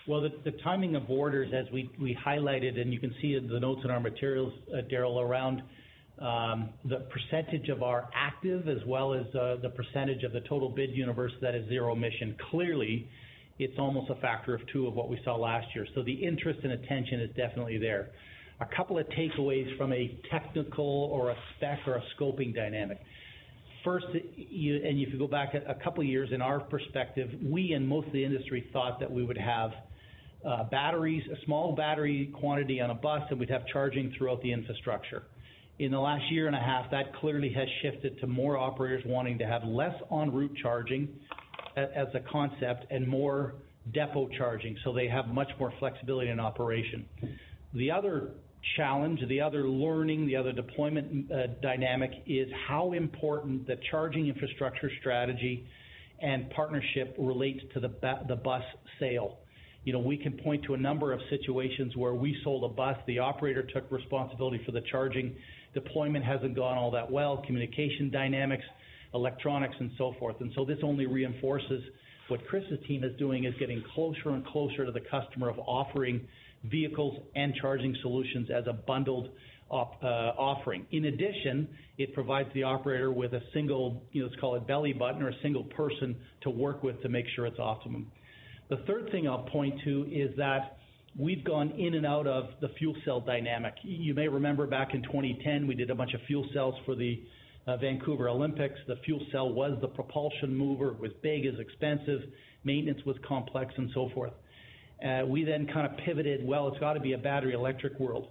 Well, 0.07 0.21
the 0.21 0.53
timing 0.63 0.97
of 0.97 1.09
orders, 1.09 1.51
as 1.55 1.65
we 1.73 2.19
highlighted, 2.27 2.79
and 2.79 2.93
you 2.93 3.01
can 3.01 3.15
see 3.23 3.37
in 3.37 3.49
the 3.49 3.59
notes 3.59 3.81
in 3.85 3.91
our 3.91 4.01
materials, 4.01 4.53
uh, 4.71 4.83
Daryl, 4.93 5.19
around 5.19 5.63
um, 6.19 6.69
the 6.85 7.07
percentage 7.11 7.71
of 7.71 7.83
our 7.83 8.11
active 8.15 8.69
as 8.69 8.85
well 8.87 9.15
as 9.15 9.25
uh, 9.35 9.57
the 9.63 9.71
percentage 9.71 10.23
of 10.23 10.33
the 10.35 10.41
total 10.43 10.69
bid 10.69 10.91
universe 10.91 11.33
that 11.41 11.55
is 11.55 11.67
zero 11.71 11.95
emission. 11.95 12.37
Clearly, 12.51 13.09
it's 13.59 13.79
almost 13.79 14.11
a 14.11 14.17
factor 14.17 14.55
of 14.55 14.61
two 14.71 14.87
of 14.87 14.93
what 14.93 15.09
we 15.09 15.19
saw 15.25 15.37
last 15.37 15.69
year. 15.75 15.87
So 15.95 16.03
the 16.03 16.13
interest 16.13 16.61
and 16.63 16.73
attention 16.73 17.21
is 17.21 17.31
definitely 17.35 17.79
there. 17.79 18.11
A 18.61 18.67
couple 18.77 18.99
of 18.99 19.07
takeaways 19.09 19.75
from 19.79 19.95
a 19.95 20.19
technical 20.31 21.09
or 21.13 21.31
a 21.31 21.37
spec 21.57 21.79
or 21.87 21.95
a 21.95 22.03
scoping 22.15 22.55
dynamic. 22.55 23.01
First, 23.83 24.07
and 24.13 24.23
if 24.37 25.13
you 25.13 25.19
go 25.19 25.29
back 25.29 25.55
a 25.55 25.75
couple 25.83 26.03
of 26.03 26.09
years 26.09 26.29
in 26.31 26.43
our 26.43 26.61
perspective, 26.61 27.31
we 27.43 27.73
and 27.73 27.89
most 27.89 28.07
of 28.09 28.13
the 28.13 28.25
industry 28.25 28.69
thought 28.71 29.01
that 29.01 29.11
we 29.11 29.25
would 29.25 29.39
have 29.39 29.73
uh, 30.47 30.65
batteries, 30.65 31.23
a 31.33 31.45
small 31.45 31.75
battery 31.75 32.33
quantity 32.39 32.81
on 32.81 32.91
a 32.91 32.95
bus, 32.95 33.23
and 33.31 33.39
we'd 33.41 33.51
have 33.51 33.67
charging 33.67 34.13
throughout 34.17 34.43
the 34.43 34.53
infrastructure. 34.53 35.25
In 35.79 35.91
the 35.91 35.99
last 35.99 36.31
year 36.31 36.47
and 36.47 36.55
a 36.55 36.61
half, 36.61 36.91
that 36.93 37.15
clearly 37.17 37.53
has 37.53 37.67
shifted 37.83 38.21
to 38.21 38.27
more 38.27 38.57
operators 38.57 39.03
wanting 39.07 39.39
to 39.39 39.47
have 39.47 39.65
less 39.65 39.95
en 40.13 40.33
route 40.33 40.55
charging 40.63 41.09
as 41.77 42.07
a 42.15 42.21
concept 42.31 42.87
and 42.91 43.07
more 43.09 43.55
depot 43.93 44.29
charging, 44.39 44.77
so 44.85 44.93
they 44.93 45.09
have 45.09 45.27
much 45.29 45.49
more 45.59 45.73
flexibility 45.79 46.31
in 46.31 46.39
operation. 46.39 47.07
The 47.75 47.91
other 47.91 48.31
challenge, 48.77 49.21
the 49.29 49.41
other 49.41 49.69
learning, 49.69 50.27
the 50.27 50.37
other 50.37 50.53
deployment 50.53 51.31
uh, 51.31 51.49
dynamic 51.61 52.11
is 52.27 52.49
how 52.69 52.93
important 52.93 53.67
the 53.67 53.77
charging 53.91 54.29
infrastructure 54.29 54.91
strategy 55.01 55.67
and 56.21 56.49
partnership 56.51 57.15
relates 57.19 57.61
to 57.75 57.81
the, 57.81 57.91
the 58.29 58.37
bus 58.37 58.63
sale. 58.99 59.39
You 59.85 59.93
know, 59.93 59.99
we 59.99 60.17
can 60.17 60.33
point 60.33 60.65
to 60.65 60.75
a 60.75 60.79
number 60.79 61.13
of 61.13 61.21
situations 61.29 61.95
where 61.95 62.15
we 62.15 62.37
sold 62.43 62.65
a 62.65 62.75
bus, 62.75 62.97
the 63.07 63.19
operator 63.19 63.63
took 63.63 63.91
responsibility 63.93 64.61
for 64.65 64.73
the 64.73 64.81
charging, 64.91 65.35
deployment 65.75 66.25
hasn't 66.25 66.57
gone 66.57 66.79
all 66.79 66.91
that 66.93 67.11
well, 67.11 67.43
communication 67.47 68.11
dynamics, 68.11 68.65
electronics, 69.13 69.77
and 69.79 69.91
so 69.99 70.15
forth. 70.19 70.37
And 70.41 70.51
so 70.55 70.65
this 70.65 70.79
only 70.83 71.07
reinforces 71.07 71.83
what 72.29 72.47
Chris's 72.47 72.79
team 72.89 73.05
is 73.05 73.15
doing 73.19 73.45
is 73.45 73.55
getting 73.59 73.83
closer 73.95 74.31
and 74.31 74.47
closer 74.47 74.87
to 74.87 74.93
the 74.93 75.03
customer 75.11 75.51
of 75.51 75.59
offering 75.59 76.27
vehicles 76.65 77.21
and 77.37 77.55
charging 77.61 77.95
solutions 78.01 78.49
as 78.51 78.67
a 78.67 78.73
bundled 78.73 79.29
op, 79.71 80.03
uh, 80.03 80.07
offering. 80.07 80.87
In 80.93 81.05
addition, 81.07 81.69
it 81.99 82.15
provides 82.15 82.49
the 82.55 82.63
operator 82.63 83.13
with 83.13 83.35
a 83.35 83.41
single, 83.53 84.03
you 84.13 84.23
know, 84.23 84.29
let's 84.29 84.41
call 84.41 84.55
it 84.57 84.67
belly 84.67 84.95
button 84.95 85.23
or 85.23 85.29
a 85.29 85.43
single 85.43 85.65
person 85.65 86.17
to 86.43 86.51
work 86.51 86.83
with 86.83 87.03
to 87.03 87.11
make 87.11 87.27
sure 87.37 87.45
it's 87.47 87.59
optimum. 87.59 88.11
The 88.71 88.79
third 88.87 89.11
thing 89.11 89.29
I'll 89.29 89.45
point 89.45 89.75
to 89.85 90.07
is 90.11 90.35
that 90.37 90.79
we've 91.19 91.45
gone 91.45 91.73
in 91.73 91.95
and 91.95 92.07
out 92.07 92.27
of 92.27 92.49
the 92.61 92.69
fuel 92.79 92.95
cell 93.05 93.21
dynamic. 93.21 93.75
You 93.83 94.15
may 94.15 94.29
remember 94.29 94.67
back 94.67 94.95
in 94.95 95.03
2010, 95.03 95.67
we 95.67 95.75
did 95.75 95.91
a 95.91 95.95
bunch 95.95 96.15
of 96.15 96.21
fuel 96.27 96.47
cells 96.53 96.75
for 96.87 96.95
the 96.95 97.23
uh, 97.67 97.77
Vancouver 97.77 98.29
Olympics. 98.29 98.79
The 98.87 98.97
fuel 99.05 99.21
cell 99.31 99.53
was 99.53 99.79
the 99.81 99.89
propulsion 99.89 100.55
mover. 100.55 100.89
It 100.93 101.01
was 101.01 101.13
big, 101.23 101.45
it 101.45 101.51
was 101.53 101.61
expensive, 101.61 102.23
maintenance 102.65 103.05
was 103.05 103.17
complex, 103.27 103.75
and 103.77 103.91
so 103.95 104.11
forth. 104.15 104.33
Uh, 105.05 105.27
we 105.27 105.45
then 105.45 105.67
kind 105.67 105.87
of 105.87 105.99
pivoted, 106.05 106.47
well, 106.47 106.69
it's 106.69 106.79
got 106.79 106.95
to 106.95 107.01
be 107.01 107.13
a 107.13 107.19
battery 107.19 107.53
electric 107.53 107.99
world. 108.01 108.29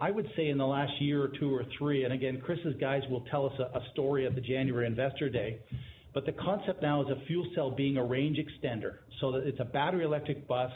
I 0.00 0.10
would 0.10 0.28
say 0.36 0.48
in 0.48 0.58
the 0.58 0.66
last 0.66 0.92
year 1.00 1.22
or 1.22 1.28
two 1.28 1.54
or 1.54 1.64
three, 1.78 2.04
and 2.04 2.12
again, 2.12 2.40
Chris's 2.44 2.74
guys 2.80 3.02
will 3.10 3.24
tell 3.30 3.46
us 3.46 3.52
a, 3.58 3.80
story 3.92 4.26
at 4.26 4.34
the 4.34 4.40
January 4.40 4.86
Investor 4.86 5.28
Day, 5.28 5.60
the 6.26 6.32
concept 6.32 6.80
now 6.80 7.02
is 7.02 7.08
a 7.08 7.26
fuel 7.26 7.46
cell 7.54 7.70
being 7.70 7.96
a 7.96 8.04
range 8.04 8.38
extender. 8.38 8.98
So 9.20 9.32
that 9.32 9.46
it's 9.46 9.60
a 9.60 9.64
battery 9.64 10.04
electric 10.04 10.46
bus, 10.46 10.70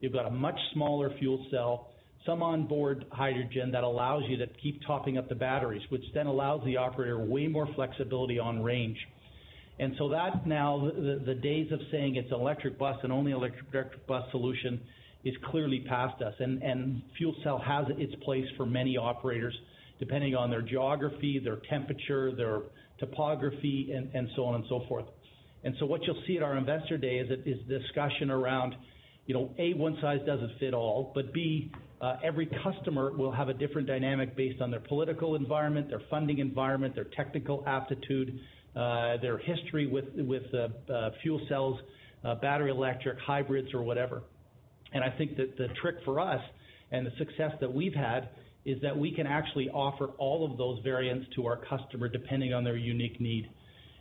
you've 0.00 0.12
got 0.12 0.26
a 0.26 0.30
much 0.30 0.58
smaller 0.72 1.10
fuel 1.18 1.44
cell, 1.50 1.90
some 2.24 2.42
onboard 2.42 3.04
hydrogen 3.10 3.70
that 3.72 3.84
allows 3.84 4.22
you 4.28 4.36
to 4.38 4.46
keep 4.62 4.80
topping 4.86 5.18
up 5.18 5.28
the 5.28 5.34
batteries, 5.34 5.82
which 5.90 6.04
then 6.14 6.26
allows 6.26 6.64
the 6.64 6.76
operator 6.76 7.18
way 7.18 7.48
more 7.48 7.68
flexibility 7.74 8.38
on 8.38 8.62
range. 8.62 8.96
And 9.78 9.94
so 9.98 10.08
that 10.10 10.46
now, 10.46 10.90
the, 10.94 11.34
days 11.34 11.72
of 11.72 11.80
saying 11.90 12.14
it's 12.14 12.30
an 12.30 12.40
electric 12.40 12.78
bus 12.78 12.96
and 13.02 13.12
only 13.12 13.32
electric, 13.32 13.64
electric 13.74 14.06
bus 14.06 14.22
solution 14.30 14.80
is 15.24 15.34
clearly 15.50 15.84
past 15.88 16.22
us. 16.22 16.34
And 16.38 17.02
fuel 17.18 17.34
cell 17.42 17.58
has 17.58 17.86
its 17.98 18.14
place 18.24 18.46
for 18.56 18.66
many 18.66 18.96
operators, 18.96 19.54
depending 19.98 20.36
on 20.36 20.50
their 20.50 20.62
geography, 20.62 21.40
their 21.42 21.58
temperature, 21.68 22.34
their 22.34 22.60
topography, 23.04 23.92
and, 23.92 24.28
so 24.36 24.44
on 24.44 24.54
and 24.56 24.64
so 24.68 24.84
forth. 24.88 25.06
And 25.64 25.74
so 25.78 25.86
what 25.86 26.00
you'll 26.04 26.22
see 26.26 26.36
at 26.36 26.42
our 26.42 26.56
investor 26.56 26.98
day 26.98 27.16
is, 27.16 27.28
is 27.46 27.58
discussion 27.68 28.30
around, 28.30 28.74
you 29.26 29.34
know, 29.34 29.50
A, 29.58 29.74
one 29.74 29.96
size 30.00 30.20
doesn't 30.26 30.52
fit 30.60 30.74
all, 30.74 31.12
but 31.14 31.32
B, 31.32 31.72
uh, 32.00 32.16
every 32.22 32.48
customer 32.62 33.16
will 33.16 33.32
have 33.32 33.48
a 33.48 33.54
different 33.54 33.86
dynamic 33.86 34.36
based 34.36 34.60
on 34.60 34.70
their 34.70 34.80
political 34.80 35.36
environment, 35.36 35.88
their 35.88 36.02
funding 36.10 36.38
environment, 36.38 36.94
their 36.94 37.08
technical 37.16 37.64
aptitude, 37.66 38.38
uh, 38.76 39.16
their 39.22 39.38
history 39.38 39.86
with 39.86 40.04
with 40.16 40.42
uh, 40.54 41.10
fuel 41.22 41.40
cells, 41.48 41.78
battery 42.42 42.70
electric, 42.70 43.18
hybrids, 43.20 43.72
or 43.72 43.82
whatever. 43.82 44.22
And 44.92 45.02
I 45.02 45.10
think 45.16 45.36
that 45.36 45.56
the 45.56 45.68
trick 45.80 45.96
for 46.04 46.20
us 46.20 46.40
and 46.90 47.06
the 47.06 47.12
success 47.18 47.52
that 47.60 47.72
we've 47.72 47.94
had 47.94 48.28
is 48.64 48.80
that 48.82 48.96
we 48.96 49.14
can 49.14 49.26
actually 49.26 49.68
offer 49.70 50.06
all 50.18 50.50
of 50.50 50.56
those 50.56 50.78
variants 50.82 51.26
to 51.34 51.46
our 51.46 51.56
customer 51.56 52.08
depending 52.08 52.54
on 52.54 52.64
their 52.64 52.76
unique 52.76 53.20
need. 53.20 53.50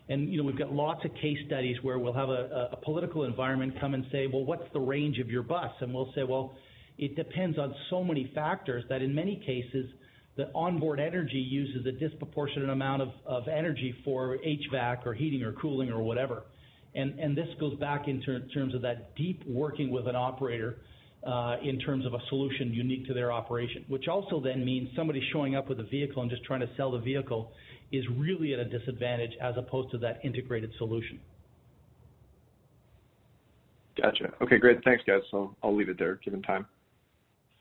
And 0.09 0.29
you 0.29 0.37
know, 0.37 0.43
we've 0.43 0.57
got 0.57 0.71
lots 0.71 1.03
of 1.05 1.13
case 1.15 1.37
studies 1.47 1.77
where 1.81 1.99
we'll 1.99 2.13
have 2.13 2.29
a, 2.29 2.77
political 2.83 3.23
environment 3.23 3.73
come 3.79 3.93
and 3.93 4.05
say, 4.11 4.27
well, 4.27 4.43
what's 4.43 4.65
the 4.73 4.79
range 4.79 5.19
of 5.19 5.29
your 5.29 5.43
bus? 5.43 5.71
And 5.79 5.93
we'll 5.93 6.11
say, 6.15 6.23
well, 6.23 6.55
it 6.97 7.15
depends 7.15 7.57
on 7.57 7.73
so 7.89 8.03
many 8.03 8.31
factors 8.35 8.83
that 8.89 9.01
in 9.01 9.15
many 9.15 9.41
cases, 9.45 9.89
the 10.35 10.51
onboard 10.53 10.99
energy 10.99 11.37
uses 11.37 11.85
a 11.85 11.91
disproportionate 11.91 12.69
amount 12.69 13.03
of, 13.25 13.47
energy 13.47 13.95
for 14.03 14.37
HVAC 14.37 15.05
or 15.05 15.13
heating 15.13 15.43
or 15.43 15.53
cooling 15.53 15.89
or 15.89 16.01
whatever. 16.01 16.43
And, 16.95 17.19
and 17.19 17.37
this 17.37 17.47
goes 17.59 17.77
back 17.79 18.07
in 18.07 18.21
ter- 18.21 18.45
terms 18.53 18.75
of 18.75 18.81
that 18.81 19.15
deep 19.15 19.43
working 19.47 19.91
with 19.91 20.07
an 20.07 20.15
operator 20.15 20.77
uh, 21.25 21.55
in 21.63 21.79
terms 21.79 22.05
of 22.05 22.13
a 22.13 22.19
solution 22.29 22.73
unique 22.73 23.07
to 23.07 23.13
their 23.13 23.31
operation, 23.31 23.85
which 23.87 24.07
also 24.07 24.41
then 24.41 24.65
means 24.65 24.89
somebody 24.95 25.21
showing 25.31 25.55
up 25.55 25.69
with 25.69 25.79
a 25.79 25.83
vehicle 25.83 26.21
and 26.21 26.29
just 26.29 26.43
trying 26.43 26.59
to 26.59 26.69
sell 26.75 26.91
the 26.91 26.99
vehicle 26.99 27.51
is 27.91 28.03
really 28.17 28.53
at 28.53 28.59
a 28.59 28.65
disadvantage 28.65 29.31
as 29.41 29.55
opposed 29.57 29.91
to 29.91 29.97
that 29.99 30.19
integrated 30.23 30.71
solution. 30.77 31.19
Gotcha. 34.01 34.33
Okay, 34.41 34.57
great. 34.57 34.83
Thanks, 34.83 35.03
guys. 35.05 35.21
So 35.29 35.55
I'll 35.61 35.75
leave 35.75 35.89
it 35.89 35.99
there 35.99 36.19
given 36.25 36.41
time. 36.41 36.65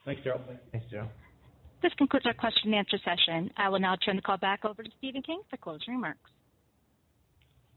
Thanks, 0.05 0.23
Daryl. 0.23 0.41
Thanks, 0.73 0.87
Daryl. 0.93 1.09
This 1.83 1.93
concludes 1.99 2.27
our 2.27 2.35
question 2.35 2.73
and 2.73 2.75
answer 2.77 2.99
session. 3.05 3.51
I 3.57 3.69
will 3.69 3.81
now 3.81 3.97
turn 4.05 4.17
the 4.17 4.23
call 4.23 4.39
back 4.39 4.65
over 4.65 4.83
to 4.83 4.91
Stephen 4.99 5.23
King 5.23 5.43
for 5.51 5.57
closing 5.57 5.95
remarks. 5.95 6.31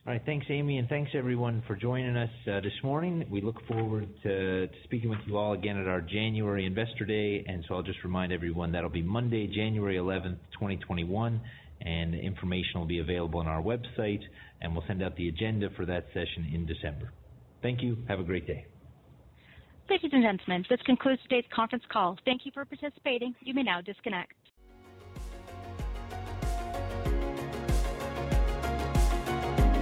All 0.08 0.14
right. 0.14 0.22
Thanks, 0.24 0.46
Amy, 0.52 0.78
and 0.78 0.88
thanks 0.88 1.10
everyone 1.16 1.64
for 1.66 1.76
joining 1.76 2.16
us 2.16 2.30
uh, 2.48 2.60
this 2.60 2.74
morning. 2.84 3.26
We 3.28 3.42
look 3.42 3.56
forward 3.68 4.08
to, 4.22 4.68
to, 4.68 4.74
speaking 4.84 5.10
with 5.10 5.18
you 5.26 5.36
all 5.36 5.54
again 5.54 5.78
at 5.78 5.88
our 5.88 6.00
January 6.00 6.68
Investor 6.68 7.06
Day. 7.06 7.44
And 7.48 7.66
so 7.68 7.74
I'll 7.74 7.82
just 7.82 8.04
remind 8.04 8.32
everyone 8.32 8.72
that'll 8.72 8.92
be 8.92 9.02
Monday, 9.02 9.48
January 9.48 9.96
11th, 9.96 10.38
2021, 10.54 11.42
and 11.82 12.14
information 12.14 12.80
will 12.80 12.86
be 12.86 13.00
available 13.00 13.40
on 13.40 13.48
our 13.48 13.64
website, 13.64 14.22
and 14.62 14.76
we'll 14.76 14.84
send 14.86 15.02
out 15.02 15.16
the 15.16 15.28
agenda 15.28 15.70
for 15.76 15.88
that 15.88 16.06
session 16.14 16.52
in 16.54 16.68
December. 16.68 17.12
Thank 17.64 17.82
you. 17.82 17.98
Have 18.08 18.20
a 18.20 18.24
great 18.24 18.46
day. 18.46 18.68
Ladies 19.90 20.12
and 20.14 20.22
gentlemen, 20.22 20.66
this 20.70 20.82
concludes 20.86 21.24
today's 21.24 21.46
conference 21.52 21.84
call. 21.92 22.20
Thank 22.26 22.42
you 22.46 22.52
for 22.54 22.64
participating. 22.64 23.34
You 23.40 23.56
may 23.56 23.64
now 23.64 23.82
disconnect. 23.82 24.34